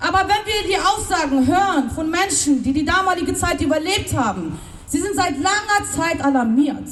Aber 0.00 0.20
wenn 0.20 0.44
wir 0.46 0.68
die 0.68 0.76
Aussagen 0.76 1.46
hören 1.46 1.90
von 1.90 2.10
Menschen, 2.10 2.62
die 2.62 2.72
die 2.72 2.84
damalige 2.84 3.34
Zeit 3.34 3.60
überlebt 3.60 4.14
haben, 4.14 4.58
sie 4.86 5.00
sind 5.00 5.14
seit 5.14 5.36
langer 5.36 5.90
Zeit 5.94 6.24
alarmiert. 6.24 6.88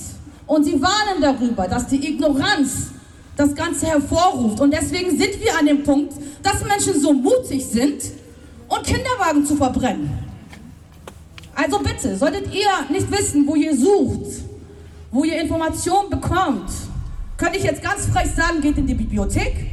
Und 0.47 0.65
sie 0.65 0.81
warnen 0.81 1.21
darüber, 1.21 1.67
dass 1.67 1.89
die 1.89 2.09
Ignoranz 2.09 2.91
das 3.37 3.55
Ganze 3.55 3.87
hervorruft. 3.87 4.61
Und 4.61 4.73
deswegen 4.73 5.11
sind 5.11 5.41
wir 5.41 5.59
an 5.59 5.67
dem 5.67 5.83
Punkt, 5.83 6.15
dass 6.43 6.65
Menschen 6.65 7.01
so 7.01 7.13
mutig 7.13 7.65
sind 7.67 8.01
und 8.77 8.87
Kinderwagen 8.87 9.45
zu 9.45 9.57
verbrennen. 9.57 10.11
Also 11.55 11.79
bitte, 11.79 12.17
solltet 12.17 12.55
ihr 12.55 12.69
nicht 12.91 13.11
wissen, 13.11 13.47
wo 13.47 13.55
ihr 13.55 13.75
sucht, 13.77 14.43
wo 15.11 15.25
ihr 15.25 15.41
Informationen 15.41 16.11
bekommt, 16.11 16.71
könnte 17.37 17.59
ich 17.59 17.65
jetzt 17.65 17.83
ganz 17.83 18.07
frech 18.07 18.31
sagen, 18.35 18.61
geht 18.61 18.77
in 18.77 18.87
die 18.87 18.95
Bibliothek 18.95 19.67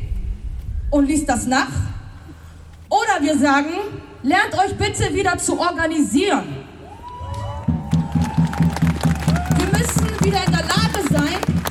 und 0.90 1.08
liest 1.08 1.28
das 1.28 1.46
nach. 1.46 1.72
Oder 2.90 3.22
wir 3.22 3.38
sagen, 3.38 3.74
lernt 4.22 4.54
euch 4.54 4.78
bitte 4.78 5.14
wieder 5.14 5.38
zu 5.38 5.60
organisieren. 5.60 6.44
Wir 9.58 9.80
müssen 9.80 10.26
wieder 10.26 10.46
in 10.46 10.52
der 10.52 10.62
Lage 10.62 11.04
sein, 11.12 11.63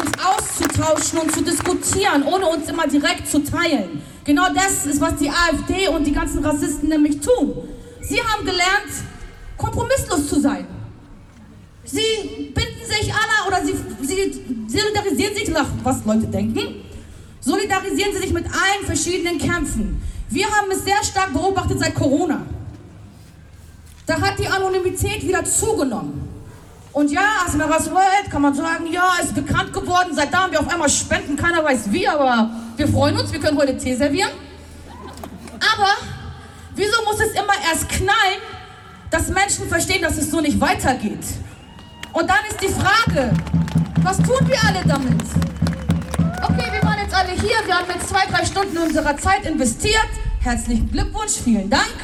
uns 0.00 0.10
auszutauschen 0.24 1.18
und 1.18 1.32
zu 1.32 1.42
diskutieren, 1.42 2.22
ohne 2.24 2.46
uns 2.46 2.68
immer 2.68 2.86
direkt 2.86 3.28
zu 3.28 3.42
teilen. 3.42 4.02
Genau 4.24 4.46
das 4.54 4.86
ist, 4.86 5.00
was 5.00 5.16
die 5.16 5.30
AfD 5.30 5.88
und 5.88 6.06
die 6.06 6.12
ganzen 6.12 6.44
Rassisten 6.44 6.88
nämlich 6.88 7.20
tun. 7.20 7.68
Sie 8.00 8.20
haben 8.20 8.44
gelernt, 8.44 8.92
kompromisslos 9.56 10.28
zu 10.28 10.40
sein. 10.40 10.66
Sie 11.84 12.52
binden 12.54 12.84
sich 12.86 13.12
alle 13.12 13.48
oder 13.48 13.64
sie, 13.64 13.74
sie 14.02 14.78
solidarisieren 14.78 15.34
sich 15.34 15.48
nach, 15.48 15.66
was 15.82 16.04
Leute 16.04 16.26
denken, 16.26 16.84
solidarisieren 17.40 18.12
sie 18.12 18.20
sich 18.20 18.32
mit 18.32 18.44
allen 18.44 18.86
verschiedenen 18.86 19.38
Kämpfen. 19.38 20.00
Wir 20.28 20.46
haben 20.46 20.70
es 20.70 20.84
sehr 20.84 21.02
stark 21.02 21.32
beobachtet 21.32 21.80
seit 21.80 21.94
Corona. 21.94 22.42
Da 24.06 24.20
hat 24.20 24.38
die 24.38 24.46
Anonymität 24.46 25.26
wieder 25.26 25.44
zugenommen. 25.44 26.29
Und 26.92 27.10
ja, 27.10 27.44
Asmeras 27.46 27.88
World 27.90 28.30
kann 28.30 28.42
man 28.42 28.54
sagen, 28.54 28.86
ja, 28.90 29.14
ist 29.22 29.34
bekannt 29.34 29.72
geworden, 29.72 30.10
seit 30.12 30.32
da 30.32 30.42
haben 30.42 30.52
wir 30.52 30.60
auf 30.60 30.68
einmal 30.68 30.88
Spenden, 30.88 31.36
keiner 31.36 31.64
weiß 31.64 31.92
wie, 31.92 32.08
aber 32.08 32.50
wir 32.76 32.88
freuen 32.88 33.16
uns, 33.16 33.32
wir 33.32 33.38
können 33.38 33.56
heute 33.56 33.76
Tee 33.76 33.94
servieren. 33.94 34.30
Aber 35.72 35.90
wieso 36.74 37.04
muss 37.04 37.20
es 37.20 37.32
immer 37.32 37.54
erst 37.70 37.88
knallen, 37.88 38.40
dass 39.10 39.28
Menschen 39.28 39.68
verstehen, 39.68 40.02
dass 40.02 40.16
es 40.16 40.30
so 40.30 40.40
nicht 40.40 40.60
weitergeht? 40.60 41.24
Und 42.12 42.28
dann 42.28 42.44
ist 42.48 42.60
die 42.60 42.68
Frage, 42.68 43.32
was 44.02 44.16
tun 44.16 44.48
wir 44.48 44.58
alle 44.66 44.82
damit? 44.84 45.22
Okay, 46.42 46.72
wir 46.72 46.82
waren 46.82 46.98
jetzt 46.98 47.14
alle 47.14 47.30
hier, 47.30 47.66
wir 47.66 47.78
haben 47.78 47.86
jetzt 47.94 48.08
zwei, 48.08 48.26
drei 48.26 48.44
Stunden 48.44 48.76
unserer 48.78 49.16
Zeit 49.16 49.46
investiert. 49.46 50.08
Herzlichen 50.40 50.90
Glückwunsch, 50.90 51.34
vielen 51.44 51.70
Dank. 51.70 51.94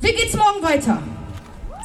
Wie 0.00 0.12
geht's 0.12 0.36
morgen 0.36 0.62
weiter? 0.62 1.02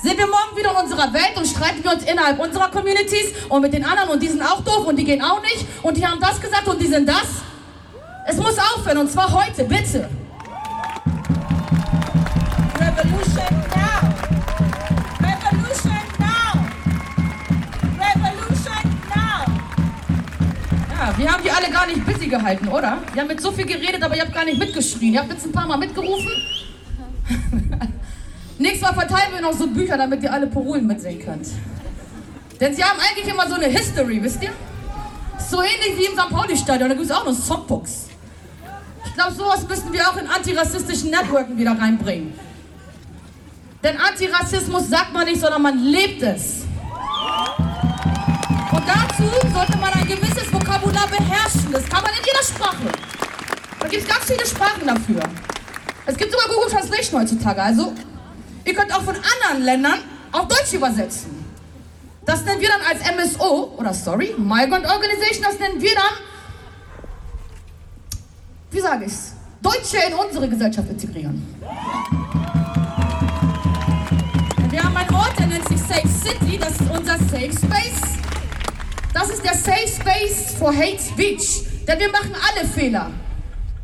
Sind 0.01 0.17
wir 0.17 0.25
morgen 0.25 0.57
wieder 0.57 0.71
in 0.71 0.77
unserer 0.77 1.13
Welt 1.13 1.37
und 1.37 1.45
streiten 1.45 1.83
wir 1.83 1.91
uns 1.91 2.03
innerhalb 2.03 2.39
unserer 2.39 2.69
Communities 2.71 3.33
und 3.49 3.61
mit 3.61 3.71
den 3.71 3.85
anderen 3.85 4.09
und 4.09 4.23
die 4.23 4.29
sind 4.29 4.41
auch 4.41 4.63
doof 4.63 4.87
und 4.87 4.95
die 4.95 5.03
gehen 5.03 5.21
auch 5.21 5.41
nicht 5.43 5.65
und 5.83 5.95
die 5.95 6.05
haben 6.05 6.19
das 6.19 6.41
gesagt 6.41 6.67
und 6.67 6.81
die 6.81 6.87
sind 6.87 7.07
das? 7.07 7.27
Es 8.25 8.37
muss 8.37 8.57
aufhören 8.57 8.97
und 8.97 9.11
zwar 9.11 9.31
heute, 9.31 9.63
bitte. 9.63 10.09
Revolution 12.79 13.45
now! 13.75 14.09
Revolution 15.21 16.01
now! 16.17 16.65
Revolution 17.99 18.97
now! 19.09 19.51
gehalten, 22.31 22.67
oder? 22.69 22.97
Ihr 23.13 23.21
habt 23.21 23.29
mit 23.29 23.41
so 23.41 23.51
viel 23.51 23.65
geredet, 23.65 24.01
aber 24.01 24.15
ihr 24.15 24.23
habt 24.23 24.33
gar 24.33 24.45
nicht 24.45 24.57
mitgeschrien. 24.57 25.13
Ihr 25.13 25.19
habt 25.19 25.31
jetzt 25.31 25.45
ein 25.45 25.51
paar 25.51 25.67
Mal 25.67 25.77
mitgerufen. 25.77 26.31
Nächstes 28.61 28.83
Mal 28.83 28.93
verteilen 28.93 29.33
wir 29.33 29.41
noch 29.41 29.53
so 29.53 29.65
Bücher, 29.65 29.97
damit 29.97 30.21
ihr 30.21 30.31
alle 30.31 30.45
Parolen 30.45 30.85
mitsehen 30.85 31.19
könnt. 31.19 31.47
Denn 32.59 32.75
sie 32.75 32.83
haben 32.83 32.99
eigentlich 32.99 33.27
immer 33.27 33.47
so 33.47 33.55
eine 33.55 33.65
History, 33.65 34.21
wisst 34.21 34.43
ihr? 34.43 34.51
So 35.49 35.63
ähnlich 35.63 35.97
wie 35.97 36.05
im 36.05 36.13
St. 36.13 36.29
Pauli-Stadion, 36.29 36.89
da 36.89 36.95
gibt 36.95 37.09
es 37.09 37.11
auch 37.11 37.25
noch 37.25 37.33
Songbooks. 37.33 38.09
Ich 39.03 39.15
glaube, 39.15 39.33
sowas 39.33 39.67
müssen 39.67 39.91
wir 39.91 40.07
auch 40.07 40.15
in 40.15 40.27
antirassistischen 40.27 41.09
Networken 41.09 41.57
wieder 41.57 41.71
reinbringen. 41.71 42.35
Denn 43.83 43.97
Antirassismus 43.97 44.89
sagt 44.89 45.11
man 45.11 45.25
nicht, 45.25 45.41
sondern 45.41 45.63
man 45.63 45.79
lebt 45.79 46.21
es. 46.21 46.61
Und 48.71 48.83
dazu 48.87 49.23
sollte 49.51 49.77
man 49.79 49.91
ein 49.91 50.07
gewisses 50.07 50.53
Vokabular 50.53 51.07
beherrschen. 51.07 51.71
Das 51.71 51.89
kann 51.89 52.03
man 52.03 52.11
in 52.11 52.23
jeder 52.23 52.43
Sprache. 52.43 52.91
Da 53.79 53.87
gibt 53.87 54.03
es 54.03 54.07
ganz 54.07 54.25
viele 54.25 54.45
Sprachen 54.45 54.85
dafür. 54.85 55.23
Es 56.05 56.15
gibt 56.15 56.31
sogar 56.31 56.47
Google 56.47 56.69
Translation 56.69 57.21
heutzutage. 57.21 57.63
Also, 57.63 57.95
ihr 58.65 58.73
könnt 58.73 58.93
auch 58.93 59.01
von 59.01 59.15
anderen 59.15 59.63
Ländern 59.63 59.99
auf 60.31 60.47
Deutsch 60.47 60.73
übersetzen. 60.73 61.45
Das 62.25 62.45
nennen 62.45 62.61
wir 62.61 62.69
dann 62.69 62.81
als 62.81 63.01
MSO, 63.01 63.75
oder 63.77 63.93
sorry, 63.93 64.35
Migrant 64.37 64.85
Organization, 64.85 65.43
das 65.43 65.59
nennen 65.59 65.81
wir 65.81 65.95
dann, 65.95 66.13
wie 68.69 68.79
sage 68.79 69.05
ich's, 69.05 69.33
Deutsche 69.61 69.97
in 70.07 70.13
unsere 70.13 70.47
Gesellschaft 70.47 70.89
integrieren. 70.89 71.45
Wir 74.69 74.83
haben 74.83 74.95
einen 74.95 75.13
Ort, 75.13 75.37
der 75.37 75.47
nennt 75.47 75.67
sich 75.67 75.79
Safe 75.79 76.07
City, 76.07 76.57
das 76.57 76.71
ist 76.71 76.89
unser 76.89 77.17
Safe 77.17 77.51
Space. 77.51 78.11
Das 79.13 79.29
ist 79.29 79.43
der 79.43 79.55
Safe 79.55 79.87
Space 79.87 80.55
for 80.57 80.73
Hate 80.73 80.99
Speech, 80.99 81.63
denn 81.87 81.99
wir 81.99 82.09
machen 82.11 82.33
alle 82.33 82.67
Fehler. 82.67 83.11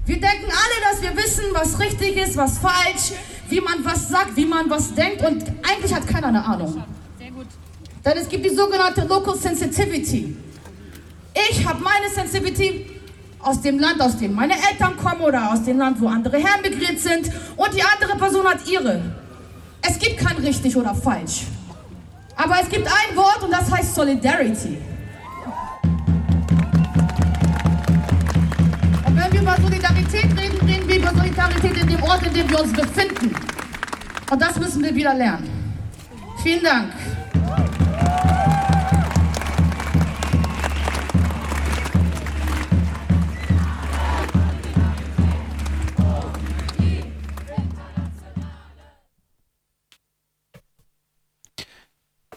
Wir 0.06 0.22
denken 0.22 0.46
alle, 0.46 0.92
dass 0.92 1.02
wir 1.02 1.18
wissen, 1.18 1.44
was 1.52 1.78
richtig 1.80 2.16
ist, 2.16 2.38
was 2.38 2.60
falsch, 2.60 3.12
wie 3.50 3.62
man 3.62 3.84
was 3.84 4.10
sagt, 4.10 4.36
wie 4.36 4.46
man 4.46 4.70
was 4.70 4.94
denkt 4.94 5.22
und 5.24 5.44
eigentlich 5.68 5.94
hat 5.94 6.08
keiner 6.08 6.28
eine 6.28 6.44
Ahnung. 6.44 6.84
Denn 8.06 8.18
es 8.18 8.30
gibt 8.30 8.46
die 8.46 8.56
sogenannte 8.56 9.02
Local 9.06 9.36
Sensitivity. 9.36 10.36
Ich 11.50 11.66
habe 11.66 11.82
meine 11.84 12.10
Sensitivity 12.10 12.86
aus 13.40 13.62
dem 13.62 13.80
Land, 13.80 14.02
aus 14.02 14.18
dem 14.18 14.34
meine 14.34 14.54
Eltern 14.54 14.98
kommen 14.98 15.22
oder 15.22 15.52
aus 15.52 15.64
dem 15.64 15.78
Land, 15.78 16.00
wo 16.02 16.08
andere 16.08 16.38
hermigriert 16.38 17.00
sind 17.00 17.32
und 17.56 17.74
die 17.74 17.84
andere 17.84 18.18
Person 18.18 18.46
hat 18.46 18.68
ihre. 18.68 19.02
Es 19.82 20.00
gibt 20.00 20.18
kein 20.18 20.38
richtig 20.38 20.76
oder 20.76 20.96
falsch. 20.96 21.44
Aber 22.36 22.56
es 22.62 22.70
gibt 22.70 22.88
ein 22.88 23.16
Wort 23.16 23.44
und 23.44 23.52
das 23.52 23.72
heißt 23.72 23.96
Solidarity. 23.96 24.78
Solidarität 31.38 31.78
in 31.78 31.88
dem 31.88 32.04
Ort, 32.04 32.26
in 32.26 32.34
dem 32.34 32.50
wir 32.50 32.62
uns 32.62 32.74
befinden. 32.74 33.36
Und 34.32 34.42
das 34.42 34.58
müssen 34.58 34.84
wir 34.84 34.96
wieder 34.96 35.14
lernen. 35.14 35.48
Vielen 36.42 36.64
Dank. 36.64 36.92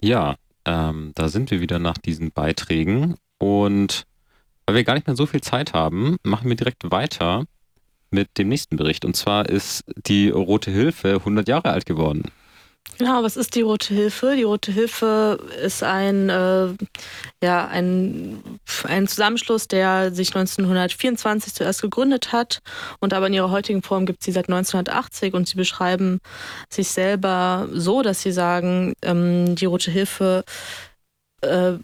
Ja, 0.02 0.36
ähm, 0.66 1.12
da 1.14 1.28
sind 1.28 1.50
wir 1.50 1.60
wieder 1.62 1.78
nach 1.78 1.96
diesen 1.96 2.32
Beiträgen 2.32 3.16
und 3.38 4.04
weil 4.66 4.76
wir 4.76 4.84
gar 4.84 4.94
nicht 4.94 5.06
mehr 5.06 5.16
so 5.16 5.24
viel 5.24 5.40
Zeit 5.40 5.72
haben, 5.72 6.16
machen 6.22 6.50
wir 6.50 6.56
direkt 6.56 6.90
weiter 6.90 7.44
mit 8.10 8.38
dem 8.38 8.48
nächsten 8.48 8.76
Bericht. 8.76 9.04
Und 9.04 9.16
zwar 9.16 9.48
ist 9.48 9.84
die 10.06 10.30
Rote 10.30 10.70
Hilfe 10.70 11.16
100 11.16 11.48
Jahre 11.48 11.70
alt 11.70 11.86
geworden. 11.86 12.24
Genau, 12.98 13.22
was 13.22 13.38
ist 13.38 13.54
die 13.54 13.62
Rote 13.62 13.94
Hilfe? 13.94 14.34
Die 14.36 14.42
Rote 14.42 14.72
Hilfe 14.72 15.38
ist 15.64 15.82
ein, 15.82 16.28
äh, 16.28 16.68
ja, 17.42 17.66
ein, 17.66 18.42
ein 18.84 19.08
Zusammenschluss, 19.08 19.68
der 19.68 20.12
sich 20.12 20.28
1924 20.28 21.54
zuerst 21.54 21.80
gegründet 21.80 22.32
hat 22.32 22.60
und 23.00 23.14
aber 23.14 23.28
in 23.28 23.32
ihrer 23.32 23.50
heutigen 23.50 23.82
Form 23.82 24.04
gibt 24.04 24.20
es 24.20 24.26
sie 24.26 24.32
seit 24.32 24.50
1980 24.50 25.32
und 25.32 25.48
sie 25.48 25.56
beschreiben 25.56 26.20
sich 26.68 26.88
selber 26.88 27.68
so, 27.72 28.02
dass 28.02 28.20
sie 28.20 28.32
sagen, 28.32 28.92
ähm, 29.00 29.54
die 29.56 29.66
Rote 29.66 29.90
Hilfe 29.90 30.44
äh, 31.40 31.74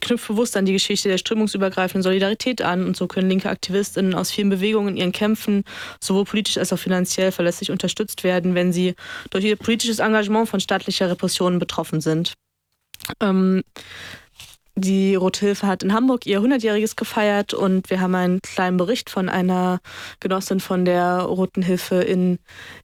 knüpft 0.00 0.28
bewusst 0.28 0.56
an 0.56 0.66
die 0.66 0.72
Geschichte 0.72 1.08
der 1.08 1.18
strömungsübergreifenden 1.18 2.02
Solidarität 2.02 2.62
an 2.62 2.86
und 2.86 2.96
so 2.96 3.06
können 3.06 3.28
linke 3.28 3.50
AktivistInnen 3.50 4.14
aus 4.14 4.30
vielen 4.30 4.50
Bewegungen 4.50 4.88
in 4.90 4.96
ihren 4.96 5.12
Kämpfen 5.12 5.64
sowohl 6.00 6.24
politisch 6.24 6.58
als 6.58 6.72
auch 6.72 6.78
finanziell 6.78 7.32
verlässlich 7.32 7.70
unterstützt 7.70 8.24
werden, 8.24 8.54
wenn 8.54 8.72
sie 8.72 8.94
durch 9.30 9.44
ihr 9.44 9.56
politisches 9.56 9.98
Engagement 9.98 10.48
von 10.48 10.60
staatlicher 10.60 11.10
Repression 11.10 11.58
betroffen 11.58 12.00
sind. 12.00 12.34
Ähm, 13.20 13.62
die 14.78 15.14
Rote 15.14 15.40
Hilfe 15.40 15.66
hat 15.66 15.82
in 15.82 15.94
Hamburg 15.94 16.26
ihr 16.26 16.40
100-jähriges 16.40 16.96
gefeiert 16.96 17.54
und 17.54 17.88
wir 17.88 18.00
haben 18.00 18.14
einen 18.14 18.40
kleinen 18.42 18.76
Bericht 18.76 19.08
von 19.08 19.30
einer 19.30 19.80
Genossin 20.20 20.60
von 20.60 20.84
der 20.84 21.20
Roten 21.20 21.62
Hilfe 21.62 22.02
in 22.02 22.38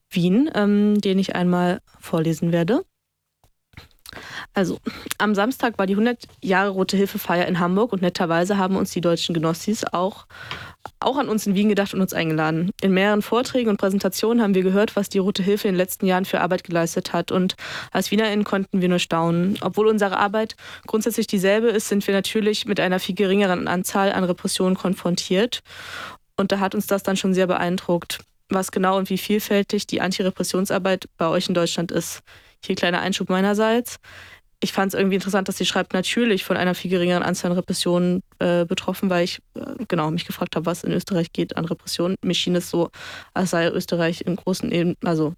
Wien, 0.09 0.49
ähm, 0.55 0.99
den 0.99 1.19
ich 1.19 1.35
einmal 1.35 1.81
vorlesen 1.99 2.51
werde. 2.51 2.83
Also, 4.53 4.79
am 5.17 5.35
Samstag 5.35 5.77
war 5.77 5.85
die 5.85 5.93
100 5.93 6.25
Jahre 6.41 6.69
Rote 6.69 6.97
Hilfe 6.97 7.19
Feier 7.19 7.47
in 7.47 7.59
Hamburg 7.59 7.93
und 7.93 8.01
netterweise 8.01 8.57
haben 8.57 8.75
uns 8.75 8.91
die 8.91 9.01
deutschen 9.01 9.33
Genossis 9.33 9.83
auch, 9.91 10.25
auch 10.99 11.17
an 11.17 11.29
uns 11.29 11.47
in 11.47 11.55
Wien 11.55 11.69
gedacht 11.69 11.93
und 11.93 12.01
uns 12.01 12.13
eingeladen. 12.13 12.71
In 12.81 12.93
mehreren 12.93 13.21
Vorträgen 13.21 13.69
und 13.69 13.77
Präsentationen 13.77 14.41
haben 14.43 14.55
wir 14.55 14.63
gehört, 14.63 14.95
was 14.95 15.09
die 15.09 15.19
Rote 15.19 15.43
Hilfe 15.43 15.67
in 15.67 15.73
den 15.73 15.79
letzten 15.79 16.05
Jahren 16.05 16.25
für 16.25 16.41
Arbeit 16.41 16.63
geleistet 16.63 17.13
hat 17.13 17.31
und 17.31 17.55
als 17.91 18.11
WienerInnen 18.11 18.43
konnten 18.43 18.81
wir 18.81 18.89
nur 18.89 18.99
staunen. 18.99 19.57
Obwohl 19.61 19.87
unsere 19.87 20.17
Arbeit 20.17 20.55
grundsätzlich 20.87 21.27
dieselbe 21.27 21.69
ist, 21.69 21.89
sind 21.89 22.05
wir 22.07 22.13
natürlich 22.13 22.65
mit 22.65 22.79
einer 22.79 22.99
viel 22.99 23.15
geringeren 23.15 23.67
Anzahl 23.67 24.11
an 24.11 24.23
Repressionen 24.23 24.75
konfrontiert 24.75 25.61
und 26.37 26.51
da 26.51 26.59
hat 26.59 26.75
uns 26.75 26.87
das 26.87 27.03
dann 27.03 27.17
schon 27.17 27.33
sehr 27.33 27.47
beeindruckt, 27.47 28.19
was 28.49 28.71
genau 28.71 28.97
und 28.97 29.09
wie 29.09 29.17
vielfältig 29.17 29.87
die 29.87 30.01
Antirepressionsarbeit 30.01 31.07
bei 31.17 31.27
euch 31.27 31.47
in 31.47 31.53
Deutschland 31.53 31.91
ist. 31.91 32.21
Hier 32.65 32.75
kleiner 32.75 33.01
Einschub 33.01 33.29
meinerseits. 33.29 33.97
Ich 34.61 34.71
fand 34.71 34.93
es 34.93 34.97
irgendwie 34.97 35.15
interessant, 35.15 35.49
dass 35.49 35.57
sie 35.57 35.65
schreibt, 35.65 35.93
natürlich 35.93 36.45
von 36.45 36.55
einer 36.55 36.73
viel 36.73 36.89
geringeren 36.89 37.21
Anzahl 37.21 37.51
an 37.51 37.57
Repressionen 37.57 38.23
äh, 38.39 38.63
betroffen, 38.65 39.09
weil 39.09 39.25
ich 39.25 39.39
äh, 39.55 39.83
genau 39.89 40.09
mich 40.09 40.25
gefragt 40.25 40.55
habe, 40.55 40.65
was 40.65 40.85
in 40.85 40.93
Österreich 40.93 41.33
geht 41.33 41.57
an 41.57 41.65
Repressionen. 41.65 42.15
Mir 42.23 42.33
schien 42.33 42.55
es 42.55 42.69
so, 42.69 42.89
als 43.33 43.49
sei 43.49 43.67
Österreich 43.67 44.21
in 44.21 44.37
großen 44.37 44.71
Ebenen, 44.71 44.95
also 45.03 45.33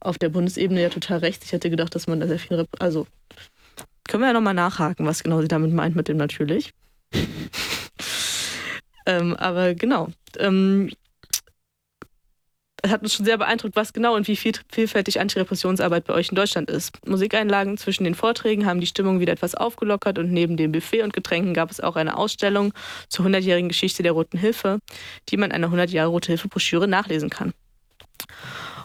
auf 0.00 0.16
der 0.18 0.30
Bundesebene 0.30 0.80
ja 0.80 0.88
total 0.88 1.18
rechts. 1.18 1.44
Ich 1.44 1.52
hätte 1.52 1.68
gedacht, 1.68 1.94
dass 1.94 2.06
man 2.06 2.20
da 2.20 2.26
sehr 2.26 2.38
viel, 2.38 2.56
Rep 2.56 2.68
also 2.78 3.06
können 4.08 4.22
wir 4.22 4.28
ja 4.28 4.32
nochmal 4.32 4.54
nachhaken, 4.54 5.06
was 5.06 5.22
genau 5.22 5.42
sie 5.42 5.48
damit 5.48 5.72
meint 5.72 5.96
mit 5.96 6.08
dem 6.08 6.16
natürlich. 6.16 6.72
ähm, 9.06 9.36
aber 9.36 9.74
genau. 9.74 10.08
Ähm, 10.38 10.90
es 12.84 12.90
hat 12.90 13.00
uns 13.00 13.14
schon 13.14 13.24
sehr 13.24 13.38
beeindruckt, 13.38 13.76
was 13.76 13.94
genau 13.94 14.14
und 14.14 14.28
wie 14.28 14.36
viel, 14.36 14.52
vielfältig 14.70 15.18
Antirepressionsarbeit 15.18 16.04
bei 16.04 16.12
euch 16.12 16.28
in 16.28 16.34
Deutschland 16.34 16.68
ist. 16.68 16.92
Musikeinlagen 17.06 17.78
zwischen 17.78 18.04
den 18.04 18.14
Vorträgen 18.14 18.66
haben 18.66 18.78
die 18.78 18.86
Stimmung 18.86 19.20
wieder 19.20 19.32
etwas 19.32 19.54
aufgelockert 19.54 20.18
und 20.18 20.30
neben 20.30 20.58
dem 20.58 20.70
Buffet 20.70 21.02
und 21.02 21.14
Getränken 21.14 21.54
gab 21.54 21.70
es 21.70 21.80
auch 21.80 21.96
eine 21.96 22.18
Ausstellung 22.18 22.74
zur 23.08 23.24
100-jährigen 23.24 23.70
Geschichte 23.70 24.02
der 24.02 24.12
Roten 24.12 24.36
Hilfe, 24.36 24.80
die 25.30 25.38
man 25.38 25.48
in 25.48 25.56
einer 25.56 25.68
100 25.68 25.90
Jahre 25.90 26.10
Rote 26.10 26.28
Hilfe 26.28 26.48
Broschüre 26.48 26.86
nachlesen 26.86 27.30
kann. 27.30 27.54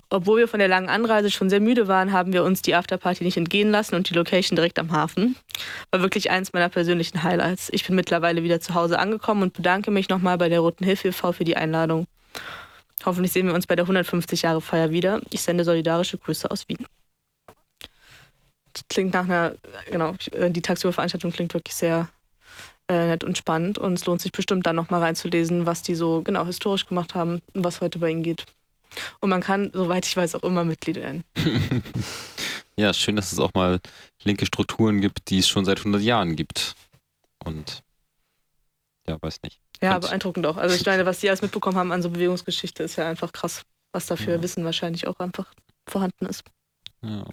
Obwohl 0.09 0.39
wir 0.39 0.47
von 0.47 0.59
der 0.59 0.69
langen 0.69 0.87
Anreise 0.87 1.29
schon 1.29 1.49
sehr 1.49 1.59
müde 1.59 1.89
waren, 1.89 2.13
haben 2.13 2.31
wir 2.31 2.45
uns 2.45 2.61
die 2.61 2.75
Afterparty 2.75 3.25
nicht 3.25 3.35
entgehen 3.35 3.69
lassen 3.69 3.95
und 3.95 4.09
die 4.09 4.13
Location 4.13 4.55
direkt 4.55 4.79
am 4.79 4.93
Hafen 4.93 5.35
war 5.91 6.01
wirklich 6.01 6.31
eins 6.31 6.53
meiner 6.53 6.69
persönlichen 6.69 7.21
Highlights. 7.21 7.67
Ich 7.73 7.85
bin 7.85 7.97
mittlerweile 7.97 8.43
wieder 8.43 8.61
zu 8.61 8.75
Hause 8.75 8.97
angekommen 8.97 9.43
und 9.43 9.53
bedanke 9.53 9.91
mich 9.91 10.07
nochmal 10.07 10.37
bei 10.37 10.47
der 10.47 10.61
Roten 10.61 10.85
Hilfe 10.85 11.09
e.V. 11.09 11.33
für 11.33 11.43
die 11.43 11.57
Einladung. 11.57 12.07
Hoffentlich 13.05 13.31
sehen 13.31 13.47
wir 13.47 13.53
uns 13.53 13.67
bei 13.67 13.75
der 13.75 13.83
150 13.83 14.41
Jahre 14.41 14.61
Feier 14.61 14.91
wieder. 14.91 15.21
Ich 15.29 15.41
sende 15.41 15.63
solidarische 15.63 16.17
Grüße 16.17 16.49
aus 16.51 16.67
Wien. 16.67 16.85
Das 18.73 18.83
klingt 18.87 19.13
nach 19.13 19.23
einer, 19.25 19.55
genau, 19.89 20.15
die 20.33 20.61
tagsüber 20.61 20.93
Veranstaltung 20.93 21.31
klingt 21.31 21.53
wirklich 21.53 21.75
sehr 21.75 22.09
äh, 22.87 23.07
nett 23.07 23.23
und 23.23 23.37
spannend 23.37 23.77
und 23.77 23.93
es 23.93 24.05
lohnt 24.05 24.21
sich 24.21 24.31
bestimmt 24.31 24.65
dann 24.65 24.75
nochmal 24.75 25.01
reinzulesen, 25.01 25.65
was 25.65 25.81
die 25.81 25.95
so 25.95 26.21
genau 26.21 26.45
historisch 26.45 26.85
gemacht 26.87 27.15
haben 27.15 27.41
und 27.53 27.63
was 27.63 27.81
heute 27.81 27.99
bei 27.99 28.09
ihnen 28.09 28.23
geht. 28.23 28.45
Und 29.19 29.29
man 29.29 29.41
kann, 29.41 29.71
soweit 29.73 30.05
ich 30.05 30.17
weiß, 30.17 30.35
auch 30.35 30.43
immer 30.43 30.63
Mitglied 30.63 30.95
werden. 30.95 31.23
ja, 32.75 32.93
schön, 32.93 33.15
dass 33.15 33.31
es 33.31 33.39
auch 33.39 33.53
mal 33.53 33.79
linke 34.23 34.45
Strukturen 34.45 35.01
gibt, 35.01 35.29
die 35.29 35.39
es 35.39 35.47
schon 35.47 35.65
seit 35.65 35.79
100 35.79 36.01
Jahren 36.01 36.35
gibt. 36.35 36.75
Und 37.45 37.83
ja, 39.07 39.17
weiß 39.21 39.41
nicht. 39.43 39.59
Ja, 39.81 39.95
Und- 39.95 40.01
beeindruckend 40.01 40.45
auch. 40.45 40.57
Also 40.57 40.75
ich 40.75 40.85
meine, 40.85 41.05
was 41.05 41.19
die 41.19 41.29
alles 41.29 41.41
mitbekommen 41.41 41.77
haben 41.77 41.91
an 41.91 42.01
so 42.01 42.09
Bewegungsgeschichte, 42.09 42.83
ist 42.83 42.95
ja 42.97 43.07
einfach 43.07 43.31
krass, 43.31 43.63
was 43.91 44.05
da 44.07 44.15
für 44.15 44.41
Wissen 44.41 44.65
wahrscheinlich 44.65 45.07
auch 45.07 45.19
einfach 45.19 45.53
vorhanden 45.87 46.25
ist. 46.25 46.43
Ja. 47.01 47.25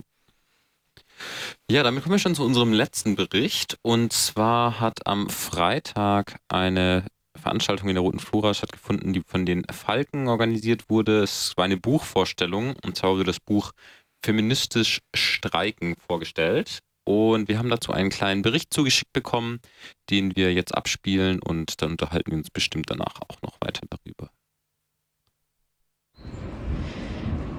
Ja, 1.71 1.83
damit 1.83 2.03
kommen 2.03 2.15
wir 2.15 2.19
schon 2.19 2.35
zu 2.35 2.45
unserem 2.45 2.73
letzten 2.73 3.17
Bericht. 3.17 3.79
Und 3.83 4.13
zwar 4.13 4.81
hat 4.81 5.07
am 5.07 5.29
Freitag 5.29 6.37
eine 6.49 7.05
Veranstaltung 7.37 7.89
in 7.89 7.95
der 7.95 8.03
Roten 8.03 8.19
Flora 8.19 8.55
stattgefunden, 8.55 9.13
die 9.13 9.23
von 9.27 9.45
den 9.47 9.65
Falken 9.65 10.29
organisiert 10.29 10.89
wurde. 10.89 11.23
Es 11.23 11.57
war 11.57 11.65
eine 11.65 11.77
Buchvorstellung 11.77 12.77
und 12.85 12.97
zwar 12.97 13.13
wurde 13.13 13.25
das 13.25 13.41
Buch 13.41 13.73
Feministisch 14.25 15.01
Streiken 15.15 15.97
vorgestellt. 16.07 16.79
Und 17.07 17.49
wir 17.49 17.59
haben 17.59 17.71
dazu 17.71 17.93
einen 17.93 18.11
kleinen 18.11 18.43
Bericht 18.43 18.75
zugeschickt 18.75 19.13
bekommen, 19.13 19.61
den 20.11 20.35
wir 20.35 20.53
jetzt 20.53 20.77
abspielen 20.77 21.39
und 21.41 21.81
dann 21.81 21.93
unterhalten 21.93 22.33
wir 22.33 22.39
uns 22.39 22.51
bestimmt 22.51 22.91
danach 22.91 23.21
auch 23.29 23.41
noch 23.43 23.57
weiter 23.61 23.87
darüber. 23.89 24.29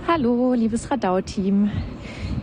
Hallo, 0.05 0.53
liebes 0.53 0.91
Radau-Team. 0.91 1.71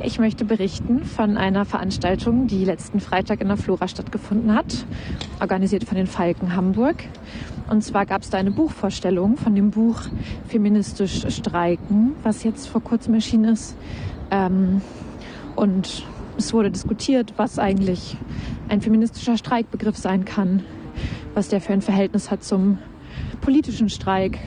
Ich 0.03 0.19
möchte 0.19 0.47
berichten 0.47 1.05
von 1.05 1.37
einer 1.37 1.67
Veranstaltung, 1.67 2.47
die 2.47 2.65
letzten 2.65 3.01
Freitag 3.01 3.43
in 3.43 3.49
der 3.49 3.59
Flora 3.59 3.87
stattgefunden 3.87 4.55
hat, 4.55 4.87
organisiert 5.41 5.85
von 5.85 5.99
den 5.99 6.07
Falken 6.07 6.57
Hamburg. 6.57 7.05
Und 7.69 7.83
zwar 7.85 8.07
gab 8.07 8.23
es 8.23 8.31
da 8.31 8.39
eine 8.39 8.51
Buchvorstellung 8.51 9.37
von 9.37 9.55
dem 9.55 9.71
Buch 9.71 10.01
Feministisch 10.49 11.27
Streiken, 11.29 12.17
was 12.23 12.45
jetzt 12.45 12.67
vor 12.67 12.83
kurzem 12.83 13.13
erschienen 13.13 13.53
ist. 13.53 13.77
Ähm, 14.31 14.81
und 15.55 16.05
es 16.37 16.53
wurde 16.53 16.71
diskutiert, 16.71 17.35
was 17.37 17.59
eigentlich 17.59 18.17
ein 18.69 18.81
feministischer 18.81 19.37
Streikbegriff 19.37 19.97
sein 19.97 20.25
kann, 20.25 20.65
was 21.35 21.49
der 21.49 21.61
für 21.61 21.73
ein 21.73 21.83
Verhältnis 21.83 22.31
hat 22.31 22.43
zum 22.43 22.79
politischen 23.41 23.89
Streik, 23.89 24.39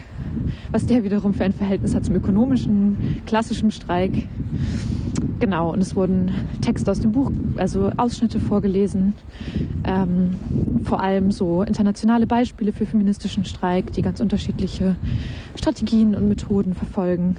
was 0.71 0.85
der 0.85 1.03
wiederum 1.03 1.33
für 1.33 1.43
ein 1.43 1.53
Verhältnis 1.53 1.95
hat 1.95 2.05
zum 2.05 2.15
ökonomischen, 2.15 3.21
klassischen 3.25 3.71
Streik. 3.71 4.27
Genau, 5.39 5.71
und 5.71 5.81
es 5.81 5.95
wurden 5.95 6.31
Texte 6.61 6.89
aus 6.89 6.99
dem 6.99 7.11
Buch, 7.11 7.31
also 7.57 7.91
Ausschnitte 7.97 8.39
vorgelesen, 8.39 9.13
ähm, 9.83 10.35
vor 10.83 11.01
allem 11.01 11.31
so 11.31 11.61
internationale 11.61 12.25
Beispiele 12.25 12.73
für 12.73 12.85
feministischen 12.85 13.45
Streik, 13.45 13.91
die 13.93 14.01
ganz 14.01 14.19
unterschiedliche 14.19 14.95
Strategien 15.55 16.15
und 16.15 16.27
Methoden 16.27 16.73
verfolgen. 16.73 17.37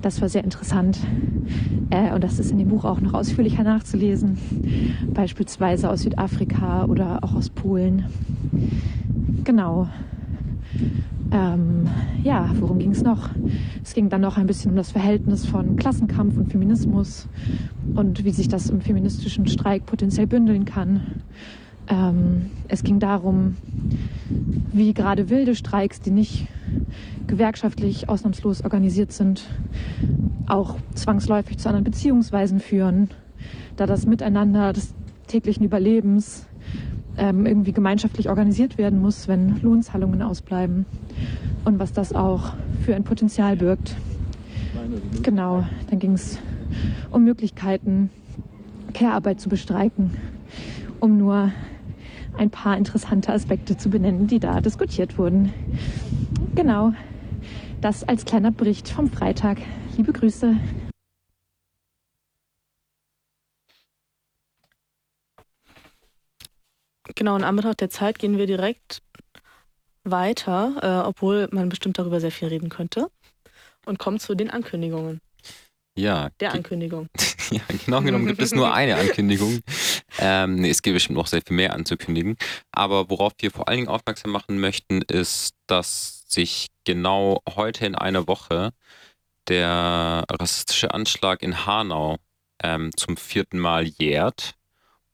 Das 0.00 0.20
war 0.20 0.28
sehr 0.28 0.42
interessant 0.42 0.98
äh, 1.90 2.12
und 2.12 2.24
das 2.24 2.38
ist 2.38 2.50
in 2.50 2.58
dem 2.58 2.68
Buch 2.68 2.84
auch 2.84 3.00
noch 3.00 3.14
ausführlicher 3.14 3.62
nachzulesen, 3.62 4.38
beispielsweise 5.12 5.90
aus 5.90 6.02
Südafrika 6.02 6.86
oder 6.86 7.20
auch 7.22 7.34
aus 7.34 7.50
Polen. 7.50 8.06
Genau. 9.44 9.88
Ähm, 11.30 11.88
ja, 12.22 12.50
worum 12.60 12.78
ging 12.78 12.90
es 12.90 13.02
noch? 13.02 13.30
Es 13.82 13.94
ging 13.94 14.10
dann 14.10 14.20
noch 14.20 14.36
ein 14.36 14.46
bisschen 14.46 14.72
um 14.72 14.76
das 14.76 14.90
Verhältnis 14.90 15.46
von 15.46 15.76
Klassenkampf 15.76 16.36
und 16.36 16.50
Feminismus 16.50 17.26
und 17.94 18.24
wie 18.24 18.32
sich 18.32 18.48
das 18.48 18.68
im 18.68 18.80
feministischen 18.80 19.46
Streik 19.46 19.86
potenziell 19.86 20.26
bündeln 20.26 20.64
kann. 20.66 21.22
Ähm, 21.88 22.50
es 22.68 22.84
ging 22.84 22.98
darum, 23.00 23.56
wie 24.72 24.92
gerade 24.92 25.30
wilde 25.30 25.54
Streiks, 25.54 26.00
die 26.00 26.10
nicht 26.10 26.46
gewerkschaftlich 27.26 28.08
ausnahmslos 28.08 28.62
organisiert 28.62 29.12
sind, 29.12 29.48
auch 30.46 30.76
zwangsläufig 30.94 31.58
zu 31.58 31.68
anderen 31.68 31.84
Beziehungsweisen 31.84 32.60
führen, 32.60 33.10
da 33.76 33.86
das 33.86 34.06
Miteinander 34.06 34.72
des 34.72 34.94
täglichen 35.26 35.64
Überlebens 35.64 36.46
ähm, 37.16 37.46
irgendwie 37.46 37.72
gemeinschaftlich 37.72 38.28
organisiert 38.28 38.78
werden 38.78 39.00
muss, 39.00 39.28
wenn 39.28 39.60
Lohnzahlungen 39.62 40.22
ausbleiben 40.22 40.86
und 41.64 41.78
was 41.78 41.92
das 41.92 42.14
auch 42.14 42.54
für 42.84 42.94
ein 42.94 43.04
Potenzial 43.04 43.56
birgt. 43.56 43.96
Genau, 45.22 45.64
dann 45.90 45.98
ging 45.98 46.14
es 46.14 46.38
um 47.10 47.24
Möglichkeiten, 47.24 48.10
Care-Arbeit 48.94 49.40
zu 49.40 49.48
bestreiken, 49.48 50.12
um 51.00 51.18
nur 51.18 51.52
ein 52.36 52.50
paar 52.50 52.76
interessante 52.76 53.32
Aspekte 53.32 53.76
zu 53.76 53.90
benennen, 53.90 54.26
die 54.26 54.40
da 54.40 54.60
diskutiert 54.60 55.18
wurden. 55.18 55.52
Genau, 56.54 56.92
das 57.80 58.04
als 58.04 58.24
kleiner 58.24 58.50
Bericht 58.50 58.88
vom 58.88 59.10
Freitag. 59.10 59.58
Liebe 59.96 60.12
Grüße. 60.12 60.56
Genau, 67.14 67.36
in 67.36 67.44
Anbetracht 67.44 67.80
der 67.80 67.90
Zeit 67.90 68.18
gehen 68.18 68.38
wir 68.38 68.46
direkt 68.46 69.02
weiter, 70.04 70.76
äh, 70.82 71.06
obwohl 71.08 71.48
man 71.52 71.68
bestimmt 71.68 71.98
darüber 71.98 72.20
sehr 72.20 72.32
viel 72.32 72.48
reden 72.48 72.68
könnte. 72.68 73.10
Und 73.84 73.98
kommen 73.98 74.20
zu 74.20 74.34
den 74.34 74.50
Ankündigungen. 74.50 75.20
Ja. 75.96 76.30
Der 76.40 76.52
Ankündigung. 76.52 77.08
ja, 77.50 77.60
genau 77.84 78.00
genommen 78.00 78.26
gibt 78.26 78.40
es 78.40 78.54
nur 78.54 78.72
eine 78.72 78.96
Ankündigung. 78.96 79.60
Ähm, 80.18 80.56
nee, 80.56 80.70
es 80.70 80.82
gibt 80.82 80.94
bestimmt 80.94 81.18
noch 81.18 81.26
sehr 81.26 81.42
viel 81.42 81.56
mehr 81.56 81.74
anzukündigen. 81.74 82.36
Aber 82.70 83.10
worauf 83.10 83.32
wir 83.38 83.50
vor 83.50 83.68
allen 83.68 83.78
Dingen 83.78 83.88
aufmerksam 83.88 84.30
machen 84.30 84.58
möchten, 84.58 85.02
ist, 85.02 85.54
dass 85.66 86.24
sich 86.28 86.68
genau 86.84 87.42
heute 87.56 87.84
in 87.84 87.94
einer 87.94 88.26
Woche 88.26 88.70
der 89.48 90.24
rassistische 90.30 90.94
Anschlag 90.94 91.42
in 91.42 91.66
Hanau 91.66 92.16
ähm, 92.62 92.90
zum 92.96 93.16
vierten 93.16 93.58
Mal 93.58 93.86
jährt 93.86 94.54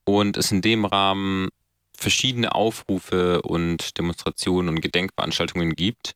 und 0.05 0.37
es 0.37 0.53
in 0.53 0.63
dem 0.63 0.85
Rahmen 0.85 1.49
verschiedene 1.99 2.55
Aufrufe 2.55 3.43
und 3.43 3.99
Demonstrationen 3.99 4.77
und 4.77 4.81
Gedenkveranstaltungen 4.81 5.75
gibt. 5.75 6.15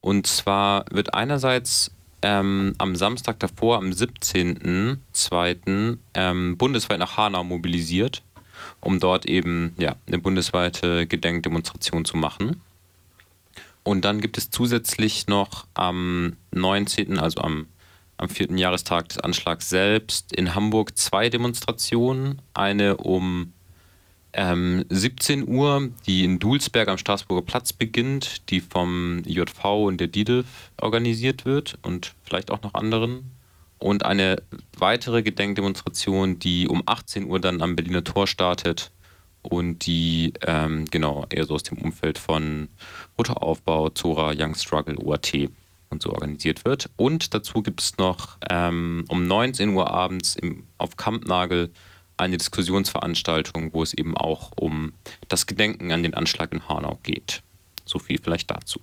Und 0.00 0.28
zwar 0.28 0.84
wird 0.90 1.12
einerseits 1.12 1.90
ähm, 2.22 2.74
am 2.78 2.94
Samstag 2.94 3.40
davor, 3.40 3.78
am 3.78 3.90
17.02. 3.90 5.98
Ähm, 6.14 6.56
bundesweit 6.56 7.00
nach 7.00 7.16
Hanau 7.16 7.42
mobilisiert, 7.42 8.22
um 8.80 9.00
dort 9.00 9.26
eben 9.26 9.74
ja, 9.78 9.96
eine 10.06 10.20
bundesweite 10.20 11.08
Gedenkdemonstration 11.08 12.04
zu 12.04 12.16
machen. 12.16 12.60
Und 13.82 14.04
dann 14.04 14.20
gibt 14.20 14.38
es 14.38 14.50
zusätzlich 14.50 15.26
noch 15.26 15.66
am 15.74 16.36
19., 16.52 17.18
also 17.18 17.40
am, 17.40 17.66
am 18.18 18.28
vierten 18.28 18.56
Jahrestag 18.56 19.08
des 19.08 19.18
Anschlags 19.18 19.68
selbst, 19.68 20.32
in 20.32 20.54
Hamburg 20.54 20.96
zwei 20.96 21.28
Demonstrationen. 21.28 22.40
Eine 22.54 22.98
um 22.98 23.52
ähm, 24.32 24.84
17 24.88 25.48
Uhr, 25.48 25.90
die 26.06 26.24
in 26.24 26.38
Dulsberg 26.38 26.88
am 26.88 26.98
Straßburger 26.98 27.42
Platz 27.42 27.72
beginnt, 27.72 28.48
die 28.50 28.60
vom 28.60 29.22
JV 29.24 29.86
und 29.86 29.98
der 29.98 30.08
DIDEF 30.08 30.46
organisiert 30.80 31.44
wird 31.44 31.78
und 31.82 32.14
vielleicht 32.24 32.50
auch 32.50 32.62
noch 32.62 32.74
anderen. 32.74 33.32
Und 33.78 34.04
eine 34.04 34.42
weitere 34.76 35.22
Gedenkdemonstration, 35.22 36.38
die 36.38 36.66
um 36.66 36.82
18 36.84 37.26
Uhr 37.26 37.40
dann 37.40 37.62
am 37.62 37.76
Berliner 37.76 38.04
Tor 38.04 38.26
startet 38.26 38.90
und 39.42 39.86
die 39.86 40.32
ähm, 40.42 40.84
genau 40.86 41.26
eher 41.30 41.44
so 41.44 41.54
aus 41.54 41.62
dem 41.62 41.78
Umfeld 41.78 42.18
von 42.18 42.68
Roter 43.16 43.42
Aufbau, 43.42 43.88
Zora, 43.90 44.32
Young 44.36 44.54
Struggle, 44.54 44.98
OAT 44.98 45.48
und 45.90 46.02
so 46.02 46.12
organisiert 46.12 46.64
wird. 46.64 46.90
Und 46.96 47.34
dazu 47.34 47.62
gibt 47.62 47.80
es 47.80 47.98
noch 47.98 48.36
ähm, 48.50 49.04
um 49.08 49.26
19 49.26 49.70
Uhr 49.70 49.90
abends 49.90 50.36
im, 50.36 50.64
auf 50.76 50.96
Kampnagel 50.96 51.70
eine 52.18 52.36
Diskussionsveranstaltung, 52.36 53.72
wo 53.72 53.82
es 53.82 53.94
eben 53.94 54.16
auch 54.16 54.52
um 54.56 54.92
das 55.28 55.46
Gedenken 55.46 55.92
an 55.92 56.02
den 56.02 56.14
Anschlag 56.14 56.52
in 56.52 56.68
Hanau 56.68 56.98
geht. 57.02 57.42
So 57.84 57.98
viel 57.98 58.18
vielleicht 58.22 58.50
dazu. 58.50 58.80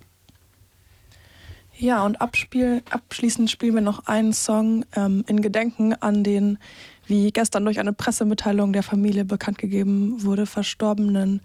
Ja, 1.78 2.04
und 2.04 2.20
abspiel, 2.22 2.82
abschließend 2.88 3.50
spielen 3.50 3.74
wir 3.74 3.82
noch 3.82 4.06
einen 4.06 4.32
Song 4.32 4.86
ähm, 4.94 5.24
in 5.28 5.42
Gedenken 5.42 5.92
an 5.92 6.24
den, 6.24 6.58
wie 7.06 7.30
gestern 7.32 7.64
durch 7.66 7.78
eine 7.78 7.92
Pressemitteilung 7.92 8.72
der 8.72 8.82
Familie 8.82 9.26
bekannt 9.26 9.58
gegeben 9.58 10.22
wurde, 10.22 10.46
verstorbenen 10.46 11.42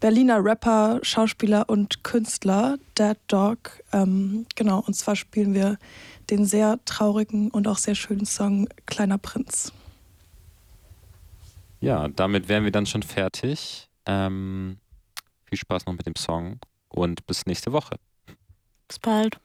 Berliner 0.00 0.42
Rapper, 0.42 0.98
Schauspieler 1.02 1.68
und 1.68 2.02
Künstler, 2.02 2.78
Dead 2.98 3.16
Dog. 3.28 3.80
Ähm, 3.92 4.46
genau, 4.56 4.82
und 4.84 4.94
zwar 4.94 5.14
spielen 5.14 5.54
wir 5.54 5.78
den 6.30 6.46
sehr 6.46 6.80
traurigen 6.84 7.50
und 7.50 7.68
auch 7.68 7.78
sehr 7.78 7.94
schönen 7.94 8.26
Song 8.26 8.66
Kleiner 8.86 9.18
Prinz. 9.18 9.72
Ja, 11.80 12.08
damit 12.08 12.48
wären 12.48 12.64
wir 12.64 12.72
dann 12.72 12.86
schon 12.86 13.02
fertig. 13.02 13.88
Ähm, 14.06 14.78
viel 15.44 15.58
Spaß 15.58 15.86
noch 15.86 15.94
mit 15.94 16.06
dem 16.06 16.16
Song 16.16 16.60
und 16.88 17.26
bis 17.26 17.46
nächste 17.46 17.72
Woche. 17.72 17.96
Bis 18.86 18.98
bald. 18.98 19.40